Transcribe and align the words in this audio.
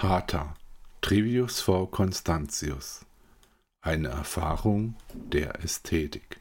Hatha, 0.00 0.54
Trivius 1.00 1.60
V. 1.60 1.88
Constantius. 1.88 3.04
Eine 3.80 4.06
Erfahrung 4.06 4.94
der 5.12 5.64
Ästhetik. 5.64 6.40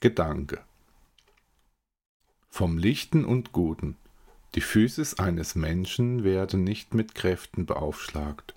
Gedanke 0.00 0.64
Vom 2.48 2.76
Lichten 2.76 3.24
und 3.24 3.52
Guten. 3.52 3.96
Die 4.56 4.62
Physis 4.62 5.20
eines 5.20 5.54
Menschen 5.54 6.24
werden 6.24 6.64
nicht 6.64 6.92
mit 6.92 7.14
Kräften 7.14 7.66
beaufschlagt. 7.66 8.56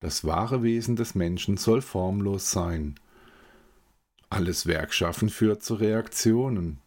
Das 0.00 0.24
wahre 0.24 0.64
Wesen 0.64 0.96
des 0.96 1.14
Menschen 1.14 1.56
soll 1.56 1.80
formlos 1.80 2.50
sein. 2.50 2.98
Alles 4.28 4.66
Werkschaffen 4.66 5.30
führt 5.30 5.62
zu 5.62 5.76
Reaktionen. 5.76 6.80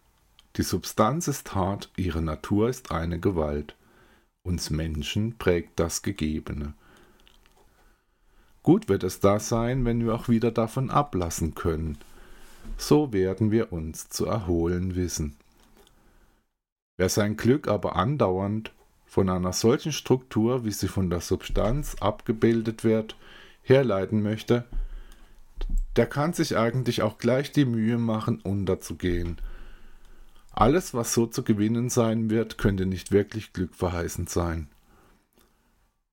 Die 0.57 0.63
Substanz 0.63 1.27
ist 1.27 1.53
hart, 1.53 1.91
ihre 1.97 2.21
Natur 2.21 2.69
ist 2.69 2.91
eine 2.91 3.19
Gewalt. 3.19 3.75
Uns 4.43 4.69
Menschen 4.69 5.37
prägt 5.37 5.79
das 5.79 6.01
Gegebene. 6.01 6.73
Gut 8.63 8.87
wird 8.87 9.03
es 9.03 9.19
da 9.19 9.39
sein, 9.39 9.83
wenn 9.83 10.05
wir 10.05 10.15
auch 10.15 10.29
wieder 10.29 10.51
davon 10.51 10.89
ablassen 10.89 11.55
können. 11.55 11.97
So 12.77 13.11
werden 13.11 13.51
wir 13.51 13.73
uns 13.73 14.07
zu 14.09 14.25
erholen 14.25 14.95
wissen. 14.95 15.35
Wer 16.97 17.09
sein 17.09 17.35
Glück 17.35 17.67
aber 17.67 17.97
andauernd 17.97 18.71
von 19.05 19.29
einer 19.29 19.51
solchen 19.51 19.91
Struktur, 19.91 20.63
wie 20.63 20.71
sie 20.71 20.87
von 20.87 21.09
der 21.09 21.19
Substanz 21.19 21.95
abgebildet 21.99 22.83
wird, 22.83 23.17
herleiten 23.61 24.23
möchte, 24.23 24.63
der 25.97 26.05
kann 26.05 26.33
sich 26.33 26.57
eigentlich 26.57 27.01
auch 27.01 27.17
gleich 27.17 27.51
die 27.51 27.65
Mühe 27.65 27.97
machen, 27.97 28.39
unterzugehen. 28.39 29.37
Alles, 30.57 30.93
was 30.93 31.13
so 31.13 31.27
zu 31.27 31.43
gewinnen 31.43 31.89
sein 31.89 32.29
wird, 32.29 32.57
könnte 32.57 32.85
nicht 32.85 33.11
wirklich 33.11 33.51
glückverheißend 33.51 34.29
sein. 34.29 34.69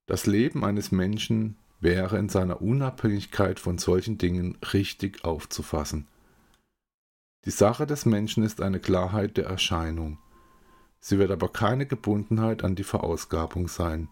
Das 0.06 0.26
Leben 0.26 0.64
eines 0.64 0.90
Menschen 0.90 1.56
wäre 1.78 2.18
in 2.18 2.28
seiner 2.28 2.60
Unabhängigkeit 2.60 3.60
von 3.60 3.78
solchen 3.78 4.18
Dingen 4.18 4.58
richtig 4.72 5.24
aufzufassen. 5.24 6.08
Die 7.44 7.52
Sache 7.52 7.86
des 7.86 8.04
Menschen 8.04 8.42
ist 8.42 8.60
eine 8.60 8.80
Klarheit 8.80 9.36
der 9.36 9.46
Erscheinung. 9.46 10.18
Sie 10.98 11.20
wird 11.20 11.30
aber 11.30 11.48
keine 11.48 11.86
Gebundenheit 11.86 12.64
an 12.64 12.74
die 12.74 12.84
Verausgabung 12.84 13.68
sein. 13.68 14.08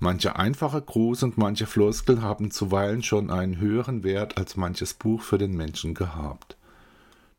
Mancher 0.00 0.38
einfache 0.38 0.82
Gruß 0.82 1.22
und 1.22 1.38
manche 1.38 1.66
Floskel 1.66 2.20
haben 2.20 2.50
zuweilen 2.50 3.02
schon 3.02 3.30
einen 3.30 3.56
höheren 3.58 4.04
Wert 4.04 4.36
als 4.36 4.54
manches 4.56 4.92
Buch 4.92 5.22
für 5.22 5.38
den 5.38 5.56
Menschen 5.56 5.94
gehabt. 5.94 6.57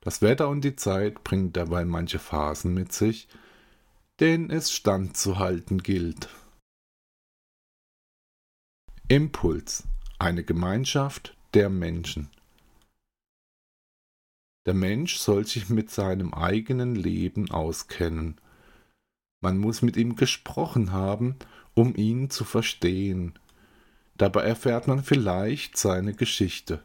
Das 0.01 0.21
Wetter 0.21 0.47
und 0.47 0.61
die 0.61 0.75
Zeit 0.75 1.23
bringen 1.23 1.51
dabei 1.51 1.85
manche 1.85 2.19
Phasen 2.19 2.73
mit 2.73 2.93
sich, 2.93 3.27
denen 4.19 4.49
es 4.49 4.71
standzuhalten 4.71 5.83
gilt. 5.83 6.29
Impuls 9.07 9.87
eine 10.19 10.43
Gemeinschaft 10.43 11.35
der 11.53 11.69
Menschen. 11.69 12.29
Der 14.65 14.73
Mensch 14.73 15.17
soll 15.17 15.47
sich 15.47 15.69
mit 15.69 15.89
seinem 15.89 16.33
eigenen 16.33 16.93
Leben 16.93 17.49
auskennen. 17.49 18.37
Man 19.41 19.57
muss 19.57 19.81
mit 19.81 19.97
ihm 19.97 20.15
gesprochen 20.15 20.91
haben, 20.91 21.37
um 21.73 21.95
ihn 21.95 22.29
zu 22.29 22.43
verstehen. 22.43 23.39
Dabei 24.17 24.43
erfährt 24.43 24.87
man 24.87 25.03
vielleicht 25.03 25.77
seine 25.77 26.13
Geschichte. 26.13 26.83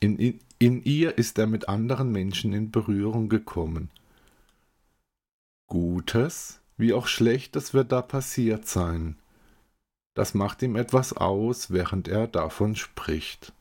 In, 0.00 0.38
in, 0.58 0.82
ihr 0.82 1.18
ist 1.18 1.38
er 1.38 1.46
mit 1.46 1.68
anderen 1.68 2.10
Menschen 2.10 2.52
in 2.52 2.70
Berührung 2.70 3.28
gekommen. 3.28 3.90
Gutes 5.68 6.60
wie 6.78 6.94
auch 6.94 7.08
Schlechtes 7.08 7.74
wird 7.74 7.92
da 7.92 8.00
passiert 8.00 8.66
sein. 8.66 9.16
Das 10.14 10.32
macht 10.32 10.62
ihm 10.62 10.76
etwas 10.76 11.12
aus, 11.12 11.70
während 11.70 12.08
er 12.08 12.28
davon 12.28 12.76
spricht. 12.76 13.52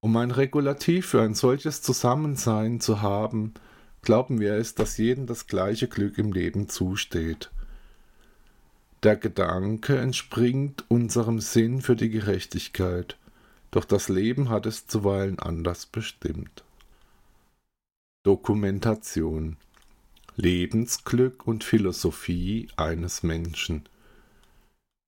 Um 0.00 0.16
ein 0.16 0.30
Regulativ 0.30 1.06
für 1.06 1.22
ein 1.22 1.34
solches 1.34 1.82
Zusammensein 1.82 2.80
zu 2.80 3.02
haben, 3.02 3.54
glauben 4.02 4.38
wir 4.38 4.54
es, 4.54 4.76
dass 4.76 4.96
jedem 4.96 5.26
das 5.26 5.48
gleiche 5.48 5.88
Glück 5.88 6.16
im 6.18 6.32
Leben 6.32 6.68
zusteht. 6.68 7.50
Der 9.02 9.16
Gedanke 9.16 9.98
entspringt 9.98 10.84
unserem 10.88 11.40
Sinn 11.40 11.82
für 11.82 11.96
die 11.96 12.10
Gerechtigkeit, 12.10 13.16
doch 13.70 13.84
das 13.84 14.08
Leben 14.08 14.48
hat 14.48 14.66
es 14.66 14.86
zuweilen 14.86 15.38
anders 15.38 15.86
bestimmt. 15.86 16.64
Dokumentation 18.24 19.56
Lebensglück 20.38 21.48
und 21.48 21.64
Philosophie 21.64 22.68
eines 22.76 23.24
Menschen. 23.24 23.88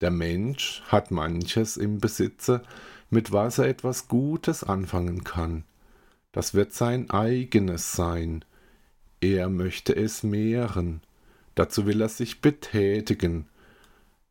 Der 0.01 0.11
Mensch 0.11 0.83
hat 0.89 1.13
manches 1.13 1.77
im 1.77 1.99
Besitze, 1.99 2.63
mit 3.11 3.31
was 3.31 3.59
er 3.59 3.67
etwas 3.67 4.09
Gutes 4.09 4.65
anfangen 4.65 5.23
kann. 5.23 5.63
Das 6.33 6.55
wird 6.55 6.73
sein 6.73 7.11
eigenes 7.11 7.93
sein. 7.93 8.45
Er 9.21 9.49
möchte 9.49 9.95
es 9.95 10.25
mehren. 10.25 11.01
Dazu 11.55 11.87
will 11.87 12.01
er 12.01 12.09
sich 12.09 12.41
betätigen. 12.41 13.47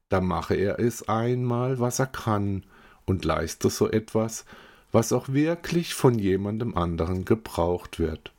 Da 0.10 0.20
mache 0.20 0.56
er 0.56 0.80
es 0.80 1.08
einmal, 1.08 1.80
was 1.80 2.00
er 2.00 2.08
kann, 2.08 2.64
und 3.10 3.26
leiste 3.26 3.70
so 3.70 3.90
etwas, 3.90 4.46
was 4.92 5.12
auch 5.12 5.30
wirklich 5.30 5.96
von 5.96 6.18
jemandem 6.18 6.78
anderen 6.78 7.26
gebraucht 7.26 8.00
wird. 8.00 8.32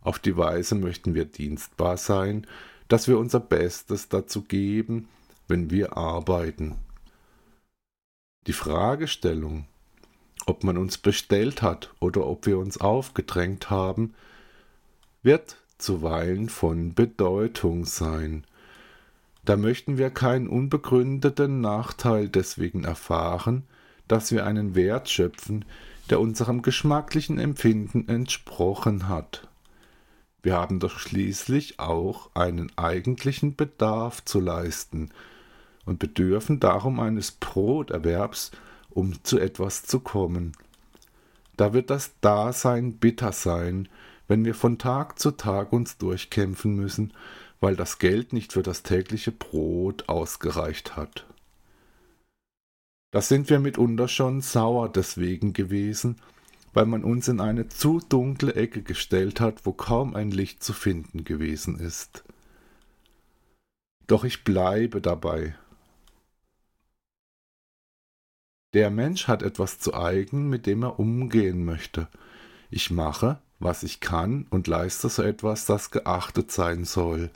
Auf 0.00 0.20
die 0.20 0.36
Weise 0.36 0.76
möchten 0.76 1.14
wir 1.14 1.24
dienstbar 1.24 1.96
sein, 1.96 2.46
dass 2.88 3.08
wir 3.08 3.18
unser 3.18 3.40
Bestes 3.40 4.08
dazu 4.08 4.42
geben, 4.42 5.08
wenn 5.48 5.70
wir 5.70 5.96
arbeiten. 5.96 6.76
Die 8.46 8.52
Fragestellung, 8.52 9.66
ob 10.46 10.62
man 10.62 10.78
uns 10.78 10.98
bestellt 10.98 11.62
hat 11.62 11.92
oder 11.98 12.26
ob 12.26 12.46
wir 12.46 12.58
uns 12.58 12.78
aufgedrängt 12.78 13.70
haben, 13.70 14.14
wird 15.24 15.56
zuweilen 15.78 16.48
von 16.48 16.94
Bedeutung 16.94 17.84
sein. 17.84 18.44
Da 19.44 19.56
möchten 19.56 19.98
wir 19.98 20.10
keinen 20.10 20.46
unbegründeten 20.46 21.60
Nachteil 21.60 22.28
deswegen 22.28 22.84
erfahren, 22.84 23.64
dass 24.08 24.32
wir 24.32 24.46
einen 24.46 24.74
Wert 24.74 25.08
schöpfen, 25.08 25.64
der 26.10 26.20
unserem 26.20 26.62
geschmacklichen 26.62 27.38
Empfinden 27.38 28.08
entsprochen 28.08 29.08
hat. 29.08 29.48
Wir 30.42 30.54
haben 30.54 30.78
doch 30.78 30.98
schließlich 30.98 31.80
auch 31.80 32.30
einen 32.34 32.70
eigentlichen 32.76 33.56
Bedarf 33.56 34.24
zu 34.24 34.38
leisten 34.38 35.10
und 35.84 35.98
bedürfen 35.98 36.60
darum 36.60 37.00
eines 37.00 37.32
Broterwerbs, 37.32 38.52
um 38.90 39.24
zu 39.24 39.38
etwas 39.38 39.82
zu 39.82 40.00
kommen. 40.00 40.52
Da 41.56 41.72
wird 41.72 41.90
das 41.90 42.12
Dasein 42.20 42.98
bitter 42.98 43.32
sein, 43.32 43.88
wenn 44.28 44.44
wir 44.44 44.54
von 44.54 44.78
Tag 44.78 45.18
zu 45.18 45.32
Tag 45.32 45.72
uns 45.72 45.98
durchkämpfen 45.98 46.74
müssen, 46.76 47.12
weil 47.60 47.76
das 47.76 47.98
Geld 47.98 48.32
nicht 48.32 48.52
für 48.52 48.62
das 48.62 48.82
tägliche 48.82 49.32
Brot 49.32 50.08
ausgereicht 50.08 50.96
hat. 50.96 51.26
Da 53.10 53.22
sind 53.22 53.48
wir 53.50 53.60
mitunter 53.60 54.08
schon 54.08 54.40
sauer 54.40 54.90
deswegen 54.90 55.52
gewesen, 55.52 56.16
weil 56.74 56.86
man 56.86 57.04
uns 57.04 57.28
in 57.28 57.40
eine 57.40 57.68
zu 57.68 58.00
dunkle 58.00 58.54
Ecke 58.54 58.82
gestellt 58.82 59.40
hat, 59.40 59.64
wo 59.64 59.72
kaum 59.72 60.14
ein 60.14 60.30
Licht 60.30 60.62
zu 60.62 60.72
finden 60.72 61.24
gewesen 61.24 61.78
ist. 61.78 62.24
Doch 64.06 64.24
ich 64.24 64.44
bleibe 64.44 65.00
dabei, 65.00 65.56
Der 68.76 68.90
Mensch 68.90 69.26
hat 69.26 69.42
etwas 69.42 69.78
zu 69.78 69.94
eigen, 69.94 70.50
mit 70.50 70.66
dem 70.66 70.82
er 70.82 70.98
umgehen 70.98 71.64
möchte. 71.64 72.08
Ich 72.68 72.90
mache, 72.90 73.38
was 73.58 73.82
ich 73.82 74.00
kann, 74.00 74.46
und 74.50 74.66
leiste 74.66 75.08
so 75.08 75.22
etwas, 75.22 75.64
das 75.64 75.90
geachtet 75.90 76.52
sein 76.52 76.84
soll. 76.84 77.30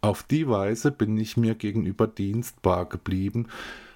Auf 0.00 0.24
die 0.24 0.48
Weise 0.48 0.90
bin 0.90 1.16
ich 1.16 1.36
mir 1.36 1.54
gegenüber 1.54 2.08
dienstbar 2.08 2.86
geblieben 2.88 3.46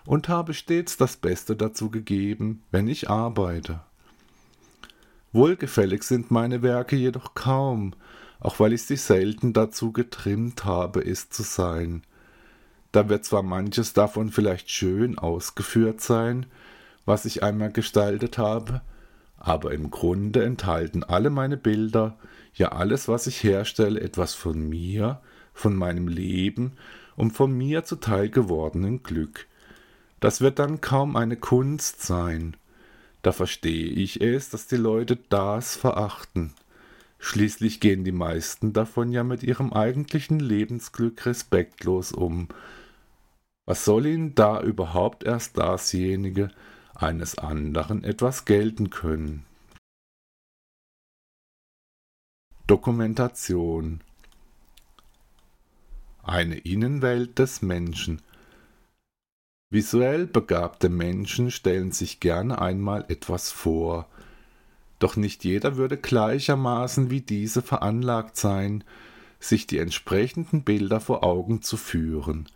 und 0.09 0.31
habe 0.31 0.55
stets 0.55 0.97
das 0.97 1.19
Beste 1.19 1.55
dazu 1.55 1.91
gegeben, 1.91 2.63
wenn 2.71 2.89
ich 2.89 3.11
arbeite. 3.11 3.81
Wohlgefällig 5.33 6.03
sind 6.03 6.31
meine 6.31 6.63
Werke 6.63 6.97
jedoch 6.97 7.35
kaum, 7.35 7.93
auch 8.41 8.59
weil 8.59 8.73
ich 8.73 8.85
sie 8.85 8.97
selten 8.97 9.53
dazu 9.53 9.93
getrimmt 9.93 10.65
habe, 10.65 11.05
es 11.05 11.29
zu 11.29 11.43
sein. 11.43 12.05
Da 12.91 13.11
wird 13.11 13.27
zwar 13.27 13.43
manches 13.43 13.93
davon 13.93 14.31
vielleicht 14.31 14.71
schön 14.71 15.19
ausgeführt 15.19 16.01
sein, 16.01 16.47
was 17.05 17.27
ich 17.27 17.43
einmal 17.43 17.71
gestaltet 17.71 18.39
habe, 18.39 18.81
aber 19.37 19.73
im 19.73 19.91
Grunde 19.91 20.43
enthalten 20.43 21.05
alle 21.05 21.29
meine 21.29 21.59
Bilder, 21.59 22.17
ja 22.55 22.73
alles, 22.73 23.09
was 23.09 23.27
ich 23.27 23.45
herstelle, 23.45 24.01
etwas 24.01 24.33
von 24.33 24.59
mir, 24.71 25.21
von 25.53 25.77
meinem 25.77 26.09
Leben 26.09 26.79
und 27.15 27.33
von 27.33 27.53
mir 27.53 27.85
zuteil 27.85 28.31
gewordenen 28.31 29.03
Glück. 29.03 29.48
Das 30.21 30.41
wird 30.41 30.59
dann 30.59 30.81
kaum 30.81 31.17
eine 31.17 31.37
Kunst 31.37 32.03
sein. 32.03 32.57
Da 33.23 33.33
verstehe 33.33 33.87
ich 33.87 34.21
es, 34.21 34.51
dass 34.51 34.67
die 34.67 34.77
Leute 34.77 35.17
das 35.29 35.77
verachten. 35.77 36.55
Schließlich 37.19 37.81
gehen 37.81 38.05
die 38.05 38.13
meisten 38.13 38.73
davon 38.73 39.13
ja 39.13 39.25
mit 39.25 39.43
ihrem 39.43 39.73
eigentlichen 39.73 40.39
Lebensglück 40.39 41.27
respektlos 41.27 42.13
um. 42.13 42.49
Was 43.67 43.85
soll 43.85 44.07
ihnen 44.07 44.35
da 44.35 44.63
überhaupt 44.63 45.25
erst 45.25 45.59
dasjenige 45.59 46.51
eines 46.95 47.37
anderen 47.39 48.05
etwas 48.05 48.45
gelten 48.45 48.91
können? 48.91 49.45
Dokumentation 52.67 54.01
Eine 56.23 56.59
Innenwelt 56.59 57.39
des 57.39 57.63
Menschen 57.63 58.23
Visuell 59.71 60.27
begabte 60.27 60.89
Menschen 60.89 61.51
stellen 61.51 61.93
sich 61.93 62.21
gerne 62.21 62.61
einmal 62.61 63.05
etwas 63.09 63.51
vor, 63.51 64.07
doch 64.99 65.17
nicht 65.17 65.45
jeder 65.45 65.77
würde 65.77 65.97
gleichermaßen 65.97 67.11
wie 67.11 67.21
diese 67.21 67.63
veranlagt 67.63 68.37
sein, 68.37 68.83
sich 69.41 69.67
die 69.67 69.79
entsprechenden 69.79 70.63
Bilder 70.65 71.01
vor 71.01 71.23
Augen 71.23 71.63
zu 71.63 71.77
führen. 71.77 72.49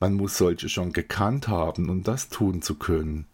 Man 0.00 0.14
muss 0.14 0.36
solche 0.36 0.68
schon 0.68 0.92
gekannt 0.92 1.46
haben, 1.46 1.88
um 1.88 2.02
das 2.02 2.28
tun 2.28 2.62
zu 2.62 2.74
können. 2.76 3.26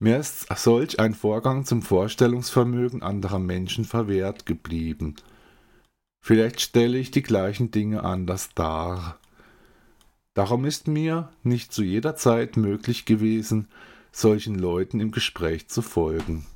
Mir 0.00 0.18
ist 0.18 0.46
solch 0.56 1.00
ein 1.00 1.14
Vorgang 1.14 1.64
zum 1.64 1.80
Vorstellungsvermögen 1.80 3.02
anderer 3.02 3.38
Menschen 3.38 3.84
verwehrt 3.84 4.44
geblieben. 4.44 5.14
Vielleicht 6.20 6.60
stelle 6.60 6.98
ich 6.98 7.10
die 7.10 7.22
gleichen 7.22 7.70
Dinge 7.70 8.02
anders 8.04 8.50
dar. 8.54 9.18
Darum 10.34 10.64
ist 10.64 10.88
mir 10.88 11.30
nicht 11.44 11.72
zu 11.72 11.84
jeder 11.84 12.16
Zeit 12.16 12.56
möglich 12.56 13.04
gewesen, 13.04 13.68
solchen 14.10 14.56
Leuten 14.56 14.98
im 15.00 15.12
Gespräch 15.12 15.68
zu 15.68 15.80
folgen. 15.80 16.46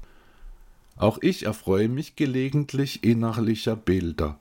Auch 0.97 1.19
ich 1.23 1.47
erfreue 1.47 1.89
mich 1.89 2.17
gelegentlich 2.17 3.05
innerlicher 3.05 3.77
Bilder. 3.77 4.41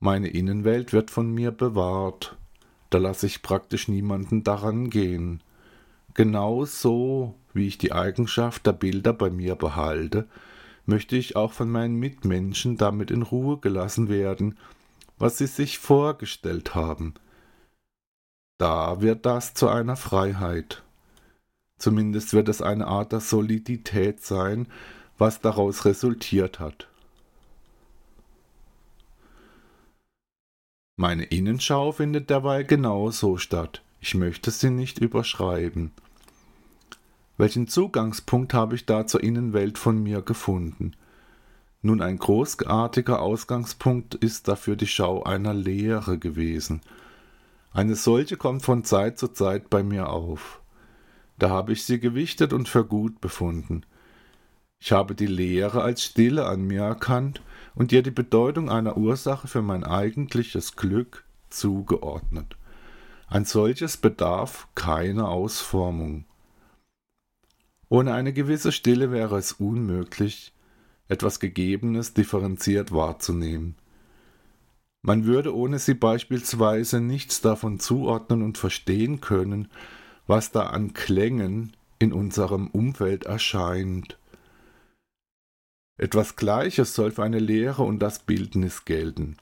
Meine 0.00 0.28
Innenwelt 0.28 0.94
wird 0.94 1.10
von 1.10 1.30
mir 1.30 1.50
bewahrt. 1.50 2.36
Da 2.88 2.96
lasse 2.96 3.26
ich 3.26 3.42
praktisch 3.42 3.86
niemanden 3.86 4.44
daran 4.44 4.88
gehen. 4.88 5.42
Genau 6.14 6.64
so, 6.64 7.34
wie 7.52 7.66
ich 7.66 7.76
die 7.76 7.92
Eigenschaft 7.92 8.66
der 8.66 8.72
Bilder 8.72 9.12
bei 9.12 9.28
mir 9.28 9.56
behalte, 9.56 10.26
möchte 10.86 11.16
ich 11.16 11.36
auch 11.36 11.52
von 11.52 11.70
meinen 11.70 11.96
Mitmenschen 11.96 12.78
damit 12.78 13.10
in 13.10 13.20
Ruhe 13.20 13.58
gelassen 13.58 14.08
werden, 14.08 14.56
was 15.18 15.36
sie 15.36 15.46
sich 15.46 15.78
vorgestellt 15.78 16.74
haben. 16.74 17.12
Da 18.58 19.00
wird 19.00 19.24
das 19.24 19.54
zu 19.54 19.68
einer 19.68 19.96
Freiheit. 19.96 20.82
Zumindest 21.78 22.32
wird 22.32 22.48
es 22.48 22.60
eine 22.60 22.88
Art 22.88 23.12
der 23.12 23.20
Solidität 23.20 24.22
sein, 24.24 24.66
was 25.16 25.40
daraus 25.40 25.84
resultiert 25.84 26.58
hat. 26.58 26.88
Meine 30.96 31.24
Innenschau 31.24 31.92
findet 31.92 32.28
derweil 32.28 32.64
genauso 32.64 33.36
statt. 33.36 33.82
Ich 34.00 34.16
möchte 34.16 34.50
sie 34.50 34.70
nicht 34.70 34.98
überschreiben. 34.98 35.92
Welchen 37.36 37.68
Zugangspunkt 37.68 38.52
habe 38.52 38.74
ich 38.74 38.84
da 38.84 39.06
zur 39.06 39.22
Innenwelt 39.22 39.78
von 39.78 40.02
mir 40.02 40.22
gefunden? 40.22 40.94
Nun 41.82 42.02
ein 42.02 42.18
großartiger 42.18 43.22
Ausgangspunkt 43.22 44.16
ist 44.16 44.48
dafür 44.48 44.74
die 44.74 44.88
Schau 44.88 45.22
einer 45.22 45.54
Lehre 45.54 46.18
gewesen. 46.18 46.80
Eine 47.72 47.94
solche 47.94 48.36
kommt 48.36 48.62
von 48.62 48.84
Zeit 48.84 49.18
zu 49.18 49.28
Zeit 49.28 49.70
bei 49.70 49.82
mir 49.82 50.08
auf. 50.08 50.60
Da 51.38 51.50
habe 51.50 51.72
ich 51.72 51.84
sie 51.84 52.00
gewichtet 52.00 52.52
und 52.52 52.68
für 52.68 52.84
gut 52.84 53.20
befunden. 53.20 53.84
Ich 54.80 54.92
habe 54.92 55.14
die 55.14 55.26
Lehre 55.26 55.82
als 55.82 56.04
Stille 56.04 56.46
an 56.46 56.62
mir 56.62 56.82
erkannt 56.82 57.42
und 57.74 57.92
ihr 57.92 58.02
die 58.02 58.10
Bedeutung 58.10 58.70
einer 58.70 58.96
Ursache 58.96 59.48
für 59.48 59.62
mein 59.62 59.84
eigentliches 59.84 60.76
Glück 60.76 61.24
zugeordnet. 61.50 62.56
Ein 63.28 63.44
solches 63.44 63.96
bedarf 63.96 64.68
keiner 64.74 65.28
Ausformung. 65.28 66.24
Ohne 67.88 68.14
eine 68.14 68.32
gewisse 68.32 68.72
Stille 68.72 69.10
wäre 69.10 69.36
es 69.38 69.52
unmöglich, 69.52 70.52
etwas 71.08 71.40
Gegebenes 71.40 72.14
differenziert 72.14 72.92
wahrzunehmen. 72.92 73.76
Man 75.02 75.26
würde 75.26 75.54
ohne 75.54 75.78
sie 75.78 75.94
beispielsweise 75.94 77.00
nichts 77.00 77.40
davon 77.40 77.78
zuordnen 77.78 78.42
und 78.42 78.58
verstehen 78.58 79.20
können, 79.20 79.68
was 80.26 80.50
da 80.50 80.66
an 80.66 80.92
Klängen 80.92 81.76
in 81.98 82.12
unserem 82.12 82.68
Umfeld 82.68 83.24
erscheint. 83.24 84.18
Etwas 85.98 86.36
Gleiches 86.36 86.94
soll 86.94 87.10
für 87.10 87.24
eine 87.24 87.40
Lehre 87.40 87.82
und 87.82 87.98
das 88.00 88.20
Bildnis 88.20 88.84
gelten. 88.84 89.36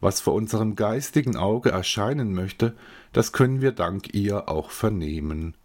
Was 0.00 0.20
vor 0.20 0.34
unserem 0.34 0.76
geistigen 0.76 1.36
Auge 1.36 1.70
erscheinen 1.70 2.34
möchte, 2.34 2.76
das 3.12 3.32
können 3.32 3.60
wir 3.60 3.72
dank 3.72 4.14
ihr 4.14 4.48
auch 4.48 4.70
vernehmen. 4.70 5.56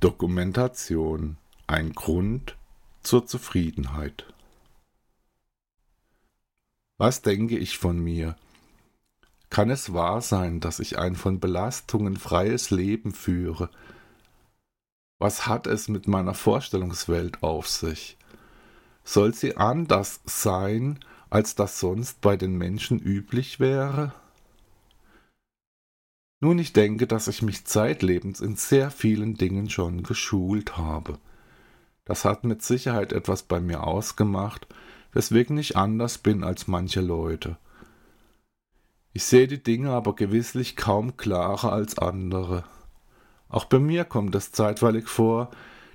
Dokumentation 0.00 1.36
ein 1.66 1.92
Grund 1.92 2.56
zur 3.02 3.26
Zufriedenheit. 3.26 4.32
Was 7.02 7.20
denke 7.20 7.58
ich 7.58 7.78
von 7.78 7.98
mir? 7.98 8.36
Kann 9.50 9.70
es 9.70 9.92
wahr 9.92 10.20
sein, 10.20 10.60
dass 10.60 10.78
ich 10.78 11.00
ein 11.00 11.16
von 11.16 11.40
Belastungen 11.40 12.16
freies 12.16 12.70
Leben 12.70 13.10
führe, 13.10 13.70
was 15.18 15.48
hat 15.48 15.66
es 15.66 15.88
mit 15.88 16.06
meiner 16.06 16.32
Vorstellungswelt 16.32 17.42
auf 17.42 17.66
sich? 17.66 18.16
Soll 19.02 19.34
sie 19.34 19.56
anders 19.56 20.20
sein, 20.26 21.00
als 21.28 21.56
das 21.56 21.80
sonst 21.80 22.20
bei 22.20 22.36
den 22.36 22.56
Menschen 22.56 23.00
üblich 23.00 23.58
wäre? 23.58 24.12
Nun, 26.38 26.60
ich 26.60 26.72
denke, 26.72 27.08
dass 27.08 27.26
ich 27.26 27.42
mich 27.42 27.64
zeitlebens 27.64 28.40
in 28.40 28.54
sehr 28.54 28.92
vielen 28.92 29.34
Dingen 29.34 29.68
schon 29.68 30.04
geschult 30.04 30.76
habe. 30.76 31.18
Das 32.04 32.24
hat 32.24 32.44
mit 32.44 32.62
Sicherheit 32.62 33.12
etwas 33.12 33.42
bei 33.42 33.58
mir 33.58 33.82
ausgemacht, 33.82 34.68
weswegen 35.12 35.56
ich 35.58 35.76
anders 35.76 36.18
bin 36.18 36.42
als 36.44 36.68
manche 36.68 37.00
Leute. 37.00 37.56
Ich 39.12 39.24
sehe 39.24 39.46
die 39.46 39.62
Dinge 39.62 39.90
aber 39.90 40.14
gewisslich 40.14 40.76
kaum 40.76 41.16
klarer 41.16 41.72
als 41.72 41.98
andere. 41.98 42.64
Auch 43.48 43.66
bei 43.66 43.78
mir 43.78 44.04
kommt 44.04 44.34
es 44.34 44.52
zeitweilig 44.52 45.08
vor, 45.08 45.50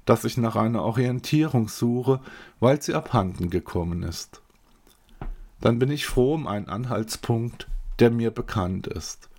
dass 0.05 0.23
ich 0.23 0.37
nach 0.37 0.55
einer 0.55 0.83
Orientierung 0.83 1.67
suche, 1.67 2.21
weil 2.59 2.81
sie 2.81 2.93
abhanden 2.93 3.49
gekommen 3.49 4.03
ist. 4.03 4.41
Dann 5.59 5.79
bin 5.79 5.91
ich 5.91 6.05
froh 6.05 6.35
um 6.35 6.47
einen 6.47 6.69
Anhaltspunkt, 6.69 7.67
der 7.99 8.11
mir 8.11 8.31
bekannt 8.31 8.85
ist. 8.85 9.29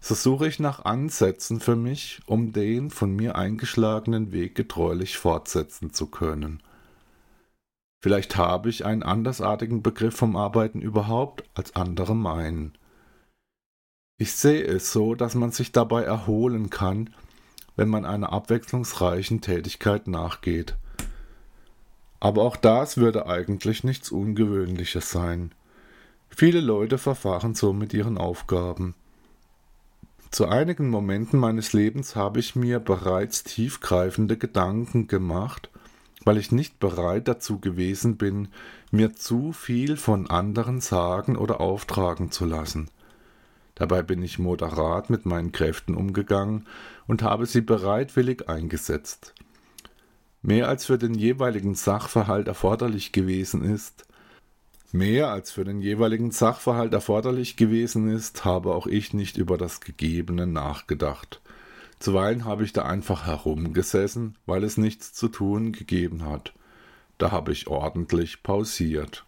So 0.00 0.14
suche 0.14 0.48
ich 0.48 0.58
nach 0.58 0.84
Ansätzen 0.84 1.60
für 1.60 1.76
mich, 1.76 2.20
um 2.26 2.52
den 2.52 2.90
von 2.90 3.14
mir 3.14 3.36
eingeschlagenen 3.36 4.32
Weg 4.32 4.54
getreulich 4.54 5.18
fortsetzen 5.18 5.92
zu 5.92 6.06
können. 6.06 6.62
Vielleicht 8.06 8.36
habe 8.36 8.68
ich 8.68 8.86
einen 8.86 9.02
andersartigen 9.02 9.82
Begriff 9.82 10.14
vom 10.14 10.36
Arbeiten 10.36 10.80
überhaupt, 10.80 11.42
als 11.54 11.74
andere 11.74 12.14
meinen. 12.14 12.78
Ich 14.16 14.30
sehe 14.30 14.62
es 14.62 14.92
so, 14.92 15.16
dass 15.16 15.34
man 15.34 15.50
sich 15.50 15.72
dabei 15.72 16.04
erholen 16.04 16.70
kann, 16.70 17.10
wenn 17.74 17.88
man 17.88 18.04
einer 18.04 18.32
abwechslungsreichen 18.32 19.40
Tätigkeit 19.40 20.06
nachgeht. 20.06 20.76
Aber 22.20 22.42
auch 22.42 22.54
das 22.54 22.96
würde 22.96 23.26
eigentlich 23.26 23.82
nichts 23.82 24.12
Ungewöhnliches 24.12 25.10
sein. 25.10 25.50
Viele 26.28 26.60
Leute 26.60 26.98
verfahren 26.98 27.56
so 27.56 27.72
mit 27.72 27.92
ihren 27.92 28.18
Aufgaben. 28.18 28.94
Zu 30.30 30.46
einigen 30.46 30.90
Momenten 30.90 31.40
meines 31.40 31.72
Lebens 31.72 32.14
habe 32.14 32.38
ich 32.38 32.54
mir 32.54 32.78
bereits 32.78 33.42
tiefgreifende 33.42 34.36
Gedanken 34.36 35.08
gemacht, 35.08 35.70
weil 36.26 36.38
ich 36.38 36.50
nicht 36.50 36.80
bereit 36.80 37.28
dazu 37.28 37.60
gewesen 37.60 38.16
bin, 38.16 38.48
mir 38.90 39.14
zu 39.14 39.52
viel 39.52 39.96
von 39.96 40.28
anderen 40.28 40.80
sagen 40.80 41.36
oder 41.36 41.60
auftragen 41.60 42.32
zu 42.32 42.44
lassen. 42.44 42.90
Dabei 43.76 44.02
bin 44.02 44.22
ich 44.22 44.40
moderat 44.40 45.08
mit 45.08 45.24
meinen 45.24 45.52
Kräften 45.52 45.94
umgegangen 45.94 46.66
und 47.06 47.22
habe 47.22 47.46
sie 47.46 47.60
bereitwillig 47.60 48.48
eingesetzt. 48.48 49.34
Mehr 50.42 50.68
als 50.68 50.86
für 50.86 50.98
den 50.98 51.14
jeweiligen 51.14 51.76
Sachverhalt 51.76 52.48
erforderlich 52.48 53.12
gewesen 53.12 53.62
ist, 53.62 54.04
mehr 54.90 55.30
als 55.30 55.52
für 55.52 55.64
den 55.64 55.80
jeweiligen 55.80 56.32
Sachverhalt 56.32 56.92
erforderlich 56.92 57.56
gewesen 57.56 58.08
ist, 58.08 58.44
habe 58.44 58.74
auch 58.74 58.88
ich 58.88 59.14
nicht 59.14 59.36
über 59.36 59.58
das 59.58 59.80
Gegebene 59.80 60.48
nachgedacht. 60.48 61.40
Zuweilen 61.98 62.44
habe 62.44 62.64
ich 62.64 62.72
da 62.72 62.84
einfach 62.84 63.26
herumgesessen, 63.26 64.36
weil 64.46 64.64
es 64.64 64.76
nichts 64.76 65.12
zu 65.12 65.28
tun 65.28 65.72
gegeben 65.72 66.24
hat. 66.24 66.52
Da 67.18 67.30
habe 67.30 67.52
ich 67.52 67.68
ordentlich 67.68 68.42
pausiert. 68.42 69.24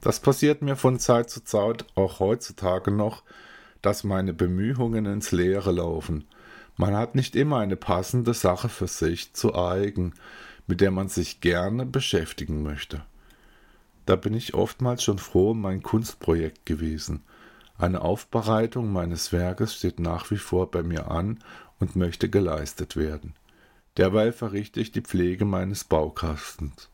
Das 0.00 0.20
passiert 0.20 0.62
mir 0.62 0.76
von 0.76 0.98
Zeit 0.98 1.28
zu 1.28 1.44
Zeit 1.44 1.84
auch 1.94 2.20
heutzutage 2.20 2.90
noch, 2.90 3.22
dass 3.82 4.04
meine 4.04 4.32
Bemühungen 4.32 5.06
ins 5.06 5.32
Leere 5.32 5.72
laufen. 5.72 6.24
Man 6.76 6.96
hat 6.96 7.14
nicht 7.14 7.36
immer 7.36 7.58
eine 7.58 7.76
passende 7.76 8.34
Sache 8.34 8.68
für 8.68 8.86
sich 8.86 9.34
zu 9.34 9.54
eigen. 9.54 10.14
mit 10.70 10.82
der 10.82 10.90
man 10.90 11.08
sich 11.08 11.40
gerne 11.40 11.86
beschäftigen 11.86 12.62
möchte. 12.62 13.02
Da 14.04 14.16
bin 14.16 14.34
ich 14.34 14.52
oftmals 14.52 15.02
schon 15.02 15.18
froh 15.18 15.52
um 15.52 15.62
mein 15.62 15.82
Kunstprojekt 15.82 16.66
gewesen. 16.66 17.22
Eine 17.78 18.02
Aufbereitung 18.02 18.92
meines 18.92 19.32
Werkes 19.32 19.74
steht 19.74 19.98
nach 19.98 20.30
wie 20.30 20.36
vor 20.36 20.70
bei 20.70 20.82
mir 20.82 21.10
an 21.10 21.38
und 21.80 21.96
möchte 21.96 22.28
geleistet 22.28 22.96
werden. 22.96 23.34
Derweil 23.96 24.32
verrichte 24.32 24.80
ich 24.80 24.92
die 24.92 25.00
Pflege 25.00 25.44
meines 25.44 25.84
Baukastens. 25.84 26.88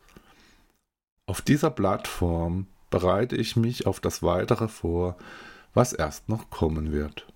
Auf 1.27 1.41
dieser 1.41 1.69
Plattform 1.69 2.67
bereite 2.89 3.35
ich 3.35 3.55
mich 3.55 3.87
auf 3.87 3.99
das 3.99 4.23
Weitere 4.23 4.67
vor, 4.67 5.17
was 5.73 5.93
erst 5.93 6.29
noch 6.29 6.49
kommen 6.49 6.91
wird. 6.91 7.27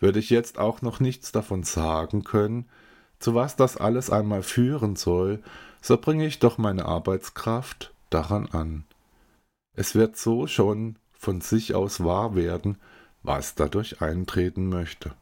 Würde 0.00 0.18
ich 0.18 0.30
jetzt 0.30 0.58
auch 0.58 0.82
noch 0.82 1.00
nichts 1.00 1.32
davon 1.32 1.62
sagen 1.62 2.24
können, 2.24 2.68
zu 3.18 3.34
was 3.34 3.56
das 3.56 3.76
alles 3.76 4.10
einmal 4.10 4.42
führen 4.42 4.96
soll, 4.96 5.42
so 5.82 5.96
bringe 5.96 6.26
ich 6.26 6.38
doch 6.38 6.58
meine 6.58 6.86
Arbeitskraft 6.86 7.92
daran 8.08 8.46
an. 8.46 8.84
Es 9.74 9.94
wird 9.94 10.16
so 10.16 10.46
schon 10.46 10.96
von 11.12 11.40
sich 11.40 11.74
aus 11.74 12.02
wahr 12.02 12.34
werden, 12.34 12.78
was 13.22 13.54
dadurch 13.54 14.00
eintreten 14.00 14.68
möchte. 14.68 15.12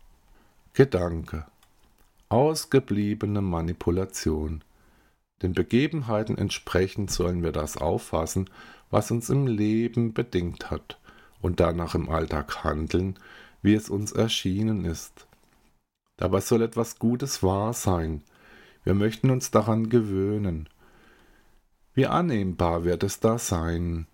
Gedanke. 0.78 1.44
Ausgebliebene 2.28 3.40
Manipulation. 3.40 4.62
Den 5.42 5.52
Begebenheiten 5.52 6.38
entsprechend 6.38 7.10
sollen 7.10 7.42
wir 7.42 7.50
das 7.50 7.76
auffassen, 7.76 8.48
was 8.88 9.10
uns 9.10 9.28
im 9.28 9.48
Leben 9.48 10.14
bedingt 10.14 10.70
hat, 10.70 11.00
und 11.42 11.58
danach 11.58 11.96
im 11.96 12.08
Alltag 12.08 12.62
handeln, 12.62 13.18
wie 13.60 13.74
es 13.74 13.90
uns 13.90 14.12
erschienen 14.12 14.84
ist. 14.84 15.26
Dabei 16.16 16.40
soll 16.40 16.62
etwas 16.62 17.00
Gutes 17.00 17.42
wahr 17.42 17.72
sein. 17.72 18.22
Wir 18.84 18.94
möchten 18.94 19.30
uns 19.30 19.50
daran 19.50 19.88
gewöhnen. 19.88 20.68
Wie 21.94 22.06
annehmbar 22.06 22.84
wird 22.84 23.02
es 23.02 23.18
da 23.18 23.38
sein? 23.38 24.06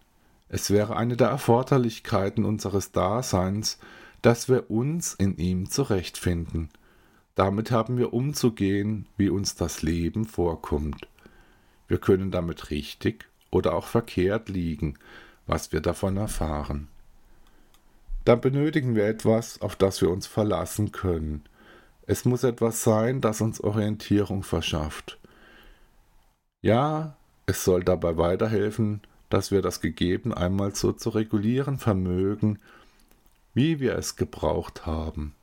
Es 0.48 0.70
wäre 0.70 0.96
eine 0.96 1.18
der 1.18 1.28
Erforderlichkeiten 1.28 2.46
unseres 2.46 2.90
Daseins, 2.90 3.78
dass 4.24 4.48
wir 4.48 4.70
uns 4.70 5.12
in 5.12 5.36
ihm 5.36 5.68
zurechtfinden. 5.68 6.70
Damit 7.34 7.70
haben 7.70 7.98
wir 7.98 8.14
umzugehen, 8.14 9.04
wie 9.18 9.28
uns 9.28 9.54
das 9.54 9.82
Leben 9.82 10.24
vorkommt. 10.24 11.08
Wir 11.88 11.98
können 11.98 12.30
damit 12.30 12.70
richtig 12.70 13.26
oder 13.50 13.74
auch 13.74 13.86
verkehrt 13.86 14.48
liegen, 14.48 14.94
was 15.46 15.72
wir 15.72 15.82
davon 15.82 16.16
erfahren. 16.16 16.88
Dann 18.24 18.40
benötigen 18.40 18.94
wir 18.94 19.06
etwas, 19.06 19.60
auf 19.60 19.76
das 19.76 20.00
wir 20.00 20.08
uns 20.08 20.26
verlassen 20.26 20.90
können. 20.90 21.44
Es 22.06 22.24
muss 22.24 22.44
etwas 22.44 22.82
sein, 22.82 23.20
das 23.20 23.42
uns 23.42 23.60
Orientierung 23.60 24.42
verschafft. 24.42 25.18
Ja, 26.62 27.14
es 27.44 27.62
soll 27.62 27.84
dabei 27.84 28.16
weiterhelfen, 28.16 29.02
dass 29.28 29.50
wir 29.50 29.60
das 29.60 29.82
Gegeben 29.82 30.32
einmal 30.32 30.74
so 30.74 30.92
zu 30.92 31.10
regulieren 31.10 31.76
vermögen, 31.76 32.58
wie 33.54 33.80
wir 33.80 33.96
es 33.96 34.16
gebraucht 34.16 34.84
haben. 34.84 35.34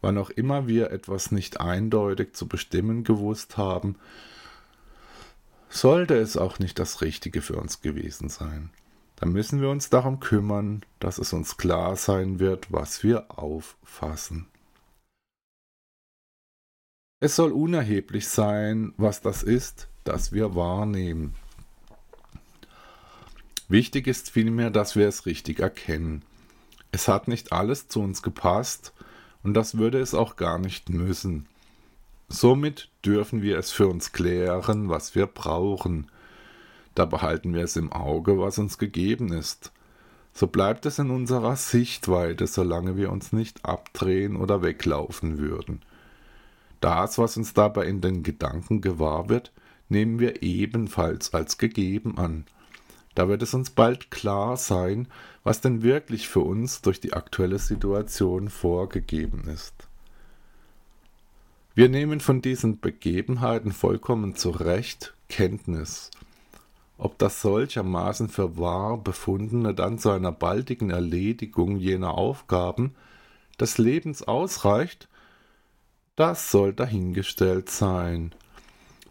Wann 0.00 0.18
auch 0.18 0.30
immer 0.30 0.66
wir 0.66 0.90
etwas 0.90 1.30
nicht 1.30 1.60
eindeutig 1.60 2.34
zu 2.34 2.48
bestimmen 2.48 3.04
gewusst 3.04 3.56
haben, 3.56 3.96
sollte 5.68 6.16
es 6.16 6.36
auch 6.36 6.58
nicht 6.58 6.78
das 6.78 7.00
Richtige 7.00 7.42
für 7.42 7.56
uns 7.56 7.80
gewesen 7.80 8.28
sein 8.28 8.70
dann 9.16 9.32
müssen 9.32 9.60
wir 9.60 9.70
uns 9.70 9.90
darum 9.90 10.20
kümmern, 10.20 10.84
dass 10.98 11.18
es 11.18 11.32
uns 11.32 11.56
klar 11.56 11.96
sein 11.96 12.40
wird, 12.40 12.72
was 12.72 13.02
wir 13.02 13.38
auffassen. 13.38 14.48
Es 17.20 17.36
soll 17.36 17.52
unerheblich 17.52 18.28
sein, 18.28 18.92
was 18.96 19.22
das 19.22 19.42
ist, 19.42 19.88
das 20.04 20.32
wir 20.32 20.54
wahrnehmen. 20.54 21.34
Wichtig 23.68 24.06
ist 24.06 24.30
vielmehr, 24.30 24.70
dass 24.70 24.94
wir 24.94 25.08
es 25.08 25.24
richtig 25.24 25.60
erkennen. 25.60 26.22
Es 26.94 27.08
hat 27.08 27.26
nicht 27.26 27.52
alles 27.52 27.88
zu 27.88 28.00
uns 28.00 28.22
gepasst, 28.22 28.92
und 29.42 29.54
das 29.54 29.76
würde 29.76 29.98
es 29.98 30.14
auch 30.14 30.36
gar 30.36 30.60
nicht 30.60 30.90
müssen. 30.90 31.46
Somit 32.28 32.88
dürfen 33.04 33.42
wir 33.42 33.58
es 33.58 33.72
für 33.72 33.88
uns 33.88 34.12
klären, 34.12 34.88
was 34.88 35.16
wir 35.16 35.26
brauchen, 35.26 36.06
da 36.94 37.04
behalten 37.04 37.52
wir 37.52 37.64
es 37.64 37.74
im 37.74 37.92
Auge, 37.92 38.38
was 38.38 38.58
uns 38.58 38.78
gegeben 38.78 39.32
ist. 39.32 39.72
So 40.32 40.46
bleibt 40.46 40.86
es 40.86 41.00
in 41.00 41.10
unserer 41.10 41.56
Sichtweite, 41.56 42.46
solange 42.46 42.96
wir 42.96 43.10
uns 43.10 43.32
nicht 43.32 43.64
abdrehen 43.64 44.36
oder 44.36 44.62
weglaufen 44.62 45.38
würden. 45.38 45.82
Das, 46.80 47.18
was 47.18 47.36
uns 47.36 47.54
dabei 47.54 47.86
in 47.86 48.02
den 48.02 48.22
Gedanken 48.22 48.80
gewahr 48.80 49.28
wird, 49.28 49.50
nehmen 49.88 50.20
wir 50.20 50.44
ebenfalls 50.44 51.34
als 51.34 51.58
gegeben 51.58 52.18
an. 52.18 52.44
Da 53.14 53.28
wird 53.28 53.42
es 53.42 53.54
uns 53.54 53.70
bald 53.70 54.10
klar 54.10 54.56
sein, 54.56 55.08
was 55.42 55.60
denn 55.60 55.82
wirklich 55.82 56.28
für 56.28 56.40
uns 56.40 56.82
durch 56.82 57.00
die 57.00 57.12
aktuelle 57.12 57.58
Situation 57.58 58.48
vorgegeben 58.48 59.48
ist. 59.48 59.74
Wir 61.74 61.88
nehmen 61.88 62.20
von 62.20 62.42
diesen 62.42 62.80
Begebenheiten 62.80 63.72
vollkommen 63.72 64.36
zu 64.36 64.50
Recht 64.50 65.14
Kenntnis 65.28 66.10
ob 66.96 67.18
das 67.18 67.40
solchermaßen 67.42 68.28
für 68.28 68.56
wahr 68.56 68.98
befundene 68.98 69.74
dann 69.74 69.98
zu 69.98 70.10
einer 70.10 70.32
baldigen 70.32 70.90
Erledigung 70.90 71.76
jener 71.76 72.16
Aufgaben 72.16 72.94
des 73.58 73.78
Lebens 73.78 74.22
ausreicht, 74.22 75.08
das 76.16 76.50
soll 76.50 76.72
dahingestellt 76.72 77.68
sein. 77.70 78.32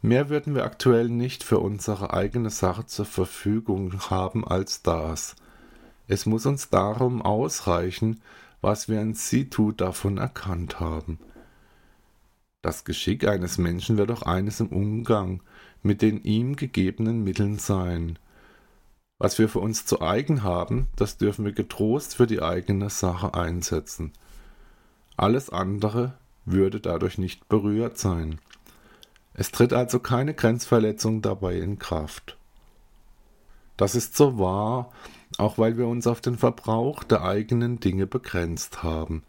Mehr 0.06 0.28
würden 0.28 0.54
wir 0.54 0.66
aktuell 0.66 1.08
nicht 1.08 1.46
für 1.46 1.60
unsere 1.60 2.14
eigene 2.14 2.50
Sache 2.50 2.86
zur 2.86 3.06
Verfügung 3.06 4.02
haben 4.10 4.46
als 4.46 4.82
das. 4.82 5.38
Es 6.10 6.26
muss 6.26 6.46
uns 6.46 6.70
darum 6.70 7.22
ausreichen, 7.22 8.20
was 8.60 8.90
wir 8.90 9.00
in 9.00 9.14
situ 9.14 9.72
davon 9.72 10.18
erkannt 10.18 10.82
haben. 10.82 11.20
Das 12.62 12.84
Geschick 12.84 13.26
eines 13.26 13.58
Menschen 13.58 13.96
wird 13.96 14.12
auch 14.12 14.24
eines 14.24 14.60
im 14.60 14.68
Umgang 14.68 15.42
mit 15.84 16.02
den 16.02 16.22
ihm 16.26 16.58
gegebenen 16.58 17.24
Mitteln 17.24 17.58
sein. 17.58 18.20
Was 19.20 19.40
wir 19.40 19.48
für 19.48 19.60
uns 19.60 19.86
zu 19.86 20.02
eigen 20.02 20.44
haben, 20.44 20.90
das 20.98 21.18
dürfen 21.18 21.46
wir 21.46 21.54
getrost 21.54 22.18
für 22.18 22.28
die 22.28 22.42
eigene 22.42 22.90
Sache 22.90 23.36
einsetzen. 23.36 24.12
Alles 25.16 25.50
andere 25.50 26.16
würde 26.44 26.82
dadurch 26.82 27.18
nicht 27.18 27.48
berührt 27.48 27.98
sein. 27.98 28.40
Es 29.34 29.52
tritt 29.52 29.74
also 29.74 30.00
keine 30.00 30.34
Grenzverletzung 30.34 31.22
dabei 31.22 31.56
in 31.56 31.80
Kraft. 31.80 32.38
Das 33.78 33.96
ist 33.96 34.16
so 34.16 34.38
wahr, 34.38 34.92
auch 35.38 35.58
weil 35.58 35.78
wir 35.78 35.88
uns 35.88 36.06
auf 36.06 36.22
den 36.22 36.38
Verbrauch 36.38 37.04
der 37.04 37.24
eigenen 37.24 37.80
Dinge 37.80 38.06
begrenzt 38.06 38.84
haben. 38.84 39.24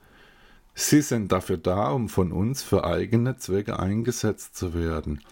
Sie 0.74 1.00
sind 1.00 1.32
dafür 1.32 1.56
da, 1.56 1.90
um 1.92 2.08
von 2.08 2.32
uns 2.32 2.62
für 2.62 2.84
eigene 2.84 3.36
Zwecke 3.36 3.78
eingesetzt 3.78 4.56
zu 4.56 4.74
werden– 4.74 5.20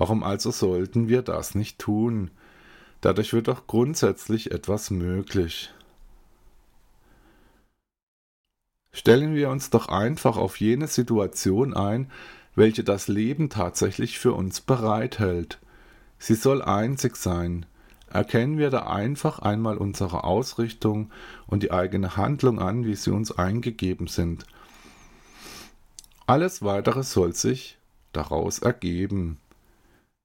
Warum 0.00 0.22
also 0.22 0.50
sollten 0.50 1.08
wir 1.08 1.20
das 1.20 1.54
nicht 1.54 1.78
tun? 1.78 2.30
Dadurch 3.02 3.34
wird 3.34 3.48
doch 3.48 3.66
grundsätzlich 3.66 4.50
etwas 4.50 4.90
möglich. 4.90 5.74
Stellen 8.94 9.34
wir 9.34 9.50
uns 9.50 9.68
doch 9.68 9.88
einfach 9.90 10.38
auf 10.38 10.58
jene 10.58 10.86
Situation 10.86 11.74
ein, 11.74 12.10
welche 12.60 12.84
das 12.84 13.08
Leben 13.08 13.48
tatsächlich 13.48 14.18
für 14.18 14.34
uns 14.34 14.60
bereithält. 14.60 15.58
Sie 16.18 16.34
soll 16.34 16.60
einzig 16.60 17.16
sein. 17.16 17.64
Erkennen 18.10 18.58
wir 18.58 18.68
da 18.68 18.80
einfach 18.80 19.38
einmal 19.38 19.78
unsere 19.78 20.24
Ausrichtung 20.24 21.10
und 21.46 21.62
die 21.62 21.72
eigene 21.72 22.18
Handlung 22.18 22.58
an, 22.58 22.84
wie 22.84 22.96
sie 22.96 23.12
uns 23.12 23.32
eingegeben 23.32 24.08
sind. 24.08 24.44
Alles 26.26 26.60
weitere 26.60 27.02
soll 27.02 27.34
sich 27.34 27.78
daraus 28.12 28.58
ergeben. 28.58 29.38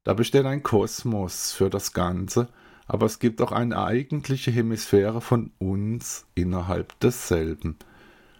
Da 0.03 0.13
besteht 0.13 0.45
ein 0.45 0.61
Kosmos 0.61 1.53
für 1.53 1.69
das 1.69 1.93
Ganze, 1.93 2.49
aber 2.85 3.05
es 3.05 3.19
gibt 3.19 3.41
auch 3.41 3.53
eine 3.53 3.81
eigentliche 3.81 4.51
Hemisphäre 4.51 5.21
von 5.21 5.51
uns 5.57 6.25
innerhalb 6.35 6.99
desselben. 6.99 7.77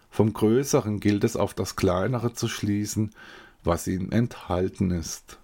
Vom 0.10 0.34
Größeren 0.34 1.00
gilt 1.00 1.24
es 1.24 1.38
auf 1.38 1.54
das 1.54 1.78
Kleinere 1.78 2.34
zu 2.34 2.50
schließen, 2.50 3.12
was 3.66 3.88
ihm 3.88 4.12
enthalten 4.12 4.92
ist. 4.92 5.38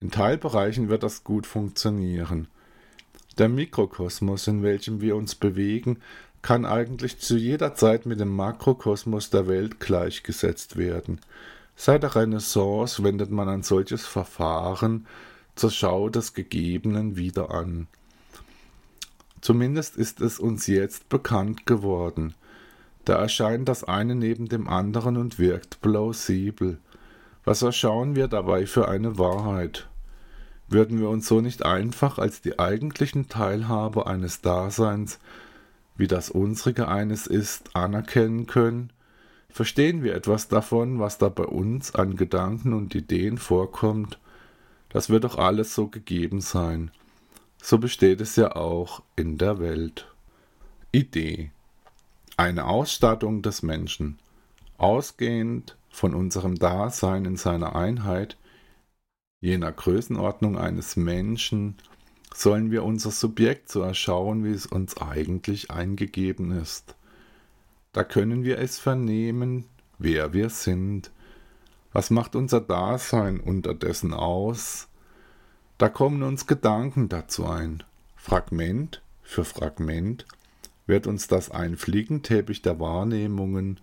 In 0.00 0.10
Teilbereichen 0.10 0.88
wird 0.88 1.02
das 1.02 1.22
gut 1.22 1.46
funktionieren. 1.46 2.48
Der 3.38 3.48
Mikrokosmos, 3.48 4.46
in 4.46 4.62
welchem 4.62 5.00
wir 5.00 5.16
uns 5.16 5.34
bewegen, 5.34 5.98
kann 6.42 6.66
eigentlich 6.66 7.18
zu 7.18 7.36
jeder 7.36 7.74
Zeit 7.74 8.04
mit 8.04 8.18
dem 8.18 8.34
Makrokosmos 8.34 9.30
der 9.30 9.46
Welt 9.46 9.78
gleichgesetzt 9.78 10.76
werden. 10.76 11.20
Seit 11.76 12.02
der 12.02 12.14
Renaissance 12.14 13.02
wendet 13.02 13.30
man 13.30 13.48
ein 13.48 13.62
solches 13.62 14.04
Verfahren 14.04 15.06
zur 15.54 15.70
Schau 15.70 16.08
des 16.08 16.34
Gegebenen 16.34 17.16
wieder 17.16 17.50
an. 17.50 17.86
Zumindest 19.40 19.96
ist 19.96 20.20
es 20.20 20.38
uns 20.38 20.66
jetzt 20.66 21.08
bekannt 21.08 21.66
geworden. 21.66 22.34
Da 23.04 23.14
erscheint 23.14 23.68
das 23.68 23.84
eine 23.84 24.14
neben 24.14 24.48
dem 24.48 24.68
anderen 24.68 25.16
und 25.16 25.38
wirkt 25.38 25.80
plausibel. 25.80 26.78
Was 27.44 27.62
erschauen 27.62 28.14
wir 28.14 28.28
dabei 28.28 28.66
für 28.66 28.88
eine 28.88 29.18
Wahrheit? 29.18 29.88
Würden 30.68 31.00
wir 31.00 31.08
uns 31.08 31.26
so 31.26 31.40
nicht 31.40 31.64
einfach 31.64 32.18
als 32.18 32.40
die 32.40 32.58
eigentlichen 32.58 33.28
Teilhaber 33.28 34.06
eines 34.06 34.40
Daseins, 34.40 35.18
wie 35.96 36.06
das 36.06 36.30
unsrige 36.30 36.88
eines 36.88 37.26
ist, 37.26 37.74
anerkennen 37.74 38.46
können? 38.46 38.90
Verstehen 39.50 40.02
wir 40.02 40.14
etwas 40.14 40.48
davon, 40.48 40.98
was 40.98 41.18
da 41.18 41.28
bei 41.28 41.44
uns 41.44 41.94
an 41.94 42.16
Gedanken 42.16 42.72
und 42.72 42.94
Ideen 42.94 43.36
vorkommt? 43.36 44.18
Das 44.88 45.10
wird 45.10 45.24
doch 45.24 45.36
alles 45.36 45.74
so 45.74 45.88
gegeben 45.88 46.40
sein. 46.40 46.90
So 47.62 47.78
besteht 47.78 48.20
es 48.20 48.36
ja 48.36 48.56
auch 48.56 49.02
in 49.14 49.36
der 49.38 49.58
Welt. 49.58 50.06
Idee. 50.90 51.50
Eine 52.36 52.66
Ausstattung 52.66 53.42
des 53.42 53.62
Menschen. 53.62 54.18
Ausgehend 54.78 55.76
von 55.90 56.14
unserem 56.14 56.54
Dasein 56.54 57.26
in 57.26 57.36
seiner 57.36 57.76
Einheit, 57.76 58.38
jener 59.40 59.70
Größenordnung 59.70 60.56
eines 60.56 60.96
Menschen, 60.96 61.76
sollen 62.34 62.70
wir 62.70 62.84
unser 62.84 63.10
Subjekt 63.10 63.68
so 63.68 63.82
erschauen, 63.82 64.44
wie 64.44 64.52
es 64.52 64.64
uns 64.64 64.96
eigentlich 64.96 65.70
eingegeben 65.70 66.52
ist. 66.52 66.94
Da 67.92 68.02
können 68.04 68.44
wir 68.44 68.58
es 68.58 68.78
vernehmen, 68.78 69.66
wer 69.98 70.32
wir 70.32 70.48
sind. 70.48 71.10
Was 71.92 72.08
macht 72.08 72.34
unser 72.34 72.62
Dasein 72.62 73.38
unterdessen 73.40 74.14
aus? 74.14 74.88
Da 75.76 75.90
kommen 75.90 76.22
uns 76.22 76.46
Gedanken 76.46 77.10
dazu 77.10 77.44
ein. 77.44 77.82
Fragment 78.16 79.02
für 79.22 79.44
Fragment 79.44 80.24
wird 80.92 81.06
uns 81.06 81.26
das 81.26 81.50
ein 81.50 81.78
Fliegenteppich 81.78 82.60
der 82.60 82.78
Wahrnehmungen, 82.78 83.80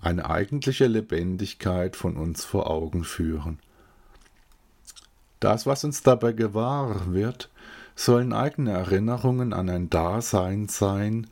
eine 0.00 0.30
eigentliche 0.30 0.86
Lebendigkeit 0.86 1.96
von 1.96 2.16
uns 2.16 2.44
vor 2.44 2.70
Augen 2.70 3.02
führen. 3.02 3.58
Das, 5.40 5.66
was 5.66 5.82
uns 5.82 6.04
dabei 6.04 6.30
gewahr 6.30 7.12
wird, 7.12 7.50
sollen 7.96 8.32
eigene 8.32 8.70
Erinnerungen 8.70 9.52
an 9.52 9.68
ein 9.68 9.90
Dasein 9.90 10.68
sein, 10.68 11.26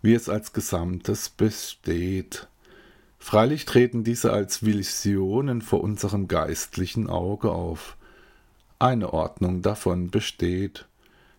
wie 0.00 0.14
es 0.14 0.30
als 0.30 0.54
Gesamtes 0.54 1.28
besteht. 1.28 2.48
Freilich 3.18 3.66
treten 3.66 4.02
diese 4.02 4.32
als 4.32 4.64
Visionen 4.64 5.60
vor 5.60 5.82
unserem 5.82 6.26
geistlichen 6.26 7.10
Auge 7.10 7.50
auf. 7.50 7.98
Eine 8.78 9.12
Ordnung 9.12 9.60
davon 9.60 10.10
besteht. 10.10 10.86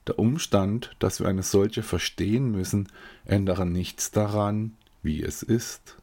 Der 0.07 0.19
Umstand, 0.19 0.95
dass 0.99 1.19
wir 1.19 1.27
eine 1.27 1.43
solche 1.43 1.83
verstehen 1.83 2.51
müssen, 2.51 2.87
ändere 3.25 3.65
nichts 3.65 4.11
daran, 4.11 4.75
wie 5.01 5.23
es 5.23 5.41
ist. 5.41 5.97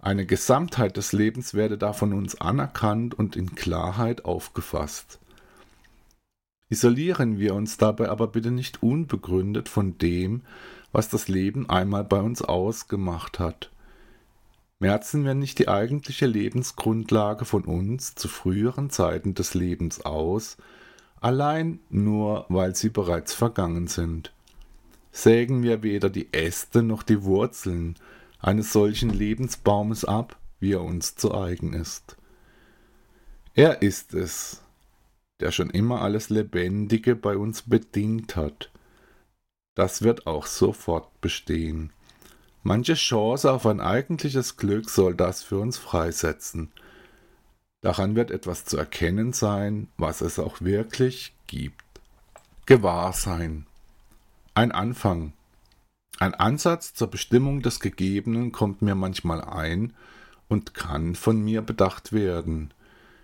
Eine 0.00 0.26
Gesamtheit 0.26 0.96
des 0.96 1.12
Lebens 1.12 1.54
werde 1.54 1.76
da 1.76 1.92
von 1.92 2.14
uns 2.14 2.40
anerkannt 2.40 3.14
und 3.14 3.36
in 3.36 3.54
Klarheit 3.54 4.24
aufgefasst. 4.24 5.18
Isolieren 6.70 7.38
wir 7.38 7.54
uns 7.54 7.76
dabei 7.76 8.08
aber 8.08 8.28
bitte 8.28 8.50
nicht 8.50 8.82
unbegründet 8.82 9.68
von 9.68 9.98
dem, 9.98 10.42
was 10.92 11.08
das 11.08 11.28
Leben 11.28 11.68
einmal 11.68 12.04
bei 12.04 12.20
uns 12.20 12.42
ausgemacht 12.42 13.38
hat. 13.38 13.70
Merzen 14.78 15.24
wir 15.24 15.34
nicht 15.34 15.58
die 15.58 15.68
eigentliche 15.68 16.26
Lebensgrundlage 16.26 17.44
von 17.44 17.64
uns 17.64 18.14
zu 18.14 18.28
früheren 18.28 18.88
Zeiten 18.88 19.34
des 19.34 19.52
Lebens 19.54 20.00
aus, 20.00 20.56
allein 21.20 21.80
nur 21.90 22.46
weil 22.48 22.74
sie 22.74 22.90
bereits 22.90 23.34
vergangen 23.34 23.86
sind. 23.86 24.32
Sägen 25.12 25.62
wir 25.62 25.82
weder 25.82 26.10
die 26.10 26.32
Äste 26.32 26.82
noch 26.82 27.02
die 27.02 27.22
Wurzeln 27.24 27.96
eines 28.38 28.72
solchen 28.72 29.10
Lebensbaumes 29.10 30.04
ab, 30.04 30.36
wie 30.60 30.72
er 30.72 30.82
uns 30.82 31.16
zu 31.16 31.34
eigen 31.34 31.72
ist. 31.72 32.16
Er 33.54 33.82
ist 33.82 34.14
es, 34.14 34.62
der 35.40 35.50
schon 35.50 35.70
immer 35.70 36.02
alles 36.02 36.30
Lebendige 36.30 37.16
bei 37.16 37.36
uns 37.36 37.62
bedingt 37.62 38.36
hat. 38.36 38.70
Das 39.74 40.02
wird 40.02 40.26
auch 40.26 40.46
sofort 40.46 41.20
bestehen. 41.20 41.92
Manche 42.62 42.94
Chance 42.94 43.50
auf 43.50 43.66
ein 43.66 43.80
eigentliches 43.80 44.56
Glück 44.56 44.90
soll 44.90 45.14
das 45.14 45.42
für 45.42 45.58
uns 45.58 45.78
freisetzen. 45.78 46.70
Daran 47.82 48.14
wird 48.14 48.30
etwas 48.30 48.64
zu 48.64 48.76
erkennen 48.76 49.32
sein, 49.32 49.88
was 49.96 50.20
es 50.20 50.38
auch 50.38 50.60
wirklich 50.60 51.32
gibt. 51.46 51.84
Gewahrsein. 52.66 53.66
Ein 54.54 54.72
Anfang. 54.72 55.32
Ein 56.18 56.34
Ansatz 56.34 56.92
zur 56.92 57.08
Bestimmung 57.08 57.62
des 57.62 57.80
Gegebenen 57.80 58.52
kommt 58.52 58.82
mir 58.82 58.94
manchmal 58.94 59.42
ein 59.42 59.94
und 60.48 60.74
kann 60.74 61.14
von 61.14 61.40
mir 61.40 61.62
bedacht 61.62 62.12
werden. 62.12 62.74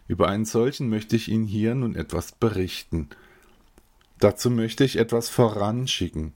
Über 0.08 0.28
einen 0.28 0.46
solchen 0.46 0.88
möchte 0.88 1.16
ich 1.16 1.28
Ihnen 1.28 1.46
hier 1.46 1.74
nun 1.74 1.94
etwas 1.94 2.32
berichten. 2.32 3.10
Dazu 4.18 4.50
möchte 4.50 4.84
ich 4.84 4.96
etwas 4.96 5.28
voranschicken. 5.28 6.32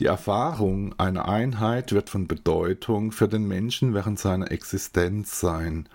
Die 0.00 0.06
Erfahrung 0.06 0.98
einer 0.98 1.28
Einheit 1.28 1.92
wird 1.92 2.10
von 2.10 2.26
Bedeutung 2.26 3.12
für 3.12 3.28
den 3.28 3.46
Menschen 3.46 3.94
während 3.94 4.18
seiner 4.18 4.50
Existenz 4.50 5.40
sein. 5.40 5.88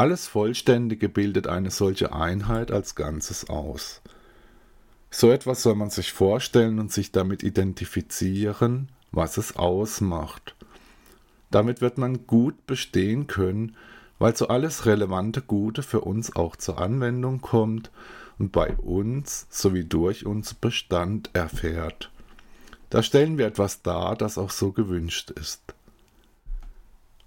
Alles 0.00 0.28
Vollständige 0.28 1.10
bildet 1.10 1.46
eine 1.46 1.70
solche 1.70 2.14
Einheit 2.14 2.70
als 2.70 2.94
Ganzes 2.94 3.50
aus. 3.50 4.00
So 5.10 5.30
etwas 5.30 5.60
soll 5.62 5.74
man 5.74 5.90
sich 5.90 6.14
vorstellen 6.14 6.78
und 6.78 6.90
sich 6.90 7.12
damit 7.12 7.42
identifizieren, 7.42 8.88
was 9.12 9.36
es 9.36 9.56
ausmacht. 9.56 10.56
Damit 11.50 11.82
wird 11.82 11.98
man 11.98 12.26
gut 12.26 12.66
bestehen 12.66 13.26
können, 13.26 13.76
weil 14.18 14.34
so 14.34 14.48
alles 14.48 14.86
relevante 14.86 15.42
Gute 15.42 15.82
für 15.82 16.00
uns 16.00 16.34
auch 16.34 16.56
zur 16.56 16.78
Anwendung 16.78 17.42
kommt 17.42 17.90
und 18.38 18.52
bei 18.52 18.74
uns 18.76 19.48
sowie 19.50 19.84
durch 19.84 20.24
uns 20.24 20.54
Bestand 20.54 21.28
erfährt. 21.34 22.10
Da 22.88 23.02
stellen 23.02 23.36
wir 23.36 23.46
etwas 23.46 23.82
dar, 23.82 24.16
das 24.16 24.38
auch 24.38 24.50
so 24.50 24.72
gewünscht 24.72 25.30
ist. 25.30 25.60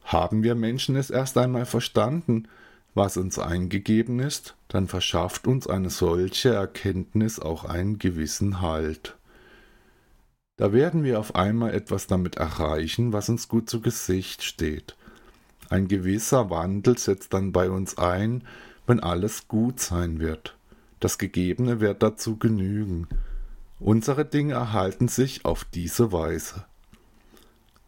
Haben 0.05 0.41
wir 0.41 0.55
Menschen 0.55 0.95
es 0.95 1.11
erst 1.11 1.37
einmal 1.37 1.67
verstanden, 1.67 2.47
was 2.93 3.17
uns 3.17 3.39
eingegeben 3.39 4.19
ist, 4.19 4.55
dann 4.67 4.87
verschafft 4.87 5.47
uns 5.47 5.67
eine 5.67 5.89
solche 5.89 6.53
Erkenntnis 6.53 7.39
auch 7.39 7.65
einen 7.65 7.97
gewissen 7.97 8.61
Halt. 8.61 9.17
Da 10.57 10.71
werden 10.71 11.03
wir 11.03 11.19
auf 11.19 11.35
einmal 11.35 11.73
etwas 11.73 12.05
damit 12.05 12.35
erreichen, 12.35 13.11
was 13.11 13.29
uns 13.29 13.47
gut 13.47 13.69
zu 13.69 13.81
Gesicht 13.81 14.43
steht. 14.43 14.95
Ein 15.69 15.87
gewisser 15.87 16.51
Wandel 16.51 16.97
setzt 16.97 17.33
dann 17.33 17.51
bei 17.51 17.69
uns 17.69 17.97
ein, 17.97 18.43
wenn 18.85 18.99
alles 18.99 19.47
gut 19.47 19.79
sein 19.79 20.19
wird. 20.19 20.55
Das 20.99 21.17
Gegebene 21.17 21.79
wird 21.79 22.03
dazu 22.03 22.37
genügen. 22.37 23.07
Unsere 23.79 24.25
Dinge 24.25 24.53
erhalten 24.53 25.07
sich 25.07 25.45
auf 25.45 25.65
diese 25.65 26.11
Weise. 26.11 26.65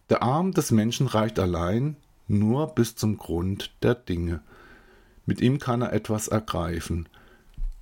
Der 0.10 0.24
Arm 0.24 0.52
des 0.52 0.72
Menschen 0.72 1.08
reicht 1.08 1.40
allein 1.40 1.96
nur 2.28 2.74
bis 2.74 2.96
zum 2.96 3.18
Grund 3.18 3.72
der 3.84 3.96
Dinge. 3.96 4.42
Mit 5.26 5.42
ihm 5.42 5.60
kann 5.60 5.82
er 5.82 5.94
etwas 5.94 6.28
ergreifen. 6.28 7.10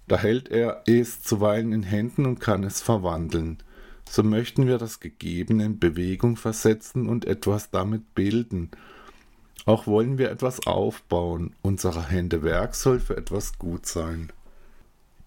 Da 0.08 0.18
hält 0.18 0.50
er 0.50 0.84
es 0.86 1.22
zuweilen 1.22 1.72
in 1.72 1.84
Händen 1.84 2.26
und 2.26 2.40
kann 2.40 2.64
es 2.64 2.82
verwandeln. 2.82 3.58
So 4.10 4.24
möchten 4.24 4.68
wir 4.68 4.78
das 4.78 5.00
Gegebene 5.00 5.66
in 5.66 5.80
Bewegung 5.80 6.36
versetzen 6.36 7.08
und 7.08 7.26
etwas 7.26 7.72
damit 7.72 8.14
bilden, 8.16 8.70
auch 9.66 9.88
wollen 9.88 10.18
wir 10.18 10.30
etwas 10.30 10.68
aufbauen. 10.68 11.56
Unsere 11.62 12.10
Hände 12.10 12.44
Werk 12.44 12.76
soll 12.76 13.00
für 13.00 13.16
etwas 13.16 13.58
gut 13.58 13.86
sein. 13.86 14.32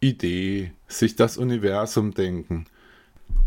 Idee, 0.01 0.73
sich 0.89 1.17
das 1.17 1.39
Universum 1.39 2.13
denken. 2.13 2.67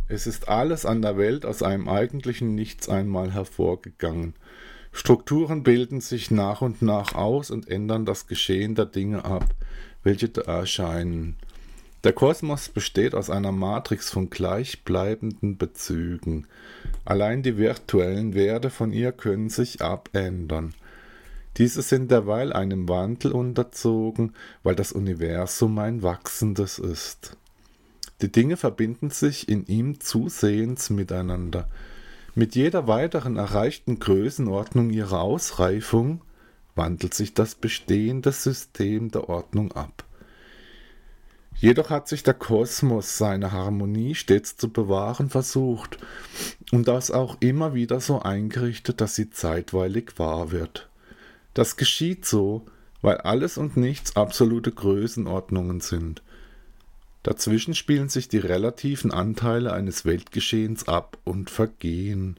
Es 0.08 0.26
ist 0.26 0.50
alles 0.50 0.88
an 0.88 1.04
der 1.04 1.16
Welt 1.18 1.46
aus 1.46 1.62
einem 1.62 1.88
eigentlichen 1.88 2.56
Nichts 2.56 2.90
einmal 2.90 3.32
hervorgegangen. 3.32 4.34
Strukturen 4.92 5.64
bilden 5.64 6.02
sich 6.02 6.32
nach 6.32 6.62
und 6.62 6.82
nach 6.82 7.16
aus 7.16 7.52
und 7.52 7.68
ändern 7.70 8.06
das 8.06 8.28
Geschehen 8.28 8.76
der 8.76 8.86
Dinge 8.86 9.26
ab, 9.26 9.46
welche 10.04 10.30
da 10.30 10.42
erscheinen. 10.42 11.38
Der 12.04 12.14
Kosmos 12.14 12.70
besteht 12.70 13.14
aus 13.14 13.30
einer 13.30 13.52
Matrix 13.52 14.10
von 14.10 14.30
gleichbleibenden 14.30 15.58
Bezügen. 15.58 16.48
Allein 17.04 17.44
die 17.44 17.58
virtuellen 17.58 18.34
Werte 18.34 18.70
von 18.70 18.94
ihr 18.94 19.12
können 19.12 19.50
sich 19.50 19.82
abändern. 19.82 20.74
Diese 21.58 21.82
sind 21.82 22.10
derweil 22.10 22.54
einem 22.54 22.88
Wandel 22.88 23.34
unterzogen, 23.34 24.34
weil 24.64 24.76
das 24.76 24.94
Universum 24.94 25.78
ein 25.80 26.02
wachsendes 26.02 26.80
ist. 26.80 27.36
Die 28.22 28.32
Dinge 28.32 28.56
verbinden 28.56 29.10
sich 29.10 29.50
in 29.50 29.66
ihm 29.66 30.00
zusehends 30.00 30.90
miteinander. 30.90 31.68
Mit 32.40 32.56
jeder 32.56 32.88
weiteren 32.88 33.36
erreichten 33.36 34.00
Größenordnung 34.00 34.92
ihrer 34.92 35.20
Ausreifung 35.20 36.22
wandelt 36.74 37.14
sich 37.14 37.34
das 37.34 37.54
bestehende 37.54 38.32
System 38.32 39.12
der 39.12 39.28
Ordnung 39.28 39.74
ab. 39.74 40.06
Jedoch 41.58 41.90
hat 41.90 42.08
sich 42.08 42.24
der 42.24 42.36
Kosmos 42.36 43.18
seine 43.18 43.52
Harmonie 43.52 44.16
stets 44.16 44.56
zu 44.56 44.72
bewahren 44.72 45.30
versucht 45.30 45.98
und 46.72 46.88
das 46.88 47.12
auch 47.12 47.36
immer 47.42 47.74
wieder 47.74 48.00
so 48.00 48.22
eingerichtet, 48.22 49.02
dass 49.02 49.16
sie 49.16 49.32
zeitweilig 49.32 50.14
wahr 50.16 50.52
wird. 50.52 50.88
Das 51.54 51.76
geschieht 51.76 52.26
so, 52.26 52.66
weil 53.02 53.18
alles 53.18 53.58
und 53.58 53.76
nichts 53.76 54.16
absolute 54.16 54.72
Größenordnungen 54.72 55.82
sind. 55.82 56.22
Dazwischen 57.24 57.76
spielen 57.76 58.10
sich 58.10 58.30
die 58.30 58.38
relativen 58.38 59.12
Anteile 59.12 59.74
eines 59.74 60.06
Weltgeschehens 60.06 60.88
ab 60.88 61.18
und 61.26 61.50
vergehen. 61.50 62.38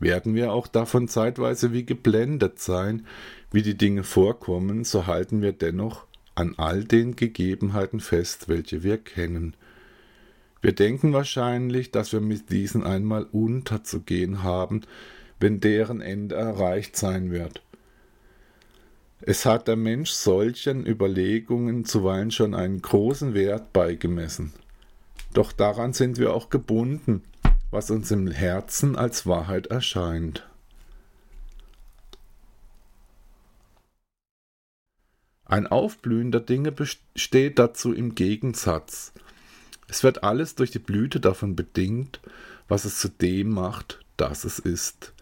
Werden 0.00 0.34
wir 0.34 0.52
auch 0.52 0.66
davon 0.66 1.06
zeitweise 1.06 1.72
wie 1.72 1.84
geblendet 1.84 2.58
sein, 2.58 3.06
wie 3.52 3.62
die 3.62 3.76
Dinge 3.76 4.02
vorkommen, 4.02 4.84
so 4.84 5.06
halten 5.06 5.40
wir 5.42 5.52
dennoch 5.52 6.06
an 6.34 6.54
all 6.56 6.84
den 6.84 7.14
Gegebenheiten 7.14 8.00
fest, 8.00 8.48
welche 8.48 8.82
wir 8.82 8.98
kennen. 8.98 9.54
Wir 10.60 10.72
denken 10.72 11.12
wahrscheinlich, 11.12 11.90
dass 11.90 12.12
wir 12.12 12.20
mit 12.20 12.50
diesen 12.50 12.82
einmal 12.82 13.24
unterzugehen 13.24 14.42
haben, 14.42 14.80
wenn 15.38 15.60
deren 15.60 16.00
Ende 16.00 16.34
erreicht 16.34 16.96
sein 16.96 17.30
wird. 17.30 17.62
Es 19.20 19.46
hat 19.46 19.68
der 19.68 19.76
Mensch 19.76 20.10
solchen 20.10 20.86
Überlegungen 20.86 21.84
zuweilen 21.84 22.30
schon 22.30 22.54
einen 22.54 22.82
großen 22.82 23.34
Wert 23.34 23.72
beigemessen. 23.72 24.52
Doch 25.32 25.52
daran 25.52 25.92
sind 25.92 26.18
wir 26.18 26.34
auch 26.34 26.50
gebunden, 26.50 27.22
was 27.70 27.90
uns 27.90 28.10
im 28.10 28.30
Herzen 28.30 28.96
als 28.96 29.26
Wahrheit 29.26 29.66
erscheint. 29.68 30.46
Ein 35.44 35.66
Aufblühen 35.66 36.32
der 36.32 36.40
Dinge 36.40 36.72
besteht 36.72 37.58
dazu 37.58 37.92
im 37.92 38.14
Gegensatz. 38.14 39.12
Es 39.88 40.02
wird 40.02 40.24
alles 40.24 40.54
durch 40.54 40.70
die 40.70 40.78
Blüte 40.78 41.20
davon 41.20 41.54
bedingt, 41.54 42.20
was 42.68 42.84
es 42.84 42.98
zu 42.98 43.08
dem 43.08 43.50
macht, 43.50 44.00
das 44.16 44.44
es 44.44 44.58
ist. 44.58 45.12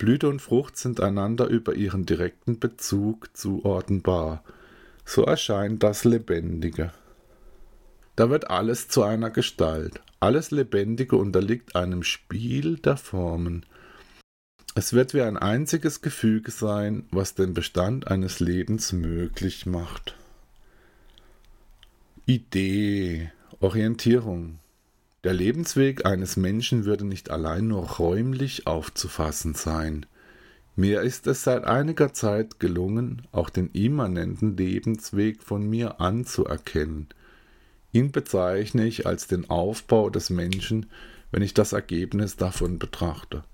Blüte 0.00 0.30
und 0.30 0.40
Frucht 0.40 0.78
sind 0.78 0.98
einander 1.02 1.46
über 1.46 1.74
ihren 1.74 2.06
direkten 2.06 2.58
Bezug 2.58 3.36
zuordnenbar. 3.36 4.42
So 5.04 5.24
erscheint 5.24 5.82
das 5.82 6.04
Lebendige. 6.04 6.90
Da 8.16 8.30
wird 8.30 8.48
alles 8.48 8.88
zu 8.88 9.02
einer 9.02 9.28
Gestalt. 9.28 10.00
Alles 10.18 10.52
Lebendige 10.52 11.16
unterliegt 11.16 11.76
einem 11.76 12.02
Spiel 12.02 12.78
der 12.78 12.96
Formen. 12.96 13.66
Es 14.74 14.94
wird 14.94 15.12
wie 15.12 15.20
ein 15.20 15.36
einziges 15.36 16.00
Gefüge 16.00 16.50
sein, 16.50 17.04
was 17.10 17.34
den 17.34 17.52
Bestand 17.52 18.08
eines 18.08 18.40
Lebens 18.40 18.94
möglich 18.94 19.66
macht. 19.66 20.16
Idee, 22.24 23.30
Orientierung, 23.60 24.60
der 25.24 25.34
Lebensweg 25.34 26.06
eines 26.06 26.36
Menschen 26.36 26.84
würde 26.84 27.04
nicht 27.04 27.30
allein 27.30 27.68
nur 27.68 27.84
räumlich 27.84 28.66
aufzufassen 28.66 29.54
sein. 29.54 30.06
Mir 30.76 31.02
ist 31.02 31.26
es 31.26 31.44
seit 31.44 31.64
einiger 31.64 32.14
Zeit 32.14 32.58
gelungen, 32.58 33.22
auch 33.32 33.50
den 33.50 33.68
immanenten 33.72 34.56
Lebensweg 34.56 35.42
von 35.42 35.68
mir 35.68 36.00
anzuerkennen. 36.00 37.08
Ihn 37.92 38.12
bezeichne 38.12 38.86
ich 38.86 39.06
als 39.06 39.26
den 39.26 39.50
Aufbau 39.50 40.10
des 40.10 40.30
Menschen, 40.30 40.86
wenn 41.32 41.42
ich 41.42 41.54
das 41.54 41.72
Ergebnis 41.72 42.36
davon 42.36 42.78
betrachte. 42.78 43.44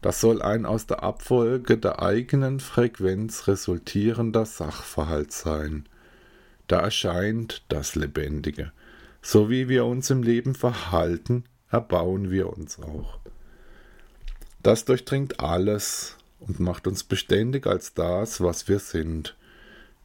Das 0.00 0.20
soll 0.20 0.42
ein 0.42 0.64
aus 0.64 0.86
der 0.86 1.02
Abfolge 1.02 1.76
der 1.76 2.02
eigenen 2.02 2.60
Frequenz 2.60 3.46
resultierender 3.46 4.46
Sachverhalt 4.46 5.32
sein. 5.32 5.86
Da 6.66 6.80
erscheint 6.80 7.62
das 7.68 7.94
Lebendige. 7.94 8.72
So 9.22 9.50
wie 9.50 9.68
wir 9.68 9.84
uns 9.84 10.10
im 10.10 10.22
Leben 10.22 10.54
verhalten, 10.54 11.44
erbauen 11.70 12.30
wir 12.30 12.56
uns 12.56 12.78
auch. 12.80 13.18
Das 14.62 14.84
durchdringt 14.84 15.40
alles 15.40 16.16
und 16.40 16.60
macht 16.60 16.86
uns 16.86 17.04
beständig 17.04 17.66
als 17.66 17.94
das, 17.94 18.40
was 18.40 18.68
wir 18.68 18.78
sind. 18.78 19.36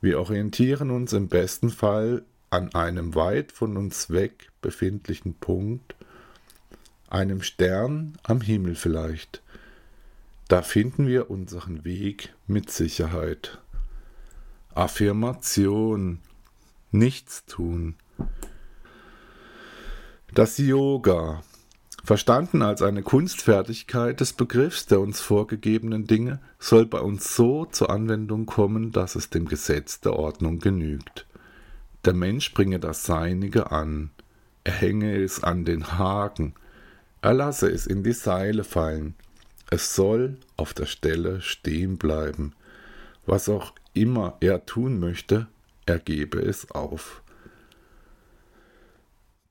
Wir 0.02 0.20
orientieren 0.20 0.92
uns 0.92 1.14
im 1.14 1.28
besten 1.28 1.70
Fall 1.70 2.24
an 2.50 2.74
einem 2.76 3.16
weit 3.16 3.52
von 3.52 3.78
uns 3.78 4.10
weg 4.10 4.52
befindlichen 4.62 5.34
Punkt, 5.36 5.96
einem 7.10 7.42
Stern 7.42 8.18
am 8.24 8.42
Himmel 8.42 8.76
vielleicht. 8.76 9.42
Da 10.48 10.62
finden 10.62 11.08
wir 11.08 11.32
unseren 11.32 11.84
Weg 11.86 12.34
mit 12.48 12.70
Sicherheit. 12.70 13.60
Affirmation, 14.76 16.20
nichts 16.92 17.46
tun. 17.46 17.96
Das 20.36 20.58
Yoga, 20.58 21.44
verstanden 22.04 22.64
als 22.64 22.82
eine 22.82 23.04
Kunstfertigkeit 23.04 24.20
des 24.20 24.34
Begriffs 24.34 24.88
der 24.88 25.00
uns 25.00 25.22
vorgegebenen 25.22 26.08
Dinge, 26.08 26.40
soll 26.58 26.88
bei 26.88 26.98
uns 26.98 27.36
so 27.36 27.66
zur 27.66 27.92
Anwendung 27.92 28.48
kommen, 28.48 28.92
dass 28.92 29.14
es 29.14 29.30
dem 29.30 29.48
Gesetz 29.48 30.00
der 30.00 30.14
Ordnung 30.14 30.58
genügt. 30.58 31.28
Der 32.04 32.16
Mensch 32.16 32.52
bringe 32.56 32.80
das 32.80 33.04
Seinige 33.04 33.72
an, 33.72 34.10
er 34.64 34.74
hänge 34.74 35.16
es 35.18 35.44
an 35.44 35.66
den 35.66 36.00
Haken, 36.00 36.56
er 37.22 37.36
lasse 37.36 37.70
es 37.70 37.86
in 37.86 38.02
die 38.02 38.14
Seile 38.14 38.64
fallen, 38.64 39.14
es 39.70 39.94
soll 39.94 40.38
auf 40.58 40.74
der 40.74 40.88
Stelle 40.88 41.42
stehen 41.42 41.98
bleiben. 41.98 42.54
Was 43.28 43.50
auch 43.50 43.72
immer 43.94 44.38
er 44.40 44.66
tun 44.66 45.00
möchte, 45.00 45.46
er 45.86 46.00
gebe 46.00 46.40
es 46.40 46.72
auf. 46.72 47.23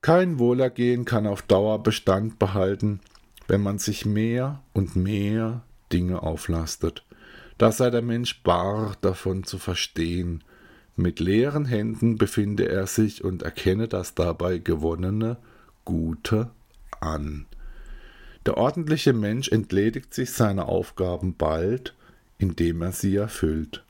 Kein 0.03 0.41
Wohlergehen 0.41 1.05
kann 1.05 1.29
auf 1.29 1.43
Dauer 1.43 1.81
Bestand 1.81 2.41
behalten, 2.41 2.99
wenn 3.47 3.63
man 3.63 3.79
sich 3.79 4.05
mehr 4.05 4.61
und 4.73 4.97
mehr 4.97 5.63
Dinge 5.93 6.25
auflastet. 6.25 7.05
Da 7.57 7.71
sei 7.71 7.91
der 7.91 8.03
Mensch 8.03 8.43
bar 8.43 8.97
davon 9.01 9.45
zu 9.45 9.59
verstehen. 9.59 10.43
Mit 10.97 11.21
leeren 11.21 11.67
Händen 11.67 12.19
befinde 12.19 12.69
er 12.69 12.89
sich 12.89 13.23
und 13.23 13.45
erkenne 13.45 13.87
das 13.87 14.17
dabei 14.17 14.59
gewonnene 14.59 15.37
Gute 15.85 16.51
an. 17.01 17.47
Der 18.45 18.57
ordentliche 18.57 19.13
Mensch 19.13 19.49
entledigt 19.49 20.13
sich 20.13 20.33
seiner 20.33 20.69
Aufgaben 20.69 21.37
bald, 21.37 21.95
indem 22.39 22.83
er 22.83 22.91
sie 22.91 23.15
erfüllt. 23.15 23.85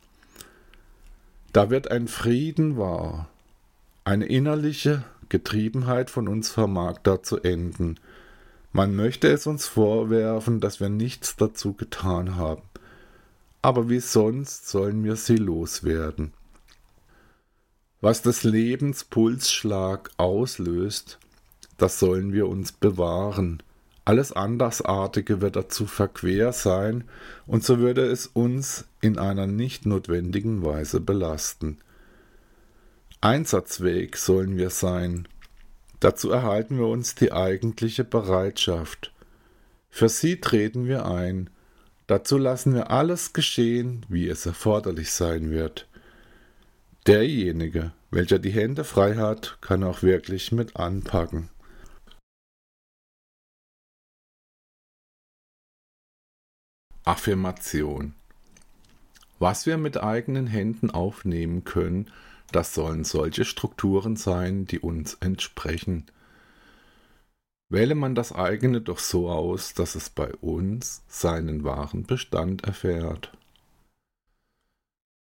Da 1.55 1.71
wird 1.71 1.91
ein 1.91 2.07
Frieden 2.07 2.77
wahr, 2.77 3.31
eine 4.05 4.27
innerliche 4.27 5.05
Getriebenheit 5.33 6.11
von 6.11 6.29
uns 6.29 6.51
vermag 6.51 6.99
da 7.05 7.23
zu 7.23 7.41
enden. 7.41 7.99
Man 8.71 8.95
möchte 8.95 9.29
es 9.29 9.47
uns 9.47 9.67
vorwerfen, 9.67 10.61
dass 10.61 10.79
wir 10.79 10.91
nichts 10.91 11.37
dazu 11.37 11.73
getan 11.73 12.37
haben. 12.37 12.61
Aber 13.63 13.89
wie 13.89 14.01
sonst 14.01 14.69
sollen 14.69 15.03
wir 15.05 15.17
sie 15.17 15.37
loswerden? 15.37 16.35
Was 18.03 18.21
des 18.21 18.43
Lebens 18.43 19.05
Pulsschlag 19.05 20.11
auslöst, 20.19 21.19
das 21.79 21.99
sollen 21.99 22.35
wir 22.35 22.47
uns 22.47 22.73
bewahren. 22.73 23.63
Alles 24.05 24.33
Andersartige 24.33 25.41
wird 25.41 25.57
dazu 25.57 25.87
verquer 25.87 26.53
sein, 26.53 27.05
und 27.47 27.65
so 27.65 27.79
würde 27.79 28.05
es 28.05 28.27
uns 28.27 28.85
in 29.01 29.19
einer 29.19 29.47
nicht 29.47 29.87
notwendigen 29.87 30.63
Weise 30.63 31.01
belasten. 31.01 31.79
Einsatzweg 33.23 34.17
sollen 34.17 34.57
wir 34.57 34.71
sein. 34.71 35.29
Dazu 36.01 36.33
erhalten 36.33 36.79
wir 36.79 36.89
uns 36.89 37.15
die 37.15 37.31
eigentliche 37.31 38.03
Bereitschaft. 38.03 39.13
Für 39.91 40.09
sie 40.09 40.41
treten 40.41 40.89
wir 40.89 41.07
ein. 41.07 41.49
Dazu 42.09 42.37
lassen 42.37 42.75
wir 42.75 42.91
alles 42.91 43.33
geschehen, 43.33 44.05
wie 44.09 44.29
es 44.29 44.45
erforderlich 44.45 45.13
sein 45.13 45.53
wird. 45.53 45.87
Derjenige, 47.07 47.93
welcher 48.11 48.41
die 48.41 48.51
Hände 48.51 48.83
frei 48.83 49.15
hat, 49.15 49.59
kann 49.61 49.85
auch 49.85 50.03
wirklich 50.03 50.51
mit 50.51 50.75
anpacken. 50.75 51.49
Affirmation 57.05 58.15
Was 59.39 59.67
wir 59.67 59.77
mit 59.77 59.97
eigenen 59.97 60.49
Händen 60.49 60.91
aufnehmen 60.91 61.63
können, 61.63 62.11
das 62.53 62.75
sollen 62.75 63.05
solche 63.05 63.45
Strukturen 63.45 64.17
sein, 64.17 64.67
die 64.67 64.79
uns 64.79 65.15
entsprechen. 65.15 66.07
Wähle 67.69 67.95
man 67.95 68.15
das 68.15 68.33
eigene 68.33 68.81
doch 68.81 68.99
so 68.99 69.31
aus, 69.31 69.75
dass 69.75 69.95
es 69.95 70.11
bei 70.11 70.35
uns 70.37 71.03
seinen 71.09 71.65
wahren 71.65 72.05
Bestand 72.05 72.65
erfährt. 72.65 73.33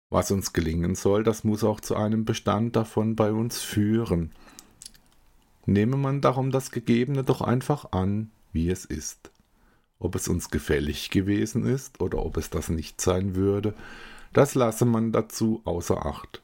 Was 0.09 0.31
uns 0.31 0.53
gelingen 0.53 0.95
soll, 0.95 1.23
das 1.23 1.43
muss 1.43 1.63
auch 1.63 1.81
zu 1.81 1.95
einem 1.95 2.25
Bestand 2.25 2.75
davon 2.75 3.15
bei 3.15 3.31
uns 3.31 3.61
führen. 3.61 4.31
Nehme 5.65 5.97
man 5.97 6.21
darum 6.21 6.49
das 6.49 6.71
Gegebene 6.71 7.23
doch 7.23 7.41
einfach 7.41 7.91
an, 7.91 8.31
wie 8.51 8.69
es 8.69 8.85
ist. 8.85 9.31
Ob 9.99 10.15
es 10.15 10.27
uns 10.27 10.49
gefällig 10.49 11.11
gewesen 11.11 11.65
ist 11.65 12.01
oder 12.01 12.25
ob 12.25 12.37
es 12.37 12.49
das 12.49 12.69
nicht 12.69 13.01
sein 13.01 13.35
würde, 13.35 13.75
das 14.33 14.55
lasse 14.55 14.85
man 14.85 15.11
dazu 15.11 15.61
außer 15.65 16.05
Acht. 16.05 16.41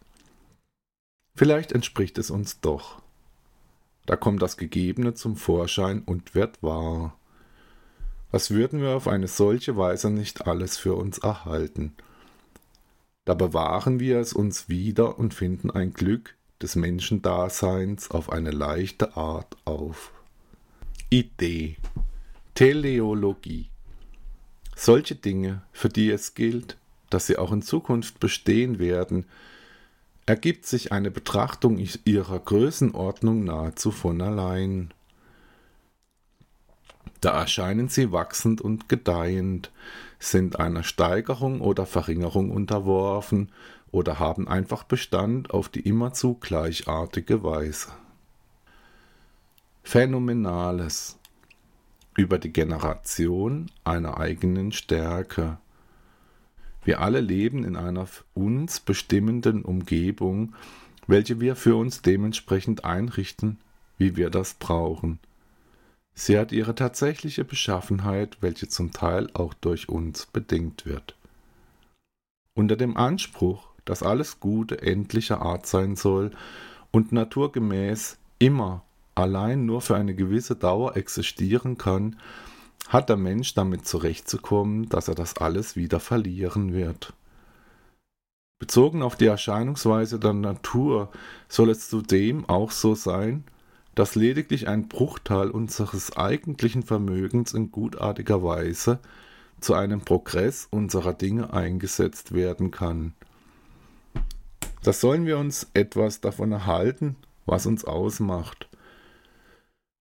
Vielleicht 1.35 1.73
entspricht 1.73 2.17
es 2.17 2.31
uns 2.31 2.61
doch. 2.61 3.01
Da 4.05 4.15
kommt 4.15 4.41
das 4.41 4.57
Gegebene 4.57 5.15
zum 5.15 5.35
Vorschein 5.35 6.01
und 6.03 6.33
wird 6.33 6.63
wahr. 6.63 7.17
Was 8.31 8.51
würden 8.51 8.81
wir 8.81 8.91
auf 8.91 9.07
eine 9.07 9.27
solche 9.27 9.77
Weise 9.77 10.09
nicht 10.09 10.47
alles 10.47 10.77
für 10.77 10.95
uns 10.95 11.17
erhalten? 11.17 11.93
Da 13.25 13.33
bewahren 13.33 13.99
wir 13.99 14.19
es 14.19 14.33
uns 14.33 14.69
wieder 14.69 15.17
und 15.17 15.33
finden 15.33 15.71
ein 15.71 15.93
Glück 15.93 16.35
des 16.61 16.75
Menschendaseins 16.75 18.11
auf 18.11 18.31
eine 18.31 18.51
leichte 18.51 19.17
Art 19.17 19.57
auf. 19.65 20.11
Idee 21.09 21.77
Teleologie 22.53 23.69
Solche 24.75 25.15
Dinge, 25.15 25.63
für 25.71 25.89
die 25.89 26.09
es 26.11 26.35
gilt, 26.35 26.77
dass 27.09 27.27
sie 27.27 27.37
auch 27.37 27.51
in 27.51 27.61
Zukunft 27.61 28.19
bestehen 28.19 28.79
werden, 28.79 29.25
ergibt 30.25 30.65
sich 30.65 30.91
eine 30.91 31.11
Betrachtung 31.11 31.77
ihrer 32.05 32.39
Größenordnung 32.39 33.43
nahezu 33.43 33.91
von 33.91 34.21
allein. 34.21 34.93
Da 37.21 37.39
erscheinen 37.39 37.89
sie 37.89 38.11
wachsend 38.11 38.61
und 38.61 38.89
gedeihend, 38.89 39.71
sind 40.19 40.59
einer 40.59 40.83
Steigerung 40.83 41.61
oder 41.61 41.85
Verringerung 41.85 42.51
unterworfen 42.51 43.51
oder 43.91 44.19
haben 44.19 44.47
einfach 44.47 44.83
Bestand 44.83 45.51
auf 45.51 45.69
die 45.69 45.81
immerzu 45.81 46.35
gleichartige 46.35 47.43
Weise. 47.43 47.89
Phänomenales 49.83 51.19
über 52.17 52.39
die 52.39 52.51
Generation 52.51 53.69
einer 53.83 54.17
eigenen 54.17 54.71
Stärke. 54.71 55.59
Wir 56.85 57.01
alle 57.01 57.19
leben 57.19 57.63
in 57.63 57.75
einer 57.75 58.07
uns 58.35 58.79
bestimmenden 58.79 59.63
Umgebung, 59.63 60.53
welche 61.07 61.41
wir 61.41 61.55
für 61.55 61.75
uns 61.75 62.03
dementsprechend 62.03 62.85
einrichten, 62.85 63.57
wie 63.97 64.15
wir 64.15 64.29
das 64.29 64.53
brauchen. 64.53 65.19
Sie 66.13 66.37
hat 66.37 66.51
ihre 66.51 66.75
tatsächliche 66.75 67.43
Beschaffenheit, 67.43 68.37
welche 68.39 68.69
zum 68.69 68.91
Teil 68.93 69.29
auch 69.33 69.53
durch 69.55 69.89
uns 69.89 70.27
bedingt 70.27 70.85
wird. 70.85 71.15
Unter 72.53 72.77
dem 72.77 72.95
Anspruch, 72.95 73.67
dass 73.83 74.03
alles 74.03 74.39
Gute 74.39 74.81
endlicher 74.81 75.41
Art 75.41 75.65
sein 75.65 75.95
soll 75.95 76.31
und 76.91 77.11
naturgemäß 77.11 78.17
immer 78.39 78.83
allein 79.15 79.65
nur 79.65 79.81
für 79.81 79.95
eine 79.95 80.13
gewisse 80.13 80.55
Dauer 80.55 80.95
existieren 80.95 81.77
kann, 81.77 82.17
hat 82.87 83.09
der 83.09 83.17
Mensch 83.17 83.53
damit 83.53 83.87
zurechtzukommen, 83.87 84.89
dass 84.89 85.07
er 85.07 85.15
das 85.15 85.37
alles 85.37 85.75
wieder 85.75 85.99
verlieren 85.99 86.73
wird. 86.73 87.13
Bezogen 88.59 89.01
auf 89.01 89.15
die 89.15 89.25
Erscheinungsweise 89.25 90.19
der 90.19 90.33
Natur 90.33 91.11
soll 91.49 91.69
es 91.69 91.89
zudem 91.89 92.47
auch 92.47 92.71
so 92.71 92.95
sein, 92.95 93.43
dass 93.95 94.15
lediglich 94.15 94.67
ein 94.67 94.87
Bruchteil 94.87 95.49
unseres 95.49 96.15
eigentlichen 96.15 96.83
Vermögens 96.83 97.53
in 97.53 97.71
gutartiger 97.71 98.43
Weise 98.43 98.99
zu 99.59 99.73
einem 99.73 100.01
Progress 100.01 100.67
unserer 100.69 101.13
Dinge 101.13 101.53
eingesetzt 101.53 102.33
werden 102.33 102.71
kann. 102.71 103.13
Da 104.83 104.93
sollen 104.93 105.25
wir 105.25 105.37
uns 105.37 105.67
etwas 105.73 106.21
davon 106.21 106.51
erhalten, 106.51 107.15
was 107.45 107.65
uns 107.65 107.85
ausmacht. 107.85 108.67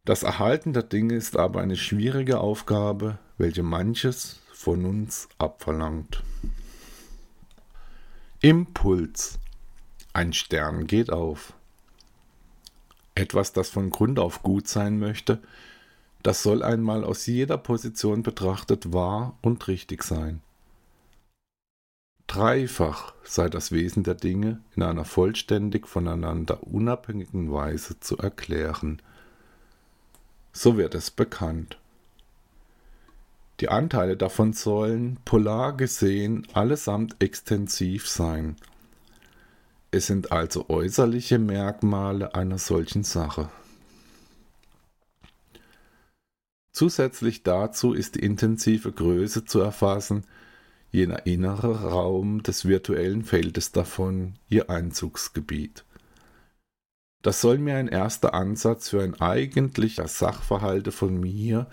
Das 0.05 0.23
Erhalten 0.23 0.75
der 0.75 0.83
Dinge 0.83 1.15
ist 1.15 1.37
aber 1.37 1.63
eine 1.63 1.77
schwierige 1.77 2.39
Aufgabe, 2.41 3.19
welche 3.39 3.63
manches 3.63 4.41
von 4.53 4.85
uns 4.85 5.29
abverlangt. 5.39 6.23
Impuls. 8.41 9.39
Ein 10.13 10.33
Stern 10.33 10.87
geht 10.87 11.11
auf 11.11 11.55
etwas, 13.15 13.53
das 13.53 13.71
von 13.71 13.91
Grund 13.91 14.19
auf 14.19 14.43
gut 14.43 14.69
sein 14.69 14.99
möchte, 14.99 15.41
das 16.23 16.43
soll 16.43 16.63
einmal 16.63 17.05
aus 17.05 17.27
jeder 17.27 17.59
Position 17.59 18.23
betrachtet 18.23 18.93
wahr 18.93 19.39
und 19.43 19.69
richtig 19.69 20.03
sein. 20.03 20.41
Dreifach 22.27 23.15
sei 23.23 23.49
das 23.49 23.73
Wesen 23.73 24.03
der 24.03 24.15
Dinge 24.15 24.61
in 24.75 24.83
einer 24.83 25.05
vollständig 25.05 25.87
voneinander 25.87 26.63
unabhängigen 26.67 27.53
Weise 27.53 28.01
zu 28.01 28.17
erklären. 28.19 29.01
So 30.55 30.79
wird 30.79 30.95
es 30.95 31.11
bekannt. 31.11 31.77
Die 33.61 33.69
Anteile 33.69 34.17
davon 34.17 34.55
sollen, 34.55 35.19
polar 35.27 35.77
gesehen, 35.77 36.47
allesamt 36.55 37.17
extensiv 37.19 38.09
sein– 38.09 38.57
es 39.95 40.09
sind 40.09 40.33
also 40.33 40.69
äußerliche 40.71 41.39
Merkmale 41.39 42.35
einer 42.35 42.59
solchen 42.59 43.05
Sache. 43.05 43.49
Zusätzlich 46.73 47.45
dazu 47.45 47.93
ist 47.93 48.17
die 48.17 48.25
intensive 48.25 48.91
Größe 48.91 49.45
zu 49.45 49.61
erfassen, 49.61 50.25
jener 50.91 51.27
innere 51.27 51.83
Raum 51.83 52.43
des 52.43 52.65
virtuellen 52.65 53.23
Feldes 53.23 53.71
davon, 53.71 54.35
ihr 54.49 54.69
Einzugsgebiet. 54.69 55.85
Das 57.25 57.41
soll 57.41 57.57
mir 57.57 57.77
ein 57.77 57.89
erster 57.89 58.35
Ansatz 58.35 58.91
für 58.91 59.03
ein 59.03 59.19
eigentlicher 59.19 60.07
Sachverhalte 60.09 60.93
von 60.93 61.19
mir 61.19 61.67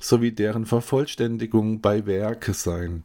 sowie 0.00 0.30
deren 0.30 0.64
Vervollständigung 0.64 1.80
bei 1.80 2.06
Werke 2.06 2.54
sein. 2.54 3.02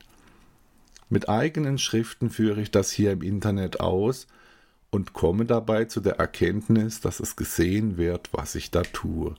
Mit 1.10 1.28
eigenen 1.28 1.80
Schriften 1.80 2.30
führe 2.30 2.62
ich 2.62 2.70
das 2.70 2.92
hier 2.92 3.12
im 3.12 3.24
Internet 3.24 3.80
aus 3.80 4.28
und 4.92 5.14
komme 5.14 5.46
dabei 5.46 5.86
zu 5.86 6.00
der 6.00 6.20
Erkenntnis, 6.20 7.02
dass 7.02 7.20
es 7.20 7.36
gesehen 7.36 7.98
wird, 7.98 8.30
was 8.32 8.54
ich 8.54 8.70
da 8.70 8.84
tue. 8.84 9.36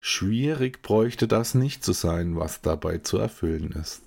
Schwierig 0.00 0.80
bräuchte 0.80 1.26
das 1.26 1.54
nicht 1.54 1.82
zu 1.82 1.92
sein, 1.92 2.36
was 2.36 2.60
dabei 2.60 2.98
zu 2.98 3.18
erfüllen 3.18 3.72
ist. 3.72 4.05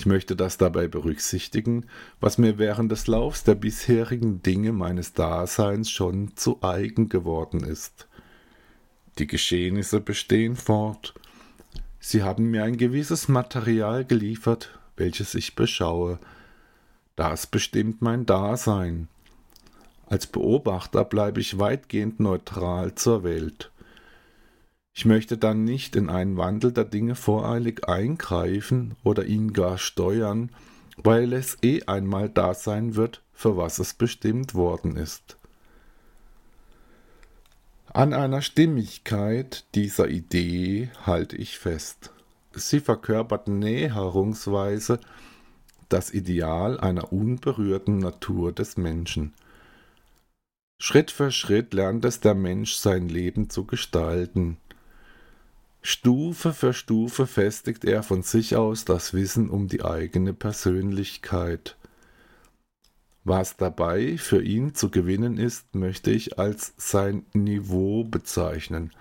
Ich 0.00 0.06
möchte 0.06 0.34
das 0.34 0.56
dabei 0.56 0.88
berücksichtigen, 0.88 1.84
was 2.20 2.38
mir 2.38 2.56
während 2.56 2.90
des 2.90 3.06
Laufs 3.06 3.44
der 3.44 3.54
bisherigen 3.54 4.40
Dinge 4.40 4.72
meines 4.72 5.12
Daseins 5.12 5.90
schon 5.90 6.34
zu 6.38 6.62
eigen 6.62 7.10
geworden 7.10 7.62
ist. 7.62 8.08
Die 9.18 9.26
Geschehnisse 9.26 10.00
bestehen 10.00 10.56
fort, 10.56 11.12
Sie 11.98 12.22
haben 12.22 12.50
mir 12.50 12.64
ein 12.64 12.78
gewisses 12.78 13.28
Material 13.28 14.06
geliefert, 14.06 14.78
welches 14.96 15.34
ich 15.34 15.54
beschaue. 15.54 16.18
Das 17.14 17.46
bestimmt 17.46 18.00
mein 18.00 18.24
Dasein. 18.24 19.08
Als 20.06 20.26
Beobachter 20.26 21.04
bleibe 21.04 21.40
ich 21.42 21.58
weitgehend 21.58 22.20
neutral 22.20 22.94
zur 22.94 23.22
Welt. 23.22 23.69
Ich 24.92 25.04
möchte 25.04 25.38
dann 25.38 25.64
nicht 25.64 25.96
in 25.96 26.10
einen 26.10 26.36
Wandel 26.36 26.72
der 26.72 26.84
Dinge 26.84 27.14
voreilig 27.14 27.88
eingreifen 27.88 28.96
oder 29.04 29.24
ihn 29.24 29.52
gar 29.52 29.78
steuern, 29.78 30.50
weil 30.96 31.32
es 31.32 31.58
eh 31.62 31.84
einmal 31.84 32.28
da 32.28 32.54
sein 32.54 32.96
wird, 32.96 33.22
für 33.32 33.56
was 33.56 33.78
es 33.78 33.94
bestimmt 33.94 34.54
worden 34.54 34.96
ist. 34.96 35.36
An 37.92 38.12
einer 38.12 38.42
Stimmigkeit 38.42 39.64
dieser 39.74 40.08
Idee 40.08 40.90
halte 41.04 41.36
ich 41.36 41.58
fest. 41.58 42.12
Sie 42.52 42.80
verkörpert 42.80 43.48
näherungsweise 43.48 45.00
das 45.88 46.12
Ideal 46.12 46.78
einer 46.78 47.12
unberührten 47.12 47.98
Natur 47.98 48.52
des 48.52 48.76
Menschen. 48.76 49.34
Schritt 50.78 51.10
für 51.10 51.32
Schritt 51.32 51.74
lernt 51.74 52.04
es 52.04 52.20
der 52.20 52.34
Mensch 52.34 52.74
sein 52.74 53.08
Leben 53.08 53.50
zu 53.50 53.64
gestalten. 53.64 54.56
Stufe 55.82 56.52
für 56.52 56.74
Stufe 56.74 57.26
festigt 57.26 57.84
er 57.84 58.02
von 58.02 58.22
sich 58.22 58.56
aus 58.56 58.84
das 58.84 59.14
Wissen 59.14 59.48
um 59.48 59.66
die 59.66 59.82
eigene 59.82 60.34
Persönlichkeit. 60.34 61.76
Was 63.24 63.56
dabei 63.56 64.18
für 64.18 64.42
ihn 64.42 64.74
zu 64.74 64.90
gewinnen 64.90 65.38
ist, 65.38 65.74
möchte 65.74 66.10
ich 66.10 66.38
als 66.38 66.74
sein 66.76 67.24
Niveau 67.32 68.04
bezeichnen. 68.04 68.92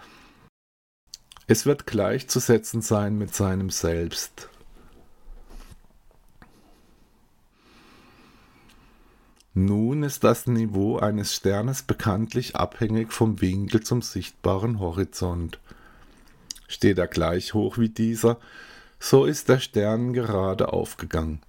Es 1.48 1.66
wird 1.66 1.88
gleichzusetzen 1.88 2.82
sein 2.82 3.18
mit 3.18 3.34
seinem 3.34 3.70
Selbst. 3.70 4.50
Nun 9.54 10.04
ist 10.04 10.24
das 10.24 10.48
Niveau 10.48 11.00
eines 11.00 11.34
Sternes 11.34 11.82
bekanntlich 11.82 12.56
abhängig 12.56 13.12
vom 13.12 13.42
Winkel 13.42 13.82
zum 13.82 14.02
sichtbaren 14.02 14.80
Horizont. 14.80 15.60
Steht 16.80 16.98
er 16.98 17.08
gleich 17.08 17.54
hoch 17.54 17.78
wie 17.78 17.90
dieser, 17.90 18.38
so 19.02 19.26
ist 19.26 19.50
der 19.50 19.60
Stern 19.60 20.14
gerade 20.14 20.72
aufgegangen. 20.72 21.42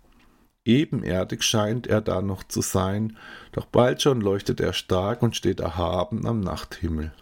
Ebenerdig 0.64 1.44
scheint 1.44 1.86
er 1.86 2.00
da 2.00 2.20
noch 2.20 2.42
zu 2.42 2.62
sein, 2.62 3.16
doch 3.52 3.66
bald 3.66 4.02
schon 4.02 4.20
leuchtet 4.20 4.58
er 4.58 4.72
stark 4.72 5.22
und 5.22 5.36
steht 5.36 5.60
erhaben 5.60 6.26
am 6.26 6.40
Nachthimmel. 6.40 7.12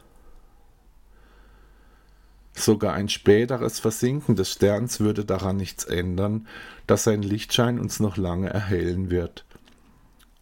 Sogar 2.55 2.95
ein 2.95 3.11
späteres 3.11 3.79
Versinken 3.79 4.37
des 4.37 4.53
Sterns 4.53 5.01
würde 5.01 5.27
daran 5.27 5.59
nichts 5.59 5.85
ändern, 5.85 6.47
dass 6.87 7.05
sein 7.05 7.21
Lichtschein 7.21 7.79
uns 7.79 8.01
noch 8.01 8.17
lange 8.17 8.49
erhellen 8.49 9.11
wird. 9.11 9.45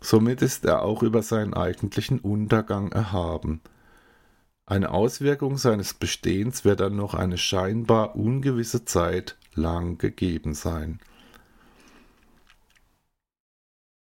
Somit 0.01 0.41
ist 0.41 0.65
er 0.67 0.83
auch 0.83 1.03
über 1.03 1.25
seinen 1.25 1.55
eigentlichen 1.55 2.21
Untergang 2.21 2.93
erhaben. 2.93 3.61
Eine 4.69 4.91
Auswirkung 4.91 5.59
seines 5.59 5.95
Bestehens 5.95 6.65
wird 6.65 6.81
dann 6.81 6.97
noch 6.97 7.15
eine 7.15 7.39
scheinbar 7.39 8.17
ungewisse 8.17 8.85
Zeit 8.85 9.37
lang 9.55 9.97
gegeben 9.97 10.55
sein. 10.55 10.99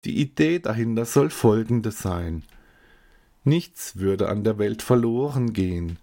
Die 0.05 0.21
Idee 0.21 0.59
dahinter 0.59 1.05
soll 1.05 1.31
folgende 1.31 1.93
sein. 1.93 2.43
Nichts 3.45 3.99
würde 3.99 4.29
an 4.29 4.43
der 4.43 4.59
Welt 4.59 4.83
verloren 4.83 5.53
gehen. 5.53 5.99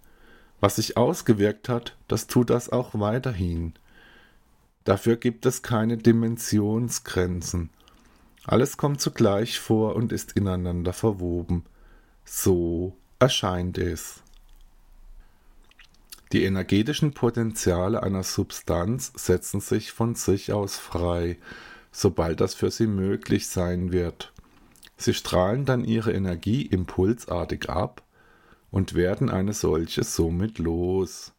Was 0.58 0.76
sich 0.76 0.96
ausgewirkt 0.96 1.68
hat, 1.68 1.96
das 2.08 2.26
tut 2.26 2.48
das 2.48 2.70
auch 2.70 2.98
weiterhin. 2.98 3.74
Dafür 4.84 5.16
gibt 5.16 5.44
es 5.44 5.62
keine 5.62 5.98
Dimensionsgrenzen. 5.98 7.68
Alles 8.44 8.78
kommt 8.78 9.02
zugleich 9.02 9.60
vor 9.60 9.96
und 9.96 10.12
ist 10.12 10.32
ineinander 10.32 10.94
verwoben. 10.94 11.64
So 12.24 12.96
erscheint 13.18 13.76
es. 13.76 14.22
Die 16.32 16.44
energetischen 16.44 17.12
Potenziale 17.12 18.02
einer 18.02 18.24
Substanz 18.24 19.12
setzen 19.14 19.60
sich 19.60 19.92
von 19.92 20.14
sich 20.14 20.52
aus 20.52 20.76
frei, 20.76 21.38
sobald 21.92 22.40
das 22.40 22.54
für 22.54 22.70
sie 22.70 22.88
möglich 22.88 23.46
sein 23.46 23.92
wird. 23.92 24.32
Sie 24.96 25.14
strahlen 25.14 25.64
dann 25.64 25.84
ihre 25.84 26.12
Energie 26.12 26.62
impulsartig 26.62 27.68
ab 27.68 28.02
und 28.70 28.94
werden 28.94 29.30
eine 29.30 29.52
solche 29.52 30.02
somit 30.02 30.58
los. 30.58 31.32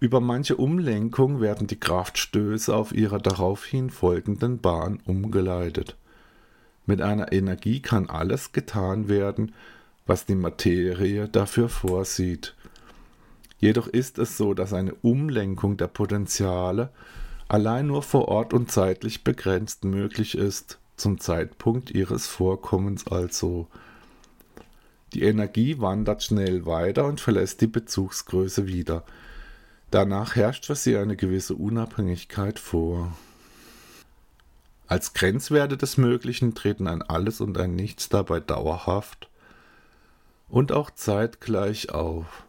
Über 0.00 0.20
manche 0.20 0.56
Umlenkung 0.56 1.40
werden 1.40 1.66
die 1.66 1.80
Kraftstöße 1.80 2.74
auf 2.74 2.92
ihrer 2.92 3.18
daraufhin 3.18 3.90
folgenden 3.90 4.60
Bahn 4.60 5.00
umgeleitet. 5.06 5.96
Mit 6.86 7.00
einer 7.00 7.32
Energie 7.32 7.80
kann 7.80 8.10
alles 8.10 8.52
getan 8.52 9.08
werden, 9.08 9.54
was 10.06 10.26
die 10.26 10.34
Materie 10.34 11.28
dafür 11.28 11.70
vorsieht. 11.70 12.54
Jedoch 13.64 13.86
ist 13.86 14.18
es 14.18 14.36
so, 14.36 14.52
dass 14.52 14.74
eine 14.74 14.94
Umlenkung 14.96 15.78
der 15.78 15.86
Potenziale 15.86 16.90
allein 17.48 17.86
nur 17.86 18.02
vor 18.02 18.28
Ort 18.28 18.52
und 18.52 18.70
zeitlich 18.70 19.24
begrenzt 19.24 19.84
möglich 19.84 20.36
ist, 20.36 20.78
zum 20.98 21.18
Zeitpunkt 21.18 21.90
ihres 21.90 22.26
Vorkommens 22.26 23.06
also. 23.06 23.66
Die 25.14 25.22
Energie 25.22 25.80
wandert 25.80 26.22
schnell 26.22 26.66
weiter 26.66 27.06
und 27.06 27.22
verlässt 27.22 27.62
die 27.62 27.66
Bezugsgröße 27.66 28.66
wieder. 28.66 29.02
Danach 29.90 30.36
herrscht 30.36 30.66
für 30.66 30.74
sie 30.74 30.98
eine 30.98 31.16
gewisse 31.16 31.54
Unabhängigkeit 31.54 32.58
vor. 32.58 33.16
Als 34.88 35.14
Grenzwerte 35.14 35.78
des 35.78 35.96
Möglichen 35.96 36.54
treten 36.54 36.86
ein 36.86 37.00
Alles 37.00 37.40
und 37.40 37.56
ein 37.56 37.74
Nichts 37.74 38.10
dabei 38.10 38.40
dauerhaft 38.40 39.30
und 40.50 40.70
auch 40.70 40.90
zeitgleich 40.90 41.88
auf. 41.88 42.43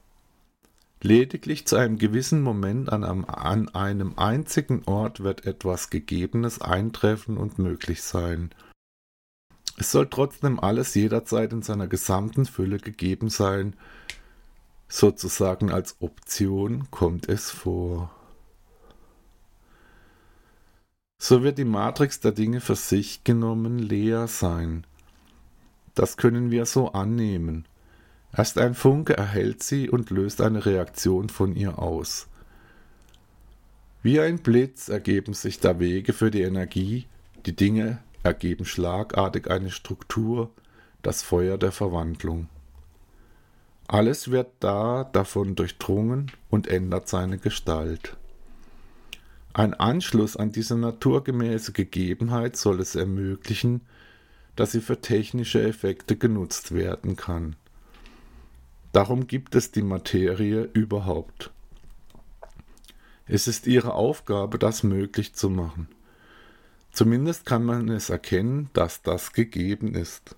Lediglich 1.02 1.68
zu 1.68 1.76
einem 1.76 1.98
gewissen 1.98 2.42
Moment 2.42 2.92
an 2.92 3.04
einem, 3.04 3.26
an 3.26 3.70
einem 3.70 4.18
einzigen 4.18 4.84
Ort 4.86 5.22
wird 5.22 5.46
etwas 5.46 5.90
Gegebenes 5.90 6.62
eintreffen 6.62 7.38
und 7.38 7.60
möglich 7.60 8.02
sein. 8.02 8.52
Es 9.78 9.92
soll 9.92 10.10
trotzdem 10.10 10.60
alles 10.60 10.96
jederzeit 10.96 11.52
in 11.52 11.62
seiner 11.62 11.88
gesamten 11.88 12.46
Fülle 12.46 12.80
gegeben 12.80 13.30
sein, 13.30 13.76
sozusagen 14.88 15.72
als 15.72 15.98
Option 16.00 16.90
kommt 16.92 17.28
es 17.28 17.52
vor. 17.52 18.12
So 21.18 21.44
wird 21.44 21.58
die 21.58 21.66
Matrix 21.66 22.20
der 22.20 22.32
Dinge 22.32 22.62
für 22.62 22.76
sich 22.76 23.24
genommen 23.24 23.80
leer 23.80 24.28
sein. 24.28 24.86
Das 25.94 26.18
können 26.18 26.52
wir 26.52 26.66
so 26.66 26.92
annehmen. 26.92 27.66
Erst 28.38 28.58
ein 28.58 28.74
Funke 28.74 29.16
erhält 29.16 29.64
sie 29.64 29.90
und 29.90 30.10
löst 30.10 30.42
eine 30.42 30.66
Reaktion 30.66 31.30
von 31.30 31.56
ihr 31.56 31.80
aus. 31.80 32.28
Wie 34.04 34.20
ein 34.20 34.40
Blitz 34.40 34.90
ergeben 34.90 35.34
sich 35.34 35.60
da 35.60 35.80
Wege 35.80 36.14
für 36.14 36.32
die 36.32 36.42
Energie, 36.42 37.08
die 37.46 37.56
Dinge 37.56 38.00
ergeben 38.24 38.66
schlagartig 38.66 39.50
eine 39.50 39.72
Struktur, 39.72 40.52
das 41.02 41.22
Feuer 41.22 41.58
der 41.58 41.72
Verwandlung. 41.72 42.50
Alles 43.88 44.32
wird 44.32 44.50
da 44.60 45.04
davon 45.04 45.56
durchdrungen 45.56 46.32
und 46.50 46.68
ändert 46.68 47.08
seine 47.08 47.38
Gestalt. 47.38 48.18
Ein 49.54 49.74
Anschluss 49.74 50.36
an 50.36 50.52
diese 50.52 50.76
naturgemäße 50.76 51.72
Gegebenheit 51.72 52.58
soll 52.58 52.82
es 52.82 52.96
ermöglichen, 52.96 53.82
dass 54.56 54.72
sie 54.72 54.82
für 54.82 55.00
technische 55.00 55.62
Effekte 55.62 56.18
genutzt 56.18 56.74
werden 56.74 57.16
kann. 57.16 57.56
Darum 58.96 59.28
gibt 59.28 59.56
es 59.56 59.72
die 59.72 59.82
Materie 59.82 60.70
überhaupt. 60.72 61.52
Es 63.26 63.46
ist 63.46 63.68
ihre 63.68 63.94
Aufgabe, 63.94 64.58
das 64.58 64.84
möglich 64.84 65.34
zu 65.34 65.50
machen. 65.50 65.90
Zumindest 66.94 67.46
kann 67.46 67.66
man 67.66 67.90
es 67.90 68.10
erkennen, 68.10 68.70
dass 68.72 69.02
das 69.02 69.34
gegeben 69.34 69.96
ist. 69.96 70.38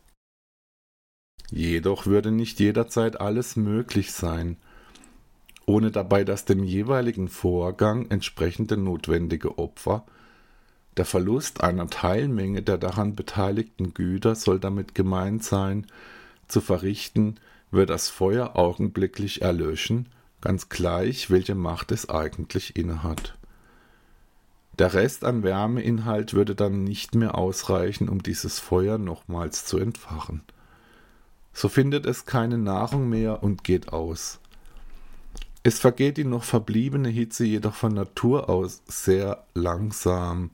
Jedoch 1.51 2.07
würde 2.07 2.31
nicht 2.31 2.59
jederzeit 2.59 3.21
alles 3.21 3.57
möglich 3.57 4.11
sein, 4.11 4.57
ohne 5.67 5.91
dabei 5.91 6.23
das 6.23 6.45
dem 6.45 6.63
jeweiligen 6.63 7.27
Vorgang 7.27 8.09
entsprechende 8.09 8.75
notwendige 8.75 9.59
Opfer, 9.59 10.03
der 10.97 11.05
Verlust 11.05 11.61
einer 11.61 11.91
Teilmenge 11.91 12.63
der 12.63 12.79
daran 12.79 13.13
beteiligten 13.13 13.93
Güter 13.93 14.33
soll 14.33 14.59
damit 14.59 14.95
gemeint 14.95 15.43
sein, 15.43 15.85
zu 16.47 16.59
verrichten, 16.59 17.39
wird 17.77 17.89
das 17.89 18.09
Feuer 18.09 18.57
augenblicklich 18.57 19.41
erlöschen, 19.41 20.09
ganz 20.41 20.67
gleich, 20.67 21.29
welche 21.29 21.55
Macht 21.55 21.93
es 21.93 22.09
eigentlich 22.09 22.75
innehat. 22.75 23.37
Der 24.77 24.93
Rest 24.93 25.23
an 25.23 25.43
Wärmeinhalt 25.43 26.33
würde 26.33 26.55
dann 26.55 26.83
nicht 26.83 27.15
mehr 27.15 27.35
ausreichen, 27.35 28.09
um 28.09 28.21
dieses 28.21 28.59
Feuer 28.59 28.97
nochmals 28.97 29.65
zu 29.65 29.77
entfachen. 29.77 30.41
So 31.53 31.69
findet 31.69 32.05
es 32.05 32.25
keine 32.25 32.57
Nahrung 32.57 33.09
mehr 33.09 33.41
und 33.41 33.63
geht 33.63 33.93
aus. 33.93 34.39
Es 35.63 35.79
vergeht 35.79 36.17
die 36.17 36.23
noch 36.23 36.43
verbliebene 36.43 37.09
Hitze 37.09 37.45
jedoch 37.45 37.73
von 37.73 37.93
Natur 37.93 38.49
aus 38.49 38.81
sehr 38.87 39.45
langsam, 39.53 40.51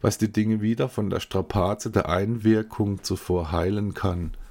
was 0.00 0.16
die 0.16 0.32
Dinge 0.32 0.60
wieder 0.60 0.88
von 0.88 1.10
der 1.10 1.20
Strapaze 1.20 1.90
der 1.90 2.08
Einwirkung 2.08 3.02
zuvor 3.02 3.52
heilen 3.52 3.94
kann– 3.94 4.34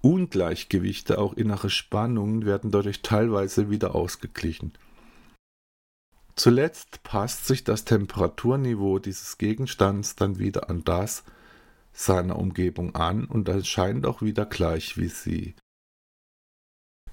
Ungleichgewichte, 0.00 1.18
auch 1.18 1.34
innere 1.34 1.70
Spannungen 1.70 2.46
werden 2.46 2.70
dadurch 2.70 3.02
teilweise 3.02 3.70
wieder 3.70 3.94
ausgeglichen. 3.94 4.72
Zuletzt 6.36 7.02
passt 7.02 7.46
sich 7.46 7.64
das 7.64 7.84
Temperaturniveau 7.84 9.00
dieses 9.00 9.38
Gegenstands 9.38 10.14
dann 10.14 10.38
wieder 10.38 10.70
an 10.70 10.84
das 10.84 11.24
seiner 11.92 12.38
Umgebung 12.38 12.94
an 12.94 13.24
und 13.24 13.48
erscheint 13.48 14.06
auch 14.06 14.22
wieder 14.22 14.46
gleich 14.46 14.96
wie 14.96 15.08
sie. 15.08 15.56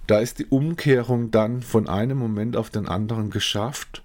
Da 0.06 0.19
ist 0.19 0.38
die 0.38 0.45
Umkehrung 0.45 1.32
dann 1.32 1.63
von 1.63 1.89
einem 1.89 2.19
Moment 2.19 2.56
auf 2.56 2.69
den 2.69 2.88
anderen 2.88 3.32
geschafft. 3.32 4.04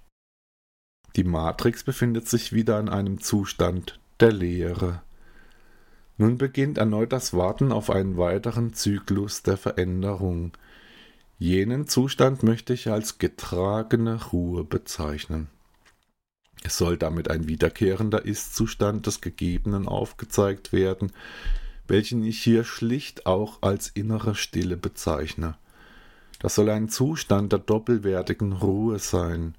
Die 1.16 1.24
Matrix 1.24 1.84
befindet 1.84 2.26
sich 2.26 2.54
wieder 2.54 2.80
in 2.80 2.88
einem 2.88 3.20
Zustand 3.20 4.00
der 4.20 4.32
Leere. 4.32 5.02
Nun 6.20 6.36
beginnt 6.36 6.76
erneut 6.76 7.14
das 7.14 7.32
Warten 7.32 7.72
auf 7.72 7.88
einen 7.88 8.18
weiteren 8.18 8.74
Zyklus 8.74 9.42
der 9.42 9.56
Veränderung. 9.56 10.52
Jenen 11.38 11.88
Zustand 11.88 12.42
möchte 12.42 12.74
ich 12.74 12.90
als 12.90 13.16
getragene 13.16 14.22
Ruhe 14.26 14.62
bezeichnen. 14.62 15.48
Es 16.62 16.76
soll 16.76 16.98
damit 16.98 17.30
ein 17.30 17.48
wiederkehrender 17.48 18.26
Ist-Zustand 18.26 19.06
des 19.06 19.22
Gegebenen 19.22 19.88
aufgezeigt 19.88 20.74
werden, 20.74 21.10
welchen 21.88 22.22
ich 22.22 22.42
hier 22.42 22.64
schlicht 22.64 23.24
auch 23.24 23.62
als 23.62 23.88
innere 23.88 24.34
Stille 24.34 24.76
bezeichne. 24.76 25.56
Das 26.38 26.54
soll 26.54 26.68
ein 26.68 26.90
Zustand 26.90 27.52
der 27.52 27.60
doppelwertigen 27.60 28.52
Ruhe 28.52 28.98
sein. 28.98 29.54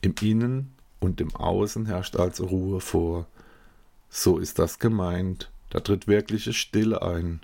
Im 0.00 0.16
Innen 0.20 0.72
und 0.98 1.20
im 1.20 1.36
Außen 1.36 1.86
herrscht 1.86 2.16
als 2.16 2.40
Ruhe 2.40 2.80
vor. 2.80 3.28
So 4.08 4.38
ist 4.38 4.58
das 4.58 4.80
gemeint. 4.80 5.52
Da 5.74 5.80
tritt 5.80 6.06
wirkliche 6.06 6.52
Stille 6.52 7.02
ein. 7.02 7.40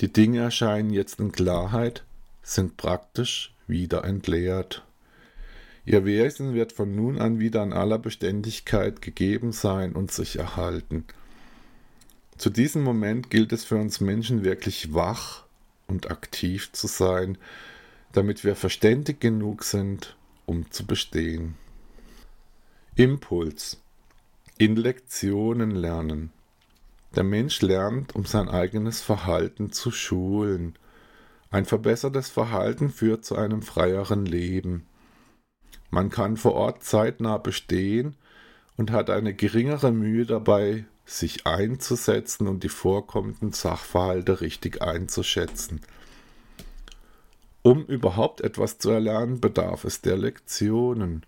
Die 0.00 0.10
Dinge 0.10 0.40
erscheinen 0.40 0.88
jetzt 0.88 1.20
in 1.20 1.32
Klarheit, 1.32 2.02
sind 2.42 2.78
praktisch 2.78 3.54
wieder 3.66 4.04
entleert. 4.04 4.82
Ihr 5.84 6.06
Wesen 6.06 6.54
wird 6.54 6.72
von 6.72 6.96
nun 6.96 7.18
an 7.18 7.38
wieder 7.38 7.62
in 7.62 7.74
aller 7.74 7.98
Beständigkeit 7.98 9.02
gegeben 9.02 9.52
sein 9.52 9.92
und 9.92 10.12
sich 10.12 10.38
erhalten. 10.38 11.04
Zu 12.38 12.48
diesem 12.48 12.82
Moment 12.82 13.28
gilt 13.28 13.52
es 13.52 13.64
für 13.64 13.76
uns 13.76 14.00
Menschen 14.00 14.42
wirklich 14.42 14.94
wach 14.94 15.44
und 15.88 16.10
aktiv 16.10 16.72
zu 16.72 16.86
sein, 16.86 17.36
damit 18.12 18.44
wir 18.44 18.56
verständig 18.56 19.20
genug 19.20 19.62
sind, 19.62 20.16
um 20.46 20.70
zu 20.70 20.86
bestehen. 20.86 21.54
Impuls. 22.94 23.78
In 24.56 24.74
Lektionen 24.76 25.72
lernen. 25.72 26.32
Der 27.16 27.24
Mensch 27.24 27.62
lernt, 27.62 28.14
um 28.14 28.26
sein 28.26 28.50
eigenes 28.50 29.00
Verhalten 29.00 29.72
zu 29.72 29.90
schulen. 29.90 30.78
Ein 31.50 31.64
verbessertes 31.64 32.28
Verhalten 32.28 32.90
führt 32.90 33.24
zu 33.24 33.36
einem 33.36 33.62
freieren 33.62 34.26
Leben. 34.26 34.86
Man 35.90 36.10
kann 36.10 36.36
vor 36.36 36.52
Ort 36.52 36.84
zeitnah 36.84 37.38
bestehen 37.38 38.16
und 38.76 38.90
hat 38.90 39.08
eine 39.08 39.32
geringere 39.32 39.92
Mühe 39.92 40.26
dabei, 40.26 40.84
sich 41.06 41.46
einzusetzen 41.46 42.48
und 42.48 42.64
die 42.64 42.68
vorkommenden 42.68 43.52
Sachverhalte 43.52 44.42
richtig 44.42 44.82
einzuschätzen. 44.82 45.80
Um 47.62 47.86
überhaupt 47.86 48.42
etwas 48.42 48.78
zu 48.78 48.90
erlernen, 48.90 49.40
bedarf 49.40 49.84
es 49.84 50.02
der 50.02 50.18
Lektionen. 50.18 51.24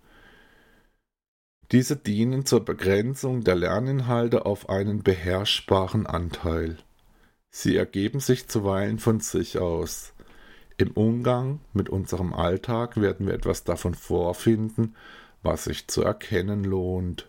Diese 1.71 1.95
dienen 1.95 2.45
zur 2.45 2.65
Begrenzung 2.65 3.43
der 3.43 3.55
Lerninhalte 3.55 4.45
auf 4.45 4.69
einen 4.69 5.03
beherrschbaren 5.03 6.07
Anteil. 6.07 6.77
Sie 7.51 7.75
ergeben 7.75 8.19
sich 8.19 8.47
zuweilen 8.47 8.97
von 8.97 9.19
sich 9.19 9.59
aus. 9.59 10.13
Im 10.77 10.91
Umgang 10.91 11.59
mit 11.73 11.89
unserem 11.89 12.33
Alltag 12.33 12.99
werden 12.99 13.27
wir 13.27 13.33
etwas 13.33 13.65
davon 13.65 13.93
vorfinden, 13.93 14.95
was 15.43 15.65
sich 15.65 15.87
zu 15.87 16.01
erkennen 16.01 16.63
lohnt. 16.63 17.27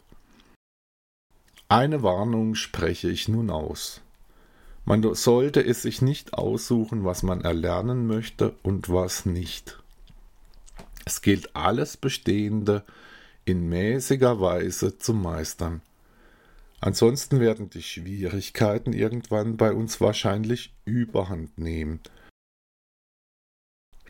Eine 1.68 2.02
Warnung 2.02 2.54
spreche 2.54 3.10
ich 3.10 3.28
nun 3.28 3.50
aus. 3.50 4.00
Man 4.84 5.14
sollte 5.14 5.64
es 5.64 5.82
sich 5.82 6.00
nicht 6.00 6.34
aussuchen, 6.34 7.04
was 7.04 7.22
man 7.22 7.42
erlernen 7.42 8.06
möchte 8.06 8.54
und 8.62 8.88
was 8.88 9.26
nicht. 9.26 9.78
Es 11.04 11.22
gilt 11.22 11.54
alles 11.54 11.96
Bestehende 11.96 12.84
in 13.44 13.68
mäßiger 13.68 14.40
Weise 14.40 14.98
zu 14.98 15.14
meistern. 15.14 15.82
Ansonsten 16.80 17.40
werden 17.40 17.68
die 17.68 17.82
Schwierigkeiten 17.82 18.92
irgendwann 18.92 19.56
bei 19.56 19.72
uns 19.72 20.00
wahrscheinlich 20.00 20.74
überhand 20.84 21.58
nehmen. 21.58 22.00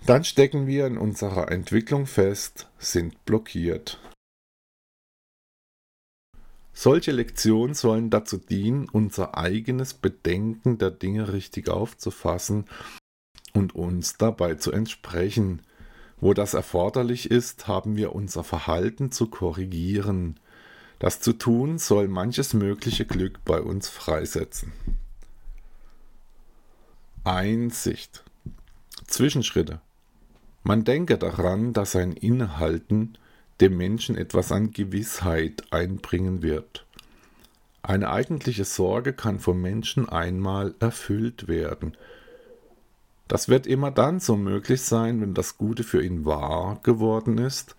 Dann 0.07 0.25
stecken 0.25 0.67
wir 0.67 0.87
in 0.87 0.97
unserer 0.97 1.51
Entwicklung 1.51 2.07
fest, 2.07 2.69
sind 2.79 3.25
blockiert. 3.25 3.99
Solche 6.73 7.13
Lektionen 7.13 7.75
sollen 7.75 8.09
dazu 8.09 8.39
dienen, 8.39 8.89
unser 8.89 9.37
eigenes 9.37 9.93
Bedenken 9.93 10.79
der 10.79 10.91
Dinge 10.91 11.33
richtig 11.33 11.69
aufzufassen 11.69 12.65
und 13.53 13.75
uns 13.75 14.17
dabei 14.17 14.55
zu 14.55 14.73
entsprechen. 14.73 15.63
Wo 16.21 16.35
das 16.35 16.55
erforderlich 16.55 17.31
ist, 17.31 17.67
haben 17.67 17.97
wir 17.97 18.15
unser 18.15 18.45
Verhalten 18.45 19.11
zu 19.11 19.27
korrigieren. 19.29 20.39
Das 20.99 21.21
zu 21.21 21.33
tun 21.33 21.79
soll 21.79 22.09
manches 22.09 22.53
mögliche 22.53 23.07
Glück 23.07 23.43
bei 23.45 23.61
uns 23.61 23.89
freisetzen. 23.89 24.73
Einsicht. 27.25 28.23
Zwischenschritte. 29.07 29.81
Man 30.63 30.85
denke 30.85 31.17
daran, 31.17 31.73
dass 31.73 31.97
ein 31.97 32.13
Innehalten 32.13 33.17
dem 33.61 33.77
Menschen 33.77 34.17
etwas 34.17 34.53
an 34.53 34.73
Gewissheit 34.73 35.65
einbringen 35.71 36.43
wird. 36.43 36.87
Eine 37.83 38.11
eigentliche 38.11 38.65
Sorge 38.65 39.15
kann 39.15 39.39
vom 39.39 39.61
Menschen 39.61 40.09
einmal 40.09 40.75
erfüllt 40.81 41.49
werden. 41.49 41.97
Das 43.31 43.49
wird 43.49 43.69
immer 43.69 43.93
dann 43.93 44.19
so 44.19 44.37
möglich 44.37 44.83
sein, 44.83 45.21
wenn 45.21 45.35
das 45.35 45.57
Gute 45.57 45.85
für 45.85 46.03
ihn 46.03 46.25
wahr 46.25 46.81
geworden 46.83 47.39
ist 47.39 47.77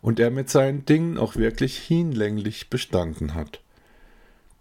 und 0.00 0.18
er 0.18 0.30
mit 0.30 0.48
seinen 0.48 0.86
Dingen 0.86 1.18
auch 1.18 1.36
wirklich 1.36 1.76
hinlänglich 1.76 2.70
bestanden 2.70 3.34
hat. 3.34 3.60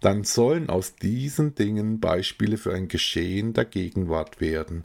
Dann 0.01 0.25
sollen 0.25 0.69
aus 0.69 0.97
diesen 0.97 1.55
Dingen 1.55 2.01
Beispiele 2.01 2.57
für 2.57 2.73
ein 2.73 2.89
Geschehen 2.89 3.53
der 3.53 3.63
Gegenwart 3.63 4.41
werden. 4.41 4.83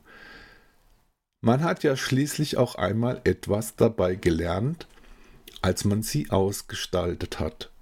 Man 1.41 1.65
hat 1.65 1.83
ja 1.83 1.97
schließlich 1.97 2.57
auch 2.57 2.77
einmal 2.77 3.21
etwas 3.25 3.75
dabei 3.75 4.15
gelernt, 4.15 4.87
als 5.63 5.85
man 5.85 6.05
sie 6.05 6.31
ausgestaltet 6.31 7.41
hat. 7.41 7.73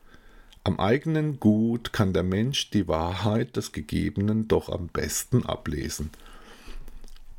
Am 0.64 0.81
eigenen 0.81 1.39
Gut 1.39 1.93
kann 1.93 2.14
der 2.14 2.23
Mensch 2.23 2.71
die 2.71 2.89
Wahrheit 2.89 3.57
des 3.57 3.73
Gegebenen 3.73 4.49
doch 4.49 4.71
am 4.71 4.87
besten 4.89 5.45
ablesen. 5.45 6.09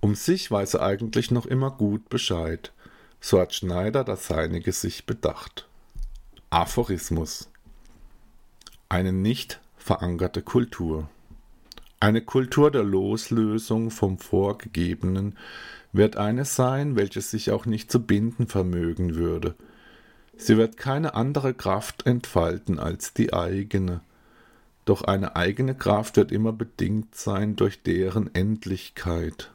Um 0.02 0.16
sich 0.16 0.50
weiß 0.50 0.76
er 0.76 0.82
eigentlich 0.82 1.32
noch 1.32 1.46
immer 1.46 1.72
gut 1.72 2.10
Bescheid. 2.10 2.72
So 3.20 3.40
hat 3.40 3.54
Schneider 3.54 4.04
das 4.04 4.28
Seinige 4.28 4.72
sich 4.72 5.06
bedacht. 5.06 5.68
Aphorismus. 6.50 7.50
Eine 8.88 9.12
nicht 9.12 9.60
verankerte 9.78 10.42
Kultur. 10.42 11.10
Eine 12.00 12.22
Kultur 12.22 12.72
der 12.72 12.84
Loslösung 12.84 13.92
vom 13.92 14.20
Vorgegebenen 14.20 15.38
wird 15.92 16.16
eine 16.16 16.46
sein, 16.46 16.96
welche 16.96 17.22
sich 17.22 17.52
auch 17.52 17.66
nicht 17.66 17.92
zu 17.92 18.00
binden 18.02 18.48
vermögen 18.48 19.16
würde– 19.16 19.56
Sie 20.42 20.56
wird 20.56 20.78
keine 20.78 21.16
andere 21.16 21.54
Kraft 21.54 22.06
entfalten 22.06 22.80
als 22.80 23.14
die 23.14 23.34
eigene. 23.34 24.00
Doch 24.86 25.02
eine 25.04 25.36
eigene 25.36 25.76
Kraft 25.76 26.16
wird 26.16 26.32
immer 26.32 26.54
bedingt 26.54 27.14
sein 27.14 27.58
durch 27.58 27.84
deren 27.84 28.34
Endlichkeit. 28.34 29.52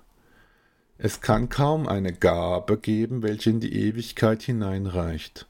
Es 0.97 1.20
kann 1.20 1.49
kaum 1.49 1.88
eine 1.88 2.12
Gabe 2.12 2.78
geben, 2.78 3.22
welche 3.22 3.51
in 3.51 3.61
die 3.61 3.74
Ewigkeit 3.74 4.42
hineinreicht. 4.42 5.47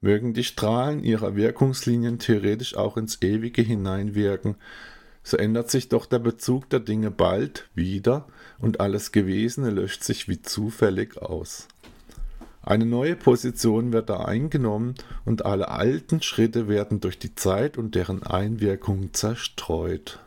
Mögen 0.00 0.32
die 0.32 0.44
Strahlen 0.44 1.04
ihrer 1.04 1.36
Wirkungslinien 1.36 2.18
theoretisch 2.18 2.74
auch 2.74 2.96
ins 2.96 3.20
Ewige 3.20 3.60
hineinwirken, 3.60 4.56
so 5.22 5.36
ändert 5.36 5.70
sich 5.70 5.90
doch 5.90 6.06
der 6.06 6.18
Bezug 6.18 6.70
der 6.70 6.80
Dinge 6.80 7.10
bald 7.10 7.68
wieder 7.74 8.26
und 8.58 8.80
alles 8.80 9.12
Gewesene 9.12 9.68
löscht 9.68 10.02
sich 10.02 10.28
wie 10.28 10.40
zufällig 10.40 11.20
aus. 11.20 11.68
Eine 12.62 12.86
neue 12.86 13.16
Position 13.16 13.92
wird 13.92 14.08
da 14.08 14.20
eingenommen 14.24 14.94
und 15.26 15.44
alle 15.44 15.68
alten 15.68 16.22
Schritte 16.22 16.68
werden 16.68 17.00
durch 17.00 17.18
die 17.18 17.34
Zeit 17.34 17.76
und 17.76 17.94
deren 17.94 18.22
Einwirkung 18.22 19.12
zerstreut. 19.12 20.20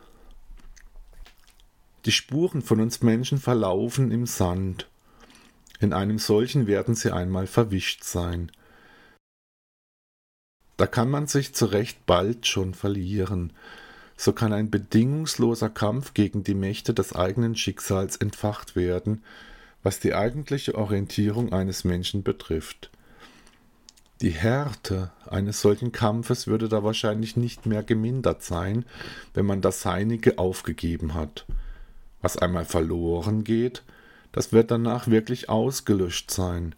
Die 2.04 2.12
Spuren 2.12 2.60
von 2.60 2.80
uns 2.80 3.02
Menschen 3.02 3.38
verlaufen 3.38 4.10
im 4.10 4.26
Sand. 4.26 4.88
In 5.80 5.92
einem 5.92 6.18
solchen 6.18 6.66
werden 6.66 6.94
sie 6.94 7.12
einmal 7.12 7.46
verwischt 7.46 8.04
sein. 8.04 8.52
Da 10.76 10.86
kann 10.86 11.10
man 11.10 11.26
sich 11.26 11.54
zu 11.54 11.66
Recht 11.66 12.04
bald 12.04 12.46
schon 12.46 12.74
verlieren. 12.74 13.52
So 14.16 14.32
kann 14.32 14.52
ein 14.52 14.70
bedingungsloser 14.70 15.70
Kampf 15.70 16.14
gegen 16.14 16.44
die 16.44 16.54
Mächte 16.54 16.92
des 16.92 17.14
eigenen 17.14 17.56
Schicksals 17.56 18.16
entfacht 18.16 18.76
werden, 18.76 19.22
was 19.82 19.98
die 19.98 20.14
eigentliche 20.14 20.74
Orientierung 20.74 21.52
eines 21.52 21.84
Menschen 21.84 22.22
betrifft. 22.22 22.90
Die 24.20 24.30
Härte 24.30 25.10
eines 25.26 25.60
solchen 25.60 25.90
Kampfes 25.90 26.46
würde 26.46 26.68
da 26.68 26.84
wahrscheinlich 26.84 27.36
nicht 27.36 27.66
mehr 27.66 27.82
gemindert 27.82 28.42
sein, 28.42 28.84
wenn 29.32 29.46
man 29.46 29.60
das 29.60 29.82
Seinige 29.82 30.38
aufgegeben 30.38 31.14
hat. 31.14 31.44
Was 32.24 32.38
einmal 32.38 32.64
verloren 32.64 33.44
geht, 33.44 33.82
das 34.32 34.50
wird 34.50 34.70
danach 34.70 35.08
wirklich 35.08 35.50
ausgelöscht 35.50 36.30
sein. 36.30 36.74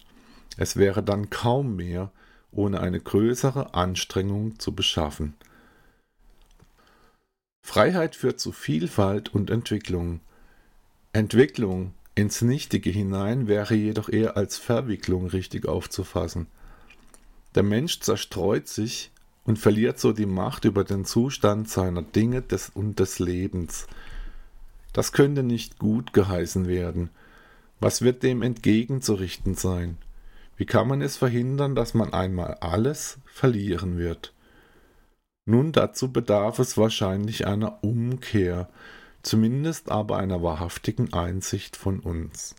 Es 0.57 0.75
wäre 0.75 1.01
dann 1.01 1.29
kaum 1.29 1.77
mehr, 1.77 2.11
ohne 2.51 2.81
eine 2.81 2.99
größere 2.99 3.73
Anstrengung 3.73 4.59
zu 4.59 4.75
beschaffen. 4.75 5.35
Freiheit 7.65 8.17
führt 8.17 8.41
zu 8.41 8.51
Vielfalt 8.51 9.33
und 9.33 9.49
Entwicklung. 9.49 10.19
Entwicklung 11.13 11.93
ins 12.13 12.41
Nichtige 12.41 12.89
hinein 12.89 13.47
wäre 13.47 13.73
jedoch 13.73 14.09
eher 14.09 14.35
als 14.35 14.57
Verwicklung 14.57 15.27
richtig 15.27 15.65
aufzufassen. 15.65 16.47
Der 17.55 17.63
Mensch 17.63 18.01
zerstreut 18.01 18.67
sich 18.67 19.11
und 19.45 19.57
verliert 19.57 19.97
so 19.97 20.11
die 20.11 20.25
Macht 20.25 20.65
über 20.65 20.83
den 20.83 21.05
Zustand 21.05 21.69
seiner 21.69 22.01
Dinge 22.01 22.41
des 22.41 22.67
und 22.67 22.99
des 22.99 23.19
Lebens. 23.19 23.87
Das 24.97 25.11
könnte 25.11 25.43
nicht 25.43 25.77
gut 25.77 26.11
geheißen 26.11 26.67
werden. 26.67 27.11
Was 27.79 28.01
wird 28.01 28.23
dem 28.23 28.41
entgegenzurichten 28.41 29.53
sein? 29.53 29.99
Wie 30.55 30.65
kann 30.65 30.87
man 30.87 31.03
es 31.03 31.17
verhindern, 31.17 31.75
dass 31.75 31.93
man 31.93 32.13
einmal 32.13 32.55
alles 32.61 33.19
verlieren 33.27 33.99
wird? 33.99 34.33
Nun 35.45 35.71
dazu 35.71 36.11
bedarf 36.11 36.57
es 36.57 36.79
wahrscheinlich 36.79 37.45
einer 37.45 37.83
Umkehr, 37.83 38.69
zumindest 39.21 39.91
aber 39.91 40.17
einer 40.17 40.41
wahrhaftigen 40.41 41.13
Einsicht 41.13 41.77
von 41.77 41.99
uns. 41.99 42.55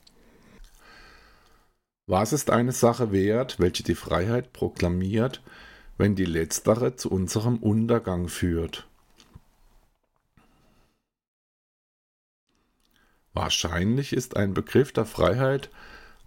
Was 2.06 2.32
ist 2.32 2.50
eine 2.50 2.70
Sache 2.70 3.10
wert, 3.10 3.58
welche 3.58 3.82
die 3.82 3.96
Freiheit 3.96 4.52
proklamiert, 4.52 5.42
wenn 5.96 6.14
die 6.14 6.24
letztere 6.24 6.94
zu 6.94 7.10
unserem 7.10 7.56
Untergang 7.56 8.28
führt? 8.28 8.86
Wahrscheinlich 13.38 14.14
ist 14.14 14.36
ein 14.36 14.52
Begriff 14.52 14.90
der 14.90 15.04
Freiheit 15.04 15.70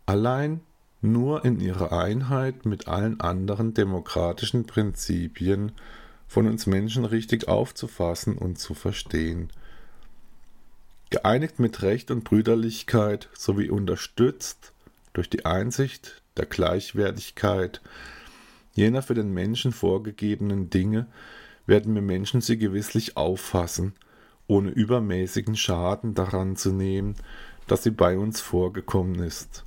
allein 0.06 0.62
nur 1.02 1.44
in 1.44 1.60
ihrer 1.60 1.92
Einheit 1.92 2.66
mit 2.66 2.88
allen 2.88 3.20
anderen 3.20 3.74
demokratischen 3.74 4.66
Prinzipien 4.66 5.74
von 6.30 6.48
uns 6.48 6.68
Menschen 6.68 7.04
richtig 7.04 7.50
aufzufassen 7.50 8.38
und 8.38 8.60
zu 8.60 8.74
verstehen. 8.74 9.50
geeinigt 11.10 11.60
mit 11.60 11.82
Recht 11.82 12.12
und 12.12 12.24
Brüderlichkeit 12.24 13.28
sowie 13.34 13.70
unterstützt 13.70 14.72
durch 15.12 15.30
die 15.30 15.44
Einsicht 15.44 16.22
der 16.38 16.46
Gleichwertigkeit 16.46 17.82
jener 18.72 19.02
für 19.02 19.16
den 19.16 19.34
Menschen 19.34 19.74
vorgegebenen 19.74 20.70
Dinge, 20.70 21.08
werden 21.66 21.94
wir 21.94 22.02
Menschen 22.02 22.40
sie 22.40 22.58
gewisslich 22.58 23.18
auffassen, 23.18 23.96
ohne 24.52 24.70
übermäßigen 24.70 25.56
Schaden 25.56 26.14
daran 26.14 26.56
zu 26.56 26.72
nehmen, 26.72 27.16
dass 27.68 27.84
sie 27.84 27.92
bei 27.92 28.18
uns 28.18 28.42
vorgekommen 28.42 29.16
ist. 29.16 29.64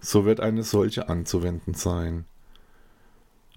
So 0.00 0.24
wird 0.24 0.40
eine 0.40 0.62
solche 0.62 1.08
anzuwenden 1.08 1.74
sein. 1.74 2.24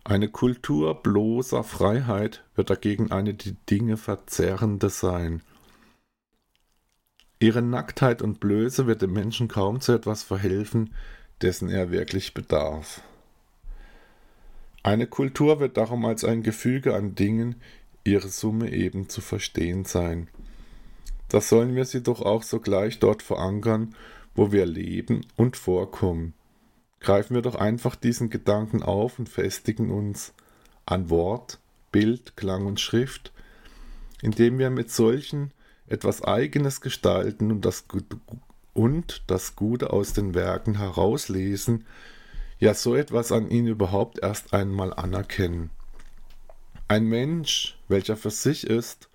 Eine 0.04 0.30
Kultur 0.30 0.96
bloßer 0.96 1.64
Freiheit 1.64 2.44
wird 2.56 2.72
dagegen 2.72 3.12
eine 3.12 3.36
die 3.36 3.56
Dinge 3.70 3.98
verzerrende 3.98 4.90
sein, 4.90 5.44
Ihre 7.42 7.64
Nacktheit 7.64 8.22
und 8.22 8.40
Blöße 8.40 8.86
wird 8.86 9.02
dem 9.02 9.14
Menschen 9.14 9.48
kaum 9.48 9.82
zu 9.82 9.94
etwas 9.94 10.22
verhelfen, 10.22 10.94
dessen 11.42 11.70
er 11.70 11.90
wirklich 11.92 12.36
bedarf. 12.36 13.02
Eine 14.84 15.08
Kultur 15.08 15.60
wird 15.60 15.76
darum 15.76 16.06
als 16.06 16.24
ein 16.24 16.44
Gefüge 16.44 16.94
an 16.94 17.16
Dingen, 17.16 17.56
ihre 18.04 18.30
Summe 18.30 18.72
eben 18.72 19.10
zu 19.10 19.22
verstehen 19.22 19.86
sein. 19.86 20.28
Das 21.30 21.50
sollen 21.50 21.76
wir 21.76 21.86
sie 21.86 22.04
doch 22.04 22.22
auch 22.22 22.44
sogleich 22.44 23.00
dort 23.00 23.24
verankern, 23.24 23.96
wo 24.36 24.52
wir 24.52 24.66
leben 24.66 25.22
und 25.38 25.58
vorkommen. 25.58 26.34
Greifen 27.00 27.36
wir 27.36 27.42
doch 27.42 27.56
einfach 27.56 27.96
diesen 27.96 28.30
Gedanken 28.30 28.84
auf 28.84 29.18
und 29.18 29.30
festigen 29.30 29.92
uns 29.92 30.34
an 30.86 31.10
Wort, 31.10 31.60
Bild, 31.92 32.36
Klang 32.38 32.66
und 32.66 32.80
Schrift, 32.80 33.32
indem 34.22 34.60
wir 34.60 34.70
mit 34.70 34.92
solchen 34.92 35.52
etwas 35.88 36.22
Eigenes 36.24 36.82
gestalten 36.82 37.52
und 37.52 37.66
das, 37.66 37.86
und 38.74 39.24
das 39.28 39.56
Gute 39.56 39.92
aus 39.92 40.14
den 40.14 40.34
Werken 40.34 40.78
herauslesen, 40.78 41.86
ja 42.60 42.74
so 42.74 42.96
etwas 42.96 43.32
an 43.32 43.50
ihnen 43.50 43.68
überhaupt 43.68 44.20
erst 44.20 44.54
einmal 44.54 44.94
anerkennen. 44.94 45.72
Ein 46.92 47.06
Mensch, 47.06 47.78
welcher 47.88 48.18
für 48.18 48.32
sich 48.32 48.68
ist, 48.68 49.08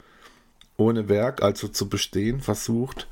ohne 0.78 1.10
Werk 1.10 1.42
also 1.42 1.68
zu 1.68 1.90
bestehen 1.90 2.40
versucht, 2.40 3.06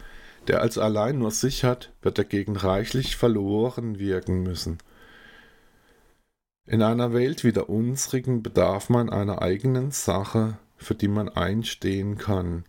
der 0.49 0.63
also 0.63 0.81
allein 0.81 1.19
nur 1.19 1.33
sich 1.33 1.65
hat, 1.65 1.93
wird 2.01 2.17
dagegen 2.17 2.57
reichlich 2.57 3.17
verloren 3.17 3.99
wirken 3.99 4.43
müssen. 4.43 4.79
In 6.67 6.81
einer 6.81 7.13
Welt 7.13 7.45
wie 7.45 7.53
der 7.53 7.69
unsrigen 7.69 8.43
bedarf 8.43 8.89
man 8.89 9.11
einer 9.11 9.43
eigenen 9.43 9.91
Sache, 9.91 10.57
für 10.79 10.95
die 10.95 11.09
man 11.09 11.29
einstehen 11.29 12.17
kann, 12.17 12.65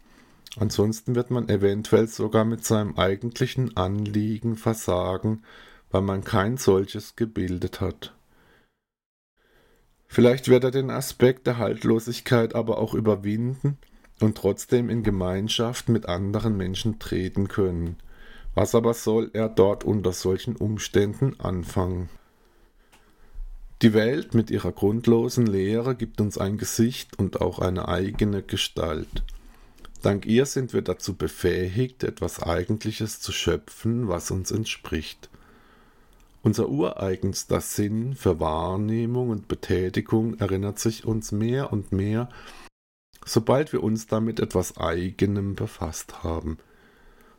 Ansonsten 0.58 1.16
wird 1.16 1.32
man 1.32 1.48
eventuell 1.50 2.08
sogar 2.08 2.46
mit 2.46 2.66
seinem 2.66 2.98
eigentlichen 2.98 3.76
Anliegen 3.78 4.56
versagen, 4.56 5.44
weil 5.92 6.02
man 6.02 6.26
kein 6.26 6.58
solches 6.58 7.16
gebildet 7.16 7.80
hat. 7.82 8.15
Vielleicht 10.16 10.48
wird 10.48 10.64
er 10.64 10.72
den 10.72 10.92
Aspekt 10.92 11.46
der 11.46 11.58
Haltlosigkeit 11.58 12.56
aber 12.56 12.78
auch 12.78 12.94
überwinden 12.94 13.78
und 14.22 14.38
trotzdem 14.38 14.90
in 14.90 15.04
Gemeinschaft 15.04 15.90
mit 15.90 16.06
anderen 16.06 16.56
Menschen 16.56 17.00
treten 17.00 17.50
können. 17.50 17.98
Was 18.54 18.76
aber 18.76 18.94
soll 18.94 19.30
er 19.34 19.50
dort 19.50 19.84
unter 19.84 20.14
solchen 20.14 20.56
Umständen 20.56 21.38
anfangen? 21.42 22.08
Die 23.82 23.94
Welt 23.94 24.34
mit 24.34 24.52
ihrer 24.52 24.72
grundlosen 24.72 25.48
Lehre 25.48 25.96
gibt 25.96 26.22
uns 26.22 26.38
ein 26.38 26.58
Gesicht 26.58 27.20
und 27.20 27.42
auch 27.42 27.60
eine 27.60 27.90
eigene 27.90 28.42
Gestalt. 28.42 29.24
Dank 30.02 30.26
ihr 30.26 30.46
sind 30.46 30.72
wir 30.72 30.82
dazu 30.82 31.16
befähigt, 31.16 32.06
etwas 32.06 32.42
Eigentliches 32.42 33.20
zu 33.20 33.34
schöpfen, 33.34 34.08
was 34.08 34.32
uns 34.32 34.50
entspricht. 34.52 35.30
Unser 36.46 36.70
ureigenster 36.70 37.60
Sinn 37.60 38.14
für 38.14 38.40
Wahrnehmung 38.40 39.32
und 39.32 39.48
Betätigung 39.48 40.38
erinnert 40.38 40.78
sich 40.78 41.04
uns 41.04 41.32
mehr 41.32 41.74
und 41.74 41.92
mehr, 41.92 42.30
sobald 43.26 43.74
wir 43.74 43.82
uns 43.82 44.06
damit 44.06 44.40
etwas 44.40 44.78
Eigenem 44.78 45.56
befasst 45.56 46.22
haben. 46.24 46.60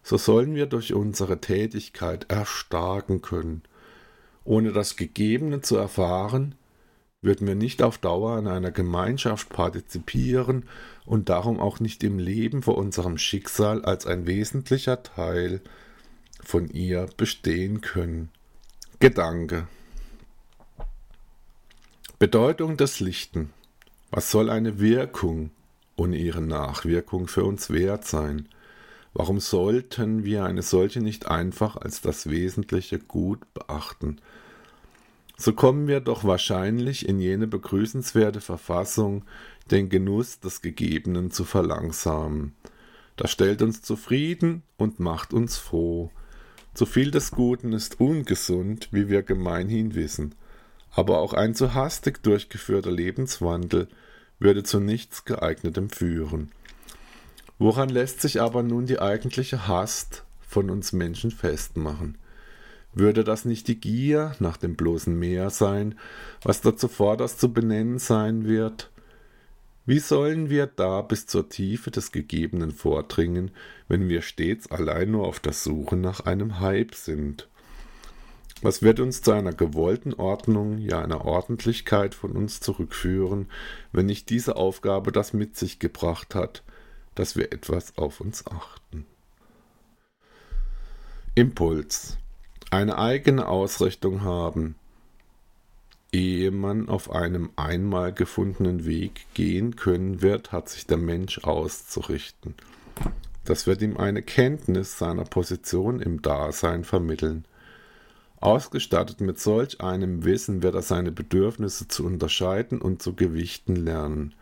So 0.02 0.16
sollen 0.16 0.56
wir 0.56 0.66
durch 0.66 0.92
unsere 0.92 1.40
Tätigkeit 1.40 2.28
erstarken 2.32 3.22
können. 3.22 3.62
Ohne 4.42 4.72
das 4.72 4.96
Gegebene 4.96 5.60
zu 5.60 5.76
erfahren, 5.76 6.56
würden 7.22 7.46
wir 7.46 7.54
nicht 7.54 7.84
auf 7.84 7.98
Dauer 7.98 8.36
in 8.40 8.48
einer 8.48 8.72
Gemeinschaft 8.72 9.50
partizipieren 9.50 10.64
und 11.04 11.28
darum 11.28 11.60
auch 11.60 11.78
nicht 11.78 12.02
im 12.02 12.18
Leben 12.18 12.60
vor 12.60 12.76
unserem 12.76 13.18
Schicksal 13.18 13.84
als 13.84 14.04
ein 14.04 14.26
wesentlicher 14.26 15.04
Teil 15.04 15.60
von 16.42 16.66
ihr 16.66 17.06
bestehen 17.16 17.82
können. 17.82 18.30
Gedanke 18.98 19.68
Bedeutung 22.18 22.78
des 22.78 22.98
Lichten. 23.00 23.52
Was 24.10 24.30
soll 24.30 24.48
eine 24.48 24.80
Wirkung 24.80 25.50
ohne 25.96 26.16
ihre 26.16 26.40
Nachwirkung 26.40 27.28
für 27.28 27.44
uns 27.44 27.68
wert 27.68 28.06
sein? 28.06 28.48
Warum 29.12 29.38
sollten 29.38 30.24
wir 30.24 30.44
eine 30.44 30.62
solche 30.62 31.02
nicht 31.02 31.26
einfach 31.26 31.76
als 31.76 32.00
das 32.00 32.30
wesentliche 32.30 32.98
Gut 32.98 33.40
beachten? 33.52 34.18
so 35.36 35.52
kommen 35.52 35.86
wir 35.86 36.00
doch 36.00 36.24
wahrscheinlich 36.24 37.06
in 37.06 37.20
jene 37.20 37.46
begrüßenswerte 37.46 38.40
Verfassung, 38.40 39.24
den 39.70 39.90
Genuss 39.90 40.40
des 40.40 40.62
Gegebenen 40.62 41.30
zu 41.30 41.44
verlangsamen. 41.44 42.54
Das 43.16 43.30
stellt 43.30 43.60
uns 43.60 43.82
zufrieden 43.82 44.62
und 44.78 45.00
macht 45.00 45.34
uns 45.34 45.58
froh. 45.58 46.10
Zu 46.76 46.84
viel 46.84 47.10
des 47.10 47.30
Guten 47.30 47.72
ist 47.72 48.00
ungesund, 48.00 48.88
wie 48.90 49.08
wir 49.08 49.22
gemeinhin 49.22 49.94
wissen, 49.94 50.34
aber 50.90 51.20
auch 51.20 51.32
ein 51.32 51.54
zu 51.54 51.72
hastig 51.72 52.22
durchgeführter 52.22 52.92
Lebenswandel 52.92 53.88
würde 54.38 54.62
zu 54.62 54.78
nichts 54.78 55.24
geeignetem 55.24 55.88
führen. 55.88 56.52
Woran 57.58 57.88
lässt 57.88 58.20
sich 58.20 58.42
aber 58.42 58.62
nun 58.62 58.84
die 58.84 59.00
eigentliche 59.00 59.66
Hast 59.66 60.24
von 60.46 60.68
uns 60.68 60.92
Menschen 60.92 61.30
festmachen? 61.30 62.18
Würde 62.92 63.24
das 63.24 63.46
nicht 63.46 63.68
die 63.68 63.80
Gier 63.80 64.36
nach 64.38 64.58
dem 64.58 64.76
bloßen 64.76 65.18
Meer 65.18 65.48
sein, 65.48 65.94
was 66.42 66.60
da 66.60 66.76
zuvorderst 66.76 67.40
zu 67.40 67.54
benennen 67.54 67.98
sein 67.98 68.44
wird? 68.44 68.90
Wie 69.86 70.00
sollen 70.00 70.50
wir 70.50 70.66
da 70.66 71.00
bis 71.00 71.26
zur 71.26 71.48
Tiefe 71.48 71.92
des 71.92 72.10
Gegebenen 72.10 72.72
vordringen, 72.72 73.52
wenn 73.86 74.08
wir 74.08 74.20
stets 74.20 74.68
allein 74.68 75.12
nur 75.12 75.28
auf 75.28 75.38
der 75.38 75.52
Suche 75.52 75.94
nach 75.94 76.20
einem 76.26 76.58
Hype 76.58 76.96
sind? 76.96 77.48
Was 78.62 78.82
wird 78.82 78.98
uns 78.98 79.22
zu 79.22 79.30
einer 79.30 79.52
gewollten 79.52 80.12
Ordnung, 80.14 80.78
ja 80.78 81.00
einer 81.00 81.24
Ordentlichkeit 81.24 82.16
von 82.16 82.32
uns 82.32 82.58
zurückführen, 82.58 83.48
wenn 83.92 84.06
nicht 84.06 84.28
diese 84.28 84.56
Aufgabe 84.56 85.12
das 85.12 85.32
mit 85.32 85.56
sich 85.56 85.78
gebracht 85.78 86.34
hat, 86.34 86.64
dass 87.14 87.36
wir 87.36 87.52
etwas 87.52 87.96
auf 87.96 88.20
uns 88.20 88.44
achten? 88.44 89.06
Impuls 91.36 92.16
eine 92.72 92.98
eigene 92.98 93.46
Ausrichtung 93.46 94.22
haben, 94.22 94.74
ehe 96.12 96.50
man 96.50 96.88
auf 96.88 97.10
einem 97.10 97.50
einmal 97.56 98.12
gefundenen 98.12 98.84
Weg 98.86 99.26
gehen 99.34 99.76
können 99.76 100.22
wird, 100.22 100.52
hat 100.52 100.68
sich 100.68 100.86
der 100.86 100.98
Mensch 100.98 101.38
auszurichten. 101.44 102.54
Das 103.44 103.66
wird 103.66 103.82
ihm 103.82 103.96
eine 103.96 104.22
Kenntnis 104.22 104.98
seiner 104.98 105.24
Position 105.24 106.00
im 106.00 106.22
Dasein 106.22 106.84
vermitteln. 106.84 107.44
Ausgestattet 108.40 109.20
mit 109.20 109.40
solch 109.40 109.80
einem 109.80 110.24
Wissen 110.24 110.62
wird 110.62 110.74
er 110.74 110.82
seine 110.82 111.12
Bedürfnisse 111.12 111.88
zu 111.88 112.04
unterscheiden 112.04 112.80
und 112.80 113.02
zu 113.02 113.14
gewichten 113.14 113.76
lernen. 113.76 114.34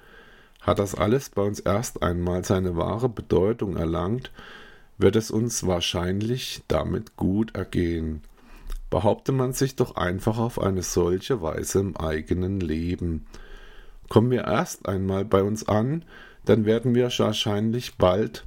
Hat 0.60 0.78
das 0.78 0.94
alles 0.94 1.28
bei 1.28 1.42
uns 1.42 1.60
erst 1.60 2.02
einmal 2.02 2.44
seine 2.44 2.76
wahre 2.76 3.08
Bedeutung 3.08 3.76
erlangt, 3.76 4.30
wird 4.96 5.16
es 5.16 5.30
uns 5.30 5.66
wahrscheinlich 5.66 6.62
damit 6.68 7.16
gut 7.16 7.54
ergehen. 7.54 8.22
Behaupte 8.94 9.32
man 9.32 9.52
sich 9.52 9.74
doch 9.74 9.96
einfach 9.96 10.38
auf 10.38 10.60
eine 10.60 10.84
solche 10.84 11.42
Weise 11.42 11.80
im 11.80 11.96
eigenen 11.96 12.60
Leben. 12.60 13.26
Kommen 14.08 14.30
wir 14.30 14.44
erst 14.44 14.86
einmal 14.86 15.24
bei 15.24 15.42
uns 15.42 15.66
an, 15.66 16.04
dann 16.44 16.64
werden 16.64 16.94
wir 16.94 17.10
wahrscheinlich 17.18 17.96
bald 17.96 18.44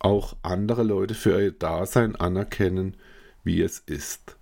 auch 0.00 0.34
andere 0.42 0.82
Leute 0.82 1.14
für 1.14 1.40
ihr 1.40 1.52
Dasein 1.52 2.16
anerkennen, 2.16 2.96
wie 3.44 3.62
es 3.62 3.78
ist. 3.78 4.34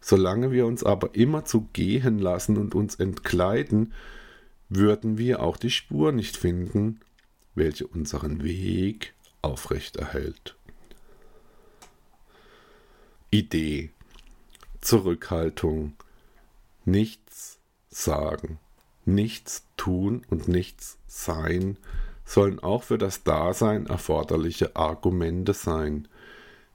Solange 0.00 0.50
wir 0.50 0.66
uns 0.66 0.82
aber 0.82 1.14
immer 1.14 1.44
zu 1.44 1.68
gehen 1.72 2.18
lassen 2.18 2.56
und 2.56 2.74
uns 2.74 2.96
entkleiden, 2.96 3.92
würden 4.68 5.18
wir 5.18 5.40
auch 5.40 5.56
die 5.56 5.70
Spur 5.70 6.10
nicht 6.10 6.36
finden, 6.36 6.98
welche 7.54 7.86
unseren 7.86 8.42
Weg 8.42 9.14
aufrechterhält. 9.40 10.56
Idee 13.30 13.93
Zurückhaltung, 14.84 15.94
nichts 16.84 17.58
sagen, 17.88 18.58
nichts 19.06 19.64
tun 19.78 20.26
und 20.28 20.46
nichts 20.46 20.98
sein, 21.06 21.78
sollen 22.26 22.58
auch 22.58 22.82
für 22.82 22.98
das 22.98 23.22
Dasein 23.22 23.86
erforderliche 23.86 24.76
Argumente 24.76 25.54
sein. 25.54 26.06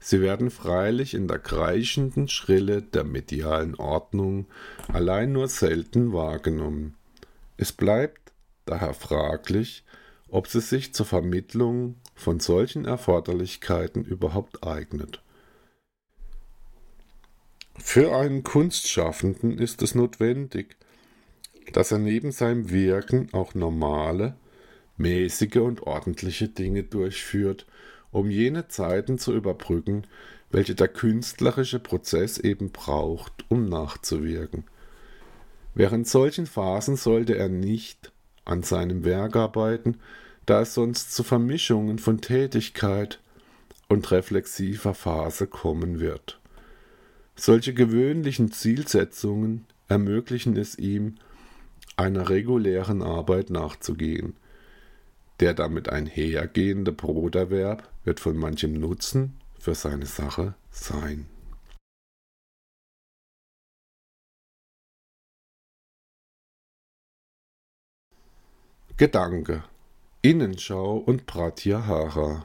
Sie 0.00 0.20
werden 0.20 0.50
freilich 0.50 1.14
in 1.14 1.28
der 1.28 1.38
kreischenden 1.38 2.26
Schrille 2.26 2.82
der 2.82 3.04
medialen 3.04 3.76
Ordnung 3.76 4.46
allein 4.88 5.30
nur 5.30 5.46
selten 5.46 6.12
wahrgenommen. 6.12 6.96
Es 7.58 7.70
bleibt 7.70 8.32
daher 8.64 8.94
fraglich, 8.94 9.84
ob 10.28 10.48
sie 10.48 10.60
sich 10.60 10.94
zur 10.94 11.06
Vermittlung 11.06 11.94
von 12.16 12.40
solchen 12.40 12.86
Erforderlichkeiten 12.86 14.04
überhaupt 14.04 14.66
eignet. 14.66 15.22
Für 17.82 18.14
einen 18.14 18.44
Kunstschaffenden 18.44 19.58
ist 19.58 19.82
es 19.82 19.94
notwendig, 19.94 20.76
dass 21.72 21.90
er 21.90 21.98
neben 21.98 22.30
seinem 22.30 22.70
Wirken 22.70 23.28
auch 23.32 23.54
normale, 23.54 24.36
mäßige 24.96 25.56
und 25.56 25.82
ordentliche 25.82 26.48
Dinge 26.48 26.84
durchführt, 26.84 27.66
um 28.12 28.30
jene 28.30 28.68
Zeiten 28.68 29.18
zu 29.18 29.34
überbrücken, 29.34 30.06
welche 30.50 30.74
der 30.74 30.88
künstlerische 30.88 31.80
Prozess 31.80 32.38
eben 32.38 32.70
braucht, 32.70 33.44
um 33.48 33.68
nachzuwirken. 33.68 34.64
Während 35.74 36.06
solchen 36.06 36.46
Phasen 36.46 36.96
sollte 36.96 37.36
er 37.36 37.48
nicht 37.48 38.12
an 38.44 38.62
seinem 38.62 39.04
Werk 39.04 39.34
arbeiten, 39.36 39.98
da 40.46 40.60
es 40.60 40.74
sonst 40.74 41.12
zu 41.14 41.24
Vermischungen 41.24 41.98
von 41.98 42.20
Tätigkeit 42.20 43.20
und 43.88 44.10
reflexiver 44.10 44.94
Phase 44.94 45.46
kommen 45.46 45.98
wird. 45.98 46.40
Solche 47.42 47.72
gewöhnlichen 47.72 48.52
Zielsetzungen 48.52 49.64
ermöglichen 49.88 50.58
es 50.58 50.76
ihm, 50.76 51.14
einer 51.96 52.28
regulären 52.28 53.00
Arbeit 53.00 53.48
nachzugehen. 53.48 54.36
Der 55.40 55.54
damit 55.54 55.88
einhergehende 55.88 56.92
Broterwerb 56.92 57.90
wird 58.04 58.20
von 58.20 58.36
manchem 58.36 58.74
Nutzen 58.74 59.40
für 59.58 59.74
seine 59.74 60.04
Sache 60.04 60.54
sein. 60.70 61.24
Gedanke 68.98 69.64
Innenschau 70.20 70.98
und 70.98 71.24
Pratyahara 71.24 72.44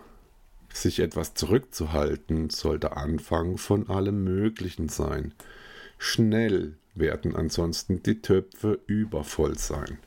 sich 0.75 0.99
etwas 0.99 1.33
zurückzuhalten, 1.33 2.49
soll 2.49 2.79
der 2.79 2.97
Anfang 2.97 3.57
von 3.57 3.89
allem 3.89 4.23
Möglichen 4.23 4.89
sein. 4.89 5.33
Schnell 5.97 6.77
werden 6.93 7.35
ansonsten 7.35 8.03
die 8.03 8.21
Töpfe 8.21 8.79
übervoll 8.87 9.57
sein. 9.57 9.97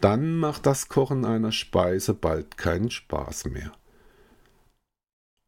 Dann 0.00 0.36
macht 0.36 0.66
das 0.66 0.88
Kochen 0.88 1.24
einer 1.24 1.52
Speise 1.52 2.14
bald 2.14 2.56
keinen 2.56 2.90
Spaß 2.90 3.46
mehr. 3.46 3.72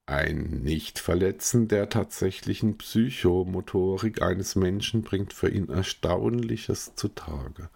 Ein 0.07 0.61
Nichtverletzen 0.63 1.67
der 1.67 1.89
tatsächlichen 1.89 2.77
Psychomotorik 2.77 4.21
eines 4.21 4.55
Menschen 4.55 5.03
bringt 5.03 5.33
für 5.33 5.49
ihn 5.49 5.71
Erstaunliches 5.71 6.95
zutage. 6.95 7.71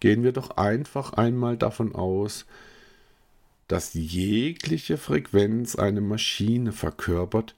Gehen 0.00 0.24
wir 0.24 0.32
doch 0.32 0.56
einfach 0.56 1.12
einmal 1.12 1.56
davon 1.56 1.94
aus, 1.94 2.46
dass 3.70 3.94
jegliche 3.94 4.96
Frequenz 4.96 5.76
eine 5.76 6.00
Maschine 6.00 6.72
verkörpert, 6.72 7.54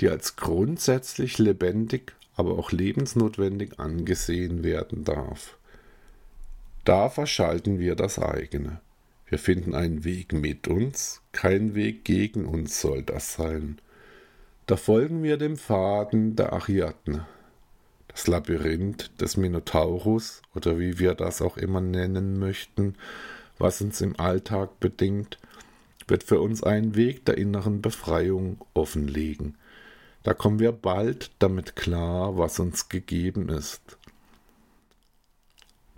die 0.00 0.08
als 0.08 0.36
grundsätzlich 0.36 1.36
lebendig, 1.36 2.14
aber 2.34 2.58
auch 2.58 2.72
lebensnotwendig 2.72 3.78
angesehen 3.78 4.64
werden 4.64 5.04
darf. 5.04 5.58
Da 6.86 7.10
verschalten 7.10 7.78
wir 7.78 7.94
das 7.94 8.18
eigene. 8.18 8.80
Wir 9.26 9.38
finden 9.38 9.74
einen 9.74 10.02
Weg 10.02 10.32
mit 10.32 10.66
uns, 10.66 11.20
kein 11.32 11.74
Weg 11.74 12.06
gegen 12.06 12.46
uns 12.46 12.80
soll 12.80 13.02
das 13.02 13.34
sein. 13.34 13.82
Da 14.64 14.78
folgen 14.78 15.22
wir 15.22 15.36
dem 15.36 15.58
Faden 15.58 16.36
der 16.36 16.54
Ariadne. 16.54 17.26
Das 18.08 18.26
Labyrinth 18.26 19.10
des 19.20 19.36
Minotaurus 19.36 20.40
oder 20.54 20.78
wie 20.78 20.98
wir 20.98 21.12
das 21.12 21.42
auch 21.42 21.58
immer 21.58 21.82
nennen 21.82 22.38
möchten, 22.38 22.94
was 23.58 23.82
uns 23.82 24.00
im 24.00 24.18
Alltag 24.18 24.80
bedingt, 24.80 25.38
wird 26.10 26.24
für 26.24 26.40
uns 26.40 26.62
einen 26.62 26.96
Weg 26.96 27.24
der 27.24 27.38
inneren 27.38 27.80
Befreiung 27.80 28.64
offenlegen. 28.74 29.56
Da 30.22 30.34
kommen 30.34 30.58
wir 30.58 30.72
bald 30.72 31.30
damit 31.38 31.76
klar, 31.76 32.36
was 32.36 32.58
uns 32.58 32.88
gegeben 32.88 33.48
ist. 33.48 33.96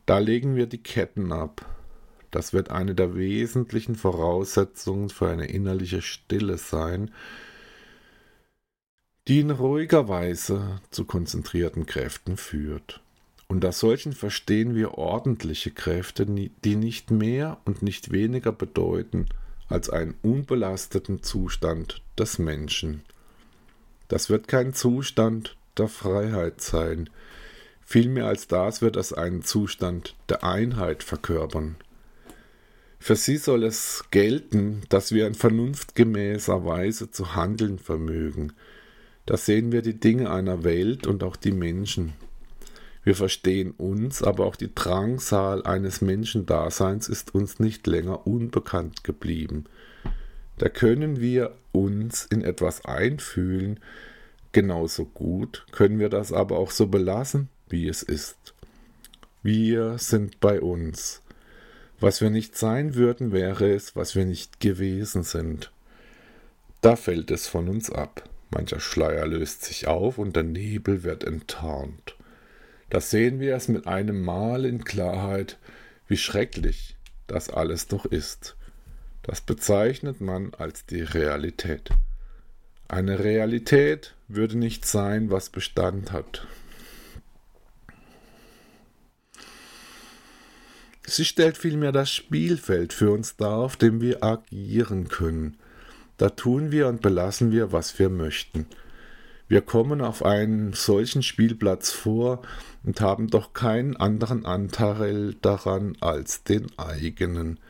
Da 0.06 0.18
legen 0.18 0.54
wir 0.54 0.66
die 0.66 0.82
Ketten 0.82 1.32
ab. 1.32 1.66
Das 2.30 2.52
wird 2.52 2.70
eine 2.70 2.94
der 2.94 3.14
wesentlichen 3.14 3.94
Voraussetzungen 3.94 5.10
für 5.10 5.28
eine 5.28 5.46
innerliche 5.46 6.02
Stille 6.02 6.56
sein, 6.56 7.10
die 9.28 9.40
in 9.40 9.50
ruhiger 9.50 10.08
Weise 10.08 10.80
zu 10.90 11.04
konzentrierten 11.04 11.86
Kräften 11.86 12.36
führt. 12.36 13.00
Unter 13.48 13.72
solchen 13.72 14.12
verstehen 14.12 14.74
wir 14.74 14.94
ordentliche 14.94 15.70
Kräfte, 15.70 16.26
die 16.26 16.76
nicht 16.76 17.10
mehr 17.10 17.58
und 17.64 17.82
nicht 17.82 18.10
weniger 18.10 18.50
bedeuten 18.50 19.26
als 19.72 19.88
einen 19.90 20.14
unbelasteten 20.22 21.22
Zustand 21.22 22.02
des 22.18 22.38
Menschen. 22.38 23.02
Das 24.08 24.28
wird 24.28 24.46
kein 24.46 24.74
Zustand 24.74 25.56
der 25.78 25.88
Freiheit 25.88 26.60
sein, 26.60 27.08
vielmehr 27.80 28.26
als 28.26 28.46
das 28.46 28.82
wird 28.82 28.96
es 28.96 29.12
einen 29.12 29.42
Zustand 29.42 30.14
der 30.28 30.44
Einheit 30.44 31.02
verkörpern. 31.02 31.76
Für 32.98 33.16
sie 33.16 33.36
soll 33.36 33.64
es 33.64 34.04
gelten, 34.10 34.82
dass 34.90 35.12
wir 35.12 35.26
in 35.26 35.34
vernunftgemäßer 35.34 36.64
Weise 36.64 37.10
zu 37.10 37.34
handeln 37.34 37.78
vermögen. 37.78 38.52
Da 39.26 39.36
sehen 39.36 39.72
wir 39.72 39.82
die 39.82 39.98
Dinge 39.98 40.30
einer 40.30 40.62
Welt 40.62 41.06
und 41.06 41.24
auch 41.24 41.36
die 41.36 41.50
Menschen. 41.50 42.12
Wir 43.04 43.16
verstehen 43.16 43.72
uns, 43.72 44.22
aber 44.22 44.46
auch 44.46 44.56
die 44.56 44.72
Drangsal 44.74 45.64
eines 45.64 46.00
Menschendaseins 46.00 47.08
ist 47.08 47.34
uns 47.34 47.58
nicht 47.58 47.86
länger 47.86 48.26
unbekannt 48.26 49.02
geblieben. 49.02 49.64
Da 50.58 50.68
können 50.68 51.20
wir 51.20 51.56
uns 51.72 52.26
in 52.26 52.42
etwas 52.42 52.84
einfühlen, 52.84 53.80
genauso 54.52 55.06
gut 55.06 55.66
können 55.72 55.98
wir 55.98 56.10
das 56.10 56.32
aber 56.32 56.58
auch 56.58 56.70
so 56.70 56.86
belassen, 56.86 57.48
wie 57.68 57.88
es 57.88 58.02
ist. 58.02 58.54
Wir 59.42 59.98
sind 59.98 60.38
bei 60.38 60.60
uns. 60.60 61.22
Was 61.98 62.20
wir 62.20 62.30
nicht 62.30 62.56
sein 62.56 62.94
würden, 62.94 63.32
wäre 63.32 63.72
es, 63.72 63.96
was 63.96 64.14
wir 64.14 64.24
nicht 64.24 64.60
gewesen 64.60 65.24
sind. 65.24 65.72
Da 66.80 66.96
fällt 66.96 67.30
es 67.30 67.48
von 67.48 67.68
uns 67.68 67.90
ab. 67.90 68.28
Mancher 68.50 68.80
Schleier 68.80 69.26
löst 69.26 69.64
sich 69.64 69.86
auf 69.88 70.18
und 70.18 70.36
der 70.36 70.42
Nebel 70.42 71.02
wird 71.02 71.24
enttarnt. 71.24 72.16
Da 72.92 73.00
sehen 73.00 73.40
wir 73.40 73.56
es 73.56 73.68
mit 73.68 73.86
einem 73.86 74.20
Mal 74.20 74.66
in 74.66 74.84
Klarheit, 74.84 75.56
wie 76.08 76.18
schrecklich 76.18 76.94
das 77.26 77.48
alles 77.48 77.86
doch 77.86 78.04
ist. 78.04 78.54
Das 79.22 79.40
bezeichnet 79.40 80.20
man 80.20 80.52
als 80.52 80.84
die 80.84 81.00
Realität. 81.00 81.88
Eine 82.88 83.20
Realität 83.20 84.14
würde 84.28 84.58
nicht 84.58 84.84
sein, 84.84 85.30
was 85.30 85.48
Bestand 85.48 86.12
hat. 86.12 86.46
Sie 91.06 91.24
stellt 91.24 91.56
vielmehr 91.56 91.92
das 91.92 92.10
Spielfeld 92.10 92.92
für 92.92 93.10
uns 93.10 93.36
dar, 93.36 93.56
auf 93.56 93.78
dem 93.78 94.02
wir 94.02 94.22
agieren 94.22 95.08
können. 95.08 95.56
Da 96.18 96.28
tun 96.28 96.70
wir 96.72 96.88
und 96.88 97.00
belassen 97.00 97.52
wir, 97.52 97.72
was 97.72 97.98
wir 97.98 98.10
möchten. 98.10 98.66
Wir 99.52 99.60
kommen 99.60 100.00
auf 100.00 100.24
einen 100.24 100.72
solchen 100.72 101.22
Spielplatz 101.22 101.90
vor 101.90 102.40
und 102.84 103.02
haben 103.02 103.28
doch 103.28 103.52
keinen 103.52 103.98
anderen 103.98 104.46
Anteil 104.46 105.34
daran 105.42 105.94
als 106.00 106.42
den 106.42 106.68
eigenen. 106.78 107.60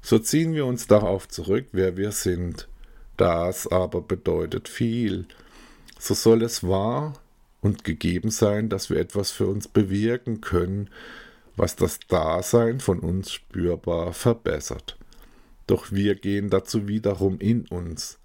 So 0.00 0.20
ziehen 0.20 0.54
wir 0.54 0.64
uns 0.64 0.86
darauf 0.86 1.26
zurück, 1.26 1.66
wer 1.72 1.96
wir 1.96 2.12
sind. 2.12 2.68
Das 3.16 3.66
aber 3.66 4.00
bedeutet 4.00 4.68
viel. 4.68 5.26
So 5.98 6.14
soll 6.14 6.40
es 6.40 6.62
wahr 6.62 7.14
und 7.62 7.82
gegeben 7.82 8.30
sein, 8.30 8.68
dass 8.68 8.88
wir 8.88 8.98
etwas 8.98 9.32
für 9.32 9.48
uns 9.48 9.66
bewirken 9.66 10.40
können, 10.40 10.88
was 11.56 11.74
das 11.74 11.98
Dasein 12.06 12.78
von 12.78 13.00
uns 13.00 13.32
spürbar 13.32 14.12
verbessert. 14.12 14.96
Doch 15.66 15.90
wir 15.90 16.14
gehen 16.14 16.48
dazu 16.48 16.86
wiederum 16.86 17.40
in 17.40 17.66
uns. 17.66 18.20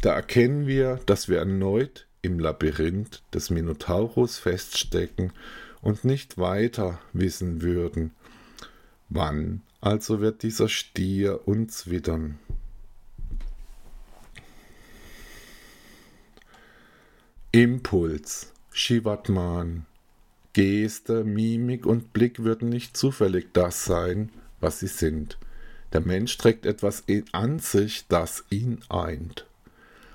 Da 0.00 0.14
erkennen 0.14 0.66
wir, 0.66 1.00
dass 1.06 1.28
wir 1.28 1.38
erneut 1.38 2.06
im 2.22 2.38
Labyrinth 2.38 3.22
des 3.34 3.50
Minotaurus 3.50 4.38
feststecken 4.38 5.32
und 5.80 6.04
nicht 6.04 6.38
weiter 6.38 7.00
wissen 7.12 7.62
würden. 7.62 8.12
Wann 9.08 9.62
also 9.80 10.20
wird 10.20 10.42
dieser 10.42 10.68
Stier 10.68 11.46
uns 11.46 11.90
wittern? 11.90 12.38
Impuls, 17.50 18.52
Shivatman, 18.70 19.84
Geste, 20.54 21.24
Mimik 21.24 21.84
und 21.84 22.12
Blick 22.12 22.42
würden 22.42 22.68
nicht 22.68 22.96
zufällig 22.96 23.48
das 23.52 23.84
sein, 23.84 24.30
was 24.60 24.80
sie 24.80 24.86
sind. 24.86 25.36
Der 25.92 26.00
Mensch 26.00 26.38
trägt 26.38 26.64
etwas 26.64 27.04
an 27.32 27.58
sich, 27.58 28.06
das 28.08 28.44
ihn 28.48 28.80
eint. 28.88 29.46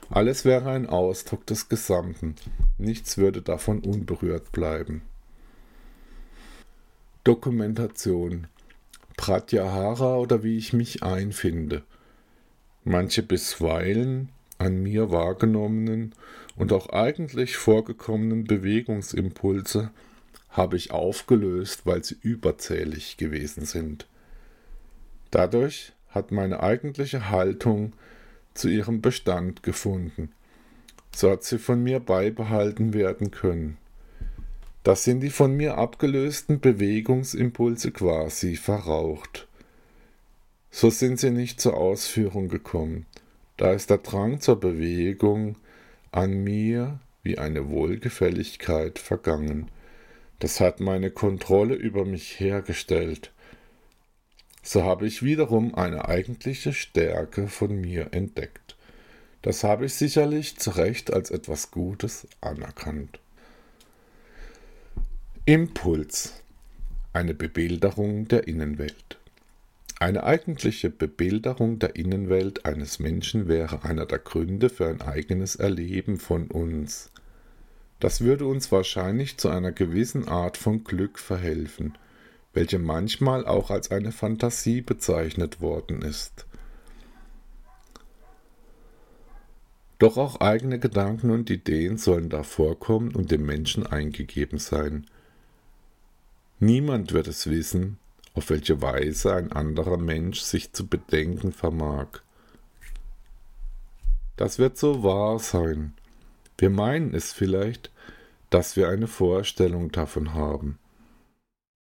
Alles 0.10 0.46
wäre 0.46 0.70
ein 0.70 0.88
Ausdruck 0.88 1.46
des 1.46 1.68
Gesamten, 1.68 2.36
nichts 2.78 3.18
würde 3.18 3.42
davon 3.42 3.80
unberührt 3.80 4.52
bleiben. 4.52 5.02
Dokumentation 7.24 8.48
Pratyahara 9.18 10.16
oder 10.16 10.44
wie 10.44 10.58
ich 10.58 10.72
mich 10.72 11.04
einfinde. 11.04 11.84
Manche 12.86 13.22
bisweilen 13.22 14.30
an 14.60 14.82
mir 14.82 15.12
wahrgenommenen 15.12 16.16
und 16.56 16.72
auch 16.72 16.90
eigentlich 16.90 17.58
vorgekommenen 17.58 18.46
Bewegungsimpulse 18.46 19.92
habe 20.50 20.78
ich 20.78 20.92
aufgelöst, 20.92 21.86
weil 21.86 22.04
sie 22.04 22.16
überzählig 22.22 23.18
gewesen 23.18 23.66
sind. 23.66 24.08
Dadurch 25.32 25.92
hat 26.10 26.32
meine 26.32 26.64
eigentliche 26.64 27.30
Haltung 27.30 27.92
zu 28.58 28.68
ihrem 28.68 29.02
Bestand 29.02 29.64
gefunden. 29.64 30.32
So 31.16 31.32
hat 31.32 31.44
sie 31.44 31.58
von 31.58 31.84
mir 31.84 32.00
beibehalten 32.00 32.94
werden 32.94 33.32
können. 33.32 33.78
Das 34.84 35.04
sind 35.04 35.20
die 35.22 35.30
von 35.30 35.56
mir 35.56 35.78
abgelösten 35.78 36.60
Bewegungsimpulse 36.60 37.92
quasi 37.92 38.56
verraucht. 38.56 39.48
So 40.72 40.90
sind 40.90 41.20
sie 41.20 41.32
nicht 41.32 41.60
zur 41.60 41.76
Ausführung 41.76 42.50
gekommen. 42.50 43.06
Da 43.58 43.72
ist 43.72 43.90
der 43.90 43.98
Drang 43.98 44.40
zur 44.40 44.60
Bewegung 44.60 45.56
an 46.12 46.44
mir 46.44 47.00
wie 47.24 47.38
eine 47.38 47.70
Wohlgefälligkeit 47.70 49.00
vergangen. 49.00 49.70
Das 50.40 50.60
hat 50.60 50.80
meine 50.80 51.10
Kontrolle 51.10 51.74
über 51.74 52.06
mich 52.06 52.40
hergestellt. 52.40 53.32
So 54.70 54.84
habe 54.84 55.08
ich 55.08 55.24
wiederum 55.24 55.76
eine 55.76 56.10
eigentliche 56.10 56.74
Stärke 56.74 57.48
von 57.48 57.80
mir 57.80 58.10
entdeckt. 58.12 58.76
Das 59.42 59.64
habe 59.64 59.86
ich 59.86 59.94
sicherlich 59.94 60.58
zu 60.58 60.72
Recht 60.72 61.14
als 61.14 61.32
etwas 61.32 61.72
Gutes 61.72 62.28
anerkannt. 62.42 63.22
Impuls. 65.46 66.44
Eine 67.14 67.34
Bebilderung 67.34 68.28
der 68.28 68.50
Innenwelt. 68.50 69.18
Eine 70.02 70.26
eigentliche 70.26 70.90
Bebilderung 70.90 71.80
der 71.80 71.96
Innenwelt 71.96 72.66
eines 72.66 73.00
Menschen 73.00 73.48
wäre 73.48 73.86
einer 73.86 74.06
der 74.06 74.20
Gründe 74.20 74.70
für 74.70 74.90
ein 74.90 75.02
eigenes 75.02 75.56
Erleben 75.56 76.20
von 76.20 76.48
uns. 76.48 77.10
Das 78.02 78.20
würde 78.20 78.46
uns 78.46 78.70
wahrscheinlich 78.74 79.38
zu 79.38 79.48
einer 79.48 79.72
gewissen 79.72 80.28
Art 80.28 80.58
von 80.58 80.84
Glück 80.84 81.20
verhelfen, 81.20 81.98
welche 82.54 82.80
manchmal 82.80 83.46
auch 83.46 83.70
als 83.70 83.92
eine 83.92 84.12
Fantasie 84.12 84.82
bezeichnet 84.82 85.62
worden 85.62 86.02
ist. 86.02 86.46
Doch 90.00 90.18
auch 90.18 90.42
eigene 90.42 90.80
Gedanken 90.80 91.32
und 91.32 91.50
Ideen 91.50 91.98
sollen 91.98 92.30
da 92.30 92.44
vorkommen 92.44 93.16
und 93.16 93.32
dem 93.32 93.46
Menschen 93.46 93.86
eingegeben 93.86 94.60
sein. 94.60 95.08
Niemand 96.60 97.14
wird 97.14 97.28
es 97.28 97.50
wissen, 97.50 97.98
auf 98.34 98.52
welche 98.52 98.82
Weise 98.82 99.34
ein 99.34 99.52
anderer 99.52 99.98
Mensch 99.98 100.42
sich 100.42 100.72
zu 100.72 100.86
bedenken 100.88 101.52
vermag. 101.52 102.22
Das 104.36 104.60
wird 104.60 104.78
so 104.78 105.02
wahr 105.02 105.40
sein. 105.40 105.94
Wir 106.60 106.70
meinen 106.70 107.16
es 107.16 107.34
vielleicht, 107.34 107.92
dass 108.52 108.76
wir 108.76 108.90
eine 108.90 109.08
Vorstellung 109.08 109.92
davon 109.92 110.36
haben. 110.36 110.78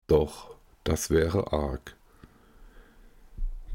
Doch 0.06 0.53
das 0.84 1.10
wäre 1.10 1.54
arg. 1.54 1.96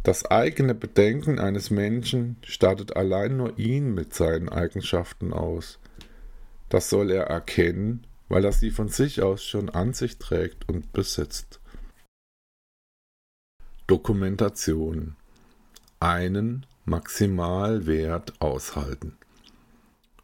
Das 0.02 0.24
eigene 0.24 0.74
Bedenken 0.74 1.38
eines 1.38 1.70
Menschen 1.70 2.36
startet 2.42 2.96
allein 2.96 3.36
nur 3.36 3.59
ihn 3.59 3.94
mit 3.94 4.14
seinen 4.14 4.48
Eigenschaften 4.48 5.32
aus. 5.32 5.78
Das 6.68 6.88
soll 6.88 7.11
er 7.11 7.24
erkennen 7.24 8.06
weil 8.28 8.44
er 8.44 8.52
sie 8.52 8.70
von 8.70 8.88
sich 8.88 9.22
aus 9.22 9.42
schon 9.42 9.70
an 9.70 9.92
sich 9.94 10.18
trägt 10.18 10.68
und 10.68 10.92
besitzt. 10.92 11.61
Dokumentation 13.86 15.16
einen 16.00 16.66
Maximalwert 16.84 18.40
aushalten. 18.40 19.16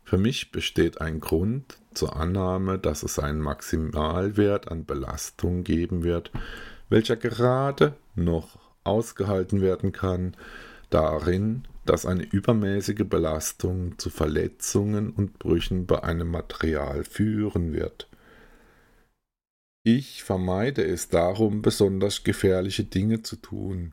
Für 0.05 0.19
mich 0.19 0.53
besteht 0.53 1.01
ein 1.01 1.19
Grund 1.19 1.79
zur 1.95 2.17
Annahme, 2.17 2.79
dass 2.79 3.03
es 3.03 3.19
einen 3.19 3.41
Maximalwert 3.41 4.71
an 4.71 4.85
Belastung 4.85 5.65
geben 5.65 6.05
wird, 6.05 6.31
welcher 6.89 7.17
gerade 7.17 7.97
noch 8.15 8.59
ausgehalten 8.85 9.61
werden 9.61 9.93
kann, 9.93 10.37
darin, 10.91 11.65
dass 11.87 12.07
eine 12.07 12.23
übermäßige 12.23 13.05
Belastung 13.05 13.99
zu 13.99 14.11
Verletzungen 14.11 15.11
und 15.11 15.39
Brüchen 15.39 15.87
bei 15.87 16.03
einem 16.03 16.31
Material 16.31 17.05
führen 17.05 17.73
wird. 17.73 18.09
Ich 19.83 20.25
vermeide 20.25 20.83
es 20.83 21.09
darum, 21.11 21.61
besonders 21.61 22.25
gefährliche 22.25 22.85
Dinge 22.85 23.23
zu 23.23 23.37
tun. 23.37 23.93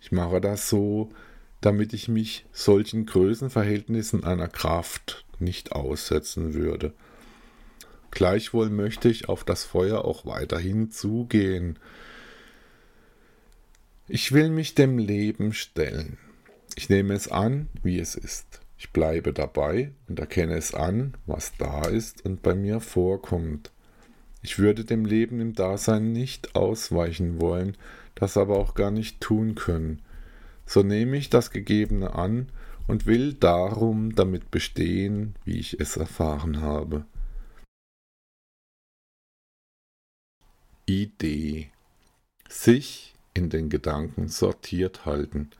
Ich 0.00 0.10
mache 0.10 0.40
das 0.40 0.68
so, 0.68 1.10
damit 1.60 1.92
ich 1.92 2.08
mich 2.08 2.46
solchen 2.52 3.06
Größenverhältnissen 3.06 4.24
einer 4.24 4.48
Kraft 4.48 5.24
nicht 5.38 5.72
aussetzen 5.72 6.54
würde. 6.54 6.94
Gleichwohl 8.10 8.70
möchte 8.70 9.08
ich 9.08 9.28
auf 9.28 9.44
das 9.44 9.62
Feuer 9.64 10.04
auch 10.04 10.26
weiterhin 10.26 10.90
zugehen. 10.90 11.78
Ich 14.12 14.32
will 14.32 14.50
mich 14.50 14.74
dem 14.74 14.98
Leben 14.98 15.52
stellen. 15.52 16.18
Ich 16.74 16.88
nehme 16.88 17.14
es 17.14 17.28
an, 17.28 17.68
wie 17.84 18.00
es 18.00 18.16
ist. 18.16 18.60
Ich 18.76 18.90
bleibe 18.90 19.32
dabei 19.32 19.92
und 20.08 20.18
erkenne 20.18 20.56
es 20.56 20.74
an, 20.74 21.16
was 21.26 21.52
da 21.58 21.82
ist 21.86 22.24
und 22.24 22.42
bei 22.42 22.56
mir 22.56 22.80
vorkommt. 22.80 23.70
Ich 24.42 24.58
würde 24.58 24.84
dem 24.84 25.04
Leben 25.04 25.38
im 25.38 25.52
Dasein 25.52 26.10
nicht 26.10 26.56
ausweichen 26.56 27.40
wollen, 27.40 27.76
das 28.16 28.36
aber 28.36 28.58
auch 28.58 28.74
gar 28.74 28.90
nicht 28.90 29.20
tun 29.20 29.54
können. 29.54 30.02
So 30.66 30.82
nehme 30.82 31.16
ich 31.16 31.30
das 31.30 31.52
Gegebene 31.52 32.12
an 32.12 32.50
und 32.88 33.06
will 33.06 33.34
darum 33.34 34.16
damit 34.16 34.50
bestehen, 34.50 35.36
wie 35.44 35.60
ich 35.60 35.78
es 35.78 35.96
erfahren 35.96 36.62
habe. 36.62 37.04
Idee 40.86 41.70
sich 42.48 43.09
in 43.34 43.50
den 43.50 43.68
Gedanken 43.68 44.28
sortiert 44.28 45.06
halten. 45.06 45.50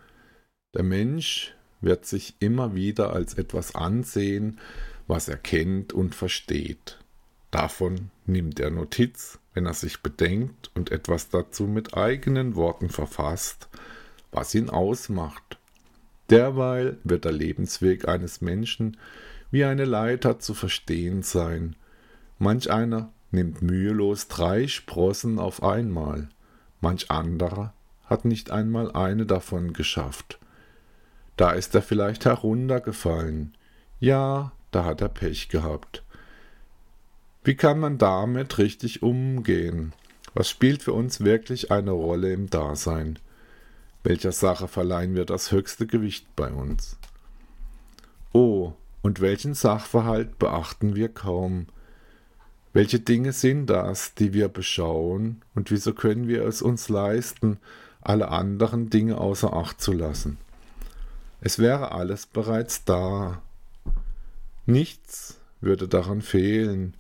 Der 0.74 0.82
Mensch 0.82 1.54
wird 1.80 2.06
sich 2.06 2.34
immer 2.40 2.74
wieder 2.74 3.12
als 3.12 3.34
etwas 3.34 3.74
ansehen, 3.74 4.58
was 5.06 5.28
er 5.28 5.36
kennt 5.36 5.92
und 5.92 6.14
versteht. 6.14 6.98
Davon 7.50 8.10
nimmt 8.26 8.60
er 8.60 8.70
Notiz, 8.70 9.38
wenn 9.54 9.66
er 9.66 9.74
sich 9.74 10.02
bedenkt 10.02 10.70
und 10.74 10.92
etwas 10.92 11.30
dazu 11.30 11.64
mit 11.64 11.94
eigenen 11.94 12.54
Worten 12.54 12.88
verfasst, 12.88 13.68
was 14.30 14.54
ihn 14.54 14.70
ausmacht. 14.70 15.58
Derweil 16.28 16.98
wird 17.02 17.24
der 17.24 17.32
Lebensweg 17.32 18.06
eines 18.06 18.40
Menschen 18.40 18.96
wie 19.50 19.64
eine 19.64 19.84
Leiter 19.84 20.38
zu 20.38 20.54
verstehen 20.54 21.22
sein. 21.22 21.74
Manch 22.38 22.70
einer 22.70 23.12
nimmt 23.32 23.62
mühelos 23.62 24.28
drei 24.28 24.68
Sprossen 24.68 25.40
auf 25.40 25.64
einmal, 25.64 26.28
manch 26.81 27.11
anderer 27.11 27.72
hat 28.05 28.24
nicht 28.24 28.51
einmal 28.51 28.93
eine 28.93 29.26
davon 29.26 29.72
geschafft. 29.72 30.39
Da 31.37 31.53
ist 31.53 31.74
er 31.74 31.83
vielleicht 31.83 32.24
heruntergefallen. 32.24 33.55
Ja, 33.99 34.53
da 34.70 34.85
hat 34.85 35.01
er 35.01 35.09
Pech 35.09 35.49
gehabt. 35.49 36.03
Wie 37.45 37.55
kann 37.55 37.78
man 37.78 37.97
damit 37.97 38.59
richtig 38.59 39.03
umgehen? 39.03 39.93
Was 40.35 40.49
spielt 40.49 40.83
für 40.83 40.93
uns 40.93 41.24
wirklich 41.24 41.70
eine 41.70 41.93
Rolle 41.93 42.33
im 42.33 42.51
Dasein? 42.51 43.18
Welcher 44.03 44.33
Sache 44.33 44.68
verleihen 44.68 45.14
wir 45.14 45.24
das 45.24 45.51
höchste 45.51 45.87
Gewicht 45.87 46.26
bei 46.37 46.51
uns? 46.53 46.99
Oh, 48.33 48.74
und 49.03 49.20
welchen 49.20 49.55
Sachverhalt 49.55 50.39
beachten 50.39 50.95
wir 50.95 51.09
kaum? 51.09 51.66
Welche 52.72 53.00
Dinge 53.00 53.32
sind 53.32 53.66
das, 53.66 54.14
die 54.14 54.32
wir 54.32 54.48
beschauen, 54.48 55.42
und 55.54 55.70
wieso 55.70 55.92
können 55.92 56.28
wir 56.28 56.44
es 56.44 56.62
uns 56.62 56.88
leisten, 56.88 57.58
alle 58.00 58.28
anderen 58.28 58.90
Dinge 58.90 59.18
außer 59.18 59.52
Acht 59.52 59.80
zu 59.80 59.92
lassen? 59.92 60.38
Es 61.40 61.58
wäre 61.58 61.92
alles 61.92 62.26
bereits 62.26 62.84
da. 62.84 63.42
Nichts 64.66 65.40
würde 65.60 65.88
daran 65.88 66.22
fehlen. 66.22 66.94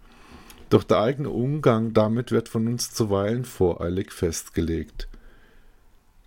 Doch 0.70 0.82
der 0.82 1.00
eigene 1.00 1.30
Umgang 1.30 1.92
damit 1.92 2.32
wird 2.32 2.48
von 2.48 2.66
uns 2.66 2.92
zuweilen 2.92 3.44
voreilig 3.44 4.12
festgelegt. 4.12 5.08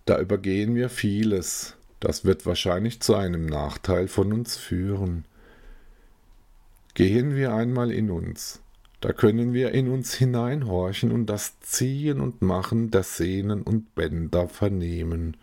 Da 0.06 0.18
übergehen 0.20 0.74
wir 0.74 0.88
vieles. 0.88 1.76
Das 2.00 2.24
wird 2.24 2.46
wahrscheinlich 2.46 3.00
zu 3.00 3.14
einem 3.14 3.46
Nachteil 3.46 4.08
von 4.08 4.32
uns 4.32 4.56
führen. 4.56 5.24
Gehen 6.94 7.34
wir 7.34 7.54
einmal 7.54 7.90
in 7.90 8.10
uns. 8.10 8.60
Da 9.04 9.12
können 9.12 9.52
wir 9.52 9.72
in 9.72 9.88
uns 9.88 10.14
hineinhorchen 10.14 11.12
und 11.12 11.26
das 11.26 11.60
Ziehen 11.60 12.22
und 12.22 12.40
Machen 12.40 12.90
der 12.90 13.02
Sehnen 13.02 13.60
und 13.60 13.94
Bänder 13.94 14.48
vernehmen. 14.48 15.36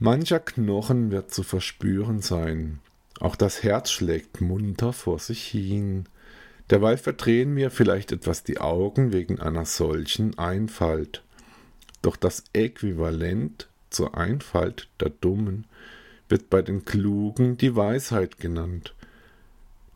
Mancher 0.00 0.40
Knochen 0.40 1.12
wird 1.12 1.32
zu 1.32 1.44
verspüren 1.44 2.20
sein, 2.20 2.80
auch 3.20 3.36
das 3.36 3.62
Herz 3.62 3.92
schlägt 3.92 4.40
munter 4.40 4.92
vor 4.92 5.20
sich 5.20 5.44
hin. 5.46 6.06
Derweil 6.70 6.96
verdrehen 6.96 7.54
wir 7.54 7.70
vielleicht 7.70 8.10
etwas 8.10 8.42
die 8.42 8.58
Augen 8.58 9.12
wegen 9.12 9.38
einer 9.38 9.66
solchen 9.66 10.36
Einfalt. 10.40 11.22
Doch 12.02 12.16
das 12.16 12.42
Äquivalent 12.54 13.68
zur 13.90 14.16
Einfalt 14.16 14.88
der 14.98 15.10
Dummen 15.10 15.64
wird 16.28 16.50
bei 16.50 16.62
den 16.62 16.84
Klugen 16.84 17.56
die 17.56 17.76
Weisheit 17.76 18.40
genannt. 18.40 18.96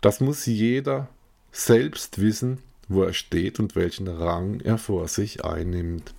Das 0.00 0.20
muss 0.20 0.46
jeder 0.46 1.08
selbst 1.52 2.20
wissen, 2.20 2.58
wo 2.88 3.02
er 3.02 3.12
steht 3.12 3.60
und 3.60 3.76
welchen 3.76 4.08
Rang 4.08 4.60
er 4.60 4.78
vor 4.78 5.08
sich 5.08 5.44
einnimmt. 5.44 6.14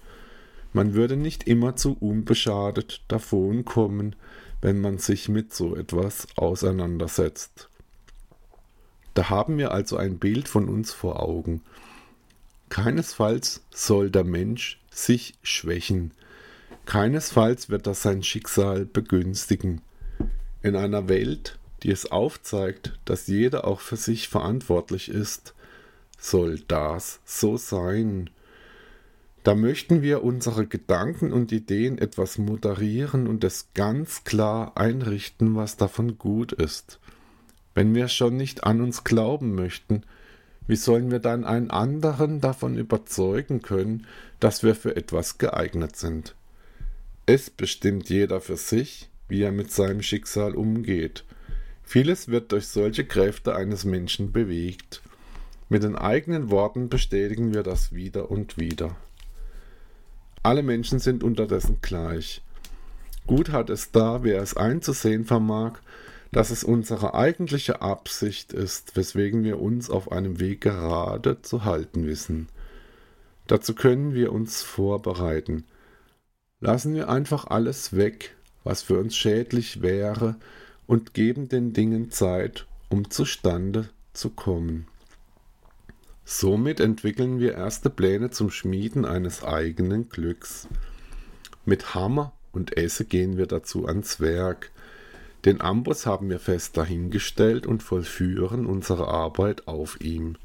Man 0.74 0.94
würde 0.94 1.18
nicht 1.18 1.48
immer 1.48 1.76
zu 1.76 1.98
unbeschadet 2.00 3.02
davonkommen, 3.08 4.16
wenn 4.62 4.80
man 4.80 4.98
sich 4.98 5.28
mit 5.28 5.54
so 5.54 5.76
etwas 5.76 6.28
auseinandersetzt. 6.38 7.70
Da 9.14 9.30
haben 9.30 9.58
wir 9.58 9.72
also 9.72 9.98
ein 9.98 10.18
Bild 10.18 10.48
von 10.48 10.70
uns 10.70 10.94
vor 10.94 11.22
Augen. 11.22 11.62
Keinesfalls 12.70 13.62
soll 13.70 14.10
der 14.10 14.24
Mensch 14.24 14.80
sich 14.92 15.34
schwächen, 15.44 16.12
keinesfalls 16.86 17.70
wird 17.70 17.88
das 17.88 18.02
sein 18.02 18.24
Schicksal 18.24 18.86
begünstigen. 18.86 19.82
In 20.62 20.76
einer 20.76 21.08
Welt, 21.08 21.58
die 21.84 21.92
es 21.92 22.12
aufzeigt, 22.12 23.00
dass 23.06 23.28
jeder 23.28 23.66
auch 23.66 23.80
für 23.80 23.98
sich 23.98 24.30
verantwortlich 24.30 25.10
ist, 25.10 25.54
soll 26.20 26.60
das 26.68 27.20
so 27.26 27.58
sein. 27.58 28.30
Da 29.44 29.56
möchten 29.56 30.04
wir 30.04 30.24
unsere 30.24 30.68
Gedanken 30.68 31.34
und 31.34 31.52
Ideen 31.52 31.98
etwas 31.98 32.38
moderieren 32.38 33.28
und 33.28 33.44
es 33.44 33.70
ganz 33.74 34.24
klar 34.24 34.74
einrichten, 34.78 35.56
was 35.56 35.78
davon 35.78 36.20
gut 36.20 36.52
ist. 36.52 37.00
Wenn 37.74 37.96
wir 37.96 38.08
schon 38.08 38.38
nicht 38.38 38.64
an 38.64 38.82
uns 38.82 39.04
glauben 39.04 39.56
möchten, 39.56 40.04
wie 40.68 40.76
sollen 40.76 41.10
wir 41.10 41.20
dann 41.20 41.44
einen 41.44 41.72
anderen 41.72 42.40
davon 42.40 42.78
überzeugen 42.78 43.64
können, 43.64 44.06
dass 44.40 44.62
wir 44.62 44.76
für 44.76 44.96
etwas 44.96 45.40
geeignet 45.40 45.96
sind? 45.96 46.36
Es 47.26 47.50
bestimmt 47.50 48.10
jeder 48.10 48.42
für 48.42 48.58
sich, 48.58 49.10
wie 49.28 49.42
er 49.42 49.52
mit 49.52 49.72
seinem 49.72 50.04
Schicksal 50.04 50.54
umgeht. 50.54 51.24
Vieles 51.92 52.30
wird 52.30 52.54
durch 52.54 52.70
solche 52.70 53.04
Kräfte 53.04 53.54
eines 53.54 53.84
Menschen 53.84 54.32
bewegt. 54.32 55.02
Mit 55.68 55.84
den 55.84 55.98
eigenen 55.98 56.50
Worten 56.50 56.88
bestätigen 56.88 57.54
wir 57.54 57.64
das 57.64 57.92
wieder 57.92 58.32
und 58.32 58.58
wieder. 58.58 58.96
Alle 60.42 60.64
Menschen 60.64 61.00
sind 61.00 61.22
unterdessen 61.22 61.80
gleich. 61.82 62.42
Gut 63.28 63.52
hat 63.52 63.70
es 63.70 63.92
da, 63.92 64.24
wer 64.24 64.42
es 64.42 64.56
einzusehen 64.56 65.26
vermag, 65.26 65.80
dass 66.32 66.50
es 66.50 66.64
unsere 66.64 67.14
eigentliche 67.14 67.82
Absicht 67.82 68.54
ist, 68.54 68.96
weswegen 68.96 69.44
wir 69.44 69.60
uns 69.60 69.89
auf 69.89 70.14
einem 70.14 70.39
Weg 70.39 70.62
gerade 70.62 71.42
zu 71.42 71.66
halten 71.66 72.08
wissen. 72.08 72.48
Dazu 73.48 73.76
können 73.76 74.14
wir 74.14 74.32
uns 74.32 74.62
vorbereiten. 74.62 75.66
Lassen 76.62 76.96
wir 76.96 77.10
einfach 77.10 77.48
alles 77.48 77.98
weg, 77.98 78.34
was 78.64 78.82
für 78.82 78.98
uns 78.98 79.18
schädlich 79.18 79.82
wäre, 79.82 80.38
und 80.92 81.14
geben 81.14 81.48
den 81.48 81.72
Dingen 81.72 82.12
Zeit, 82.12 82.68
um 82.89 83.10
zustande 83.10 83.88
zu 84.12 84.30
kommen. 84.30 84.88
Somit 86.26 86.82
entwickeln 86.82 87.39
wir 87.39 87.54
erste 87.54 87.89
Pläne 87.89 88.30
zum 88.32 88.52
Schmieden 88.52 89.06
eines 89.06 89.42
eigenen 89.42 90.10
Glücks. 90.10 90.68
Mit 91.64 91.96
Hammer 91.96 92.34
und 92.52 92.76
Esse 92.76 93.06
gehen 93.06 93.38
wir 93.38 93.46
dazu 93.46 93.88
ans 93.88 94.20
Werk. 94.20 94.70
Den 95.46 95.62
Amboss 95.62 96.06
haben 96.06 96.30
wir 96.30 96.42
fest 96.42 96.76
dahingestellt 96.76 97.66
und 97.66 97.82
vollführen 97.82 98.66
unsere 98.66 99.08
Arbeit 99.08 99.70
auf 99.70 100.02
ihm. 100.02 100.36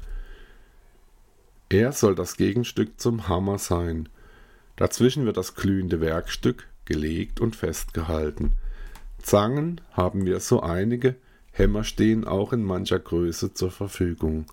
Er 1.67 1.91
soll 1.91 2.15
das 2.15 2.37
Gegenstück 2.37 3.01
zum 3.01 3.27
Hammer 3.27 3.57
sein. 3.57 4.07
Dazwischen 4.77 5.25
wird 5.25 5.35
das 5.35 5.55
glühende 5.55 5.99
Werkstück 5.99 6.69
gelegt 6.85 7.41
und 7.41 7.57
festgehalten. 7.57 8.53
Zangen 9.27 9.81
haben 9.91 10.25
wir 10.25 10.39
so 10.39 10.61
einige, 10.61 11.17
Hämmer 11.51 11.83
stehen 11.83 12.23
auch 12.23 12.53
in 12.53 12.63
mancher 12.63 12.97
Größe 12.97 13.53
zur 13.53 13.71
Verfügung. 13.71 14.45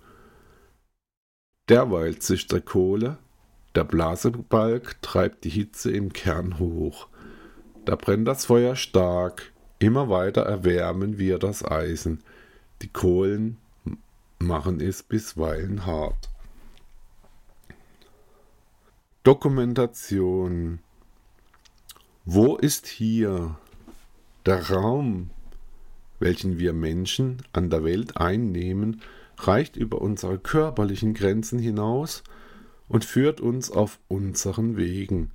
Derweil 1.68 2.18
zischt 2.18 2.50
der 2.50 2.60
Kohle, 2.60 3.18
der 3.76 3.84
Blasebalg 3.84 5.00
treibt 5.00 5.44
die 5.44 5.50
Hitze 5.50 5.92
im 5.92 6.12
Kern 6.12 6.58
hoch. 6.58 7.06
Da 7.84 7.94
brennt 7.94 8.26
das 8.26 8.46
Feuer 8.46 8.74
stark, 8.74 9.52
immer 9.78 10.08
weiter 10.08 10.42
erwärmen 10.42 11.18
wir 11.18 11.38
das 11.38 11.64
Eisen. 11.64 12.24
Die 12.82 12.88
Kohlen 12.88 13.58
machen 14.40 14.80
es 14.80 15.04
bisweilen 15.04 15.86
hart. 15.86 16.30
Dokumentation 19.22 20.80
Wo 22.24 22.56
ist 22.56 22.88
hier 22.88 23.56
der 24.46 24.70
Raum, 24.70 25.30
welchen 26.18 26.58
wir 26.58 26.72
Menschen 26.72 27.42
an 27.52 27.70
der 27.70 27.84
Welt 27.84 28.16
einnehmen, 28.16 29.02
reicht 29.38 29.76
über 29.76 30.00
unsere 30.00 30.38
körperlichen 30.38 31.14
Grenzen 31.14 31.58
hinaus 31.58 32.22
und 32.88 33.04
führt 33.04 33.40
uns 33.40 33.70
auf 33.70 33.98
unseren 34.08 34.76
Wegen. 34.76 35.30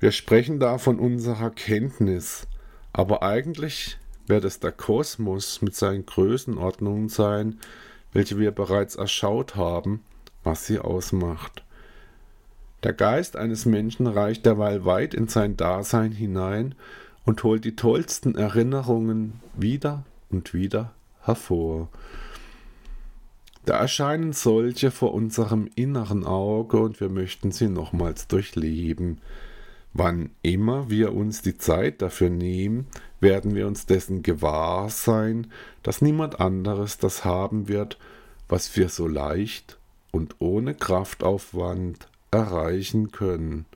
Wir 0.00 0.12
sprechen 0.12 0.60
da 0.60 0.78
von 0.78 0.98
unserer 0.98 1.50
Kenntnis, 1.50 2.46
aber 2.92 3.22
eigentlich 3.22 3.98
wird 4.26 4.44
es 4.44 4.60
der 4.60 4.72
Kosmos 4.72 5.62
mit 5.62 5.74
seinen 5.74 6.04
Größenordnungen 6.04 7.08
sein, 7.08 7.60
welche 8.12 8.38
wir 8.38 8.50
bereits 8.50 8.96
erschaut 8.96 9.56
haben, 9.56 10.02
was 10.42 10.66
sie 10.66 10.78
ausmacht. 10.78 11.64
Der 12.82 12.92
Geist 12.92 13.36
eines 13.36 13.66
Menschen 13.66 14.06
reicht 14.06 14.46
derweil 14.46 14.84
weit 14.84 15.14
in 15.14 15.28
sein 15.28 15.56
Dasein 15.56 16.12
hinein 16.12 16.74
und 17.26 17.42
holt 17.44 17.64
die 17.64 17.76
tollsten 17.76 18.36
Erinnerungen 18.36 19.40
wieder 19.54 20.04
und 20.30 20.54
wieder 20.54 20.92
hervor. 21.22 21.88
Da 23.66 23.78
erscheinen 23.78 24.32
solche 24.32 24.92
vor 24.92 25.12
unserem 25.12 25.68
inneren 25.74 26.24
Auge 26.24 26.78
und 26.78 27.00
wir 27.00 27.08
möchten 27.08 27.50
sie 27.50 27.68
nochmals 27.68 28.28
durchleben. 28.28 29.20
Wann 29.92 30.30
immer 30.42 30.88
wir 30.88 31.14
uns 31.14 31.42
die 31.42 31.58
Zeit 31.58 32.00
dafür 32.00 32.30
nehmen, 32.30 32.86
werden 33.18 33.56
wir 33.56 33.66
uns 33.66 33.86
dessen 33.86 34.22
gewahr 34.22 34.88
sein, 34.88 35.48
dass 35.82 36.00
niemand 36.00 36.38
anderes 36.38 36.98
das 36.98 37.24
haben 37.24 37.66
wird, 37.66 37.98
was 38.48 38.76
wir 38.76 38.88
so 38.88 39.08
leicht 39.08 39.78
und 40.12 40.36
ohne 40.38 40.74
Kraftaufwand 40.74 42.08
erreichen 42.30 43.10
können. 43.10 43.66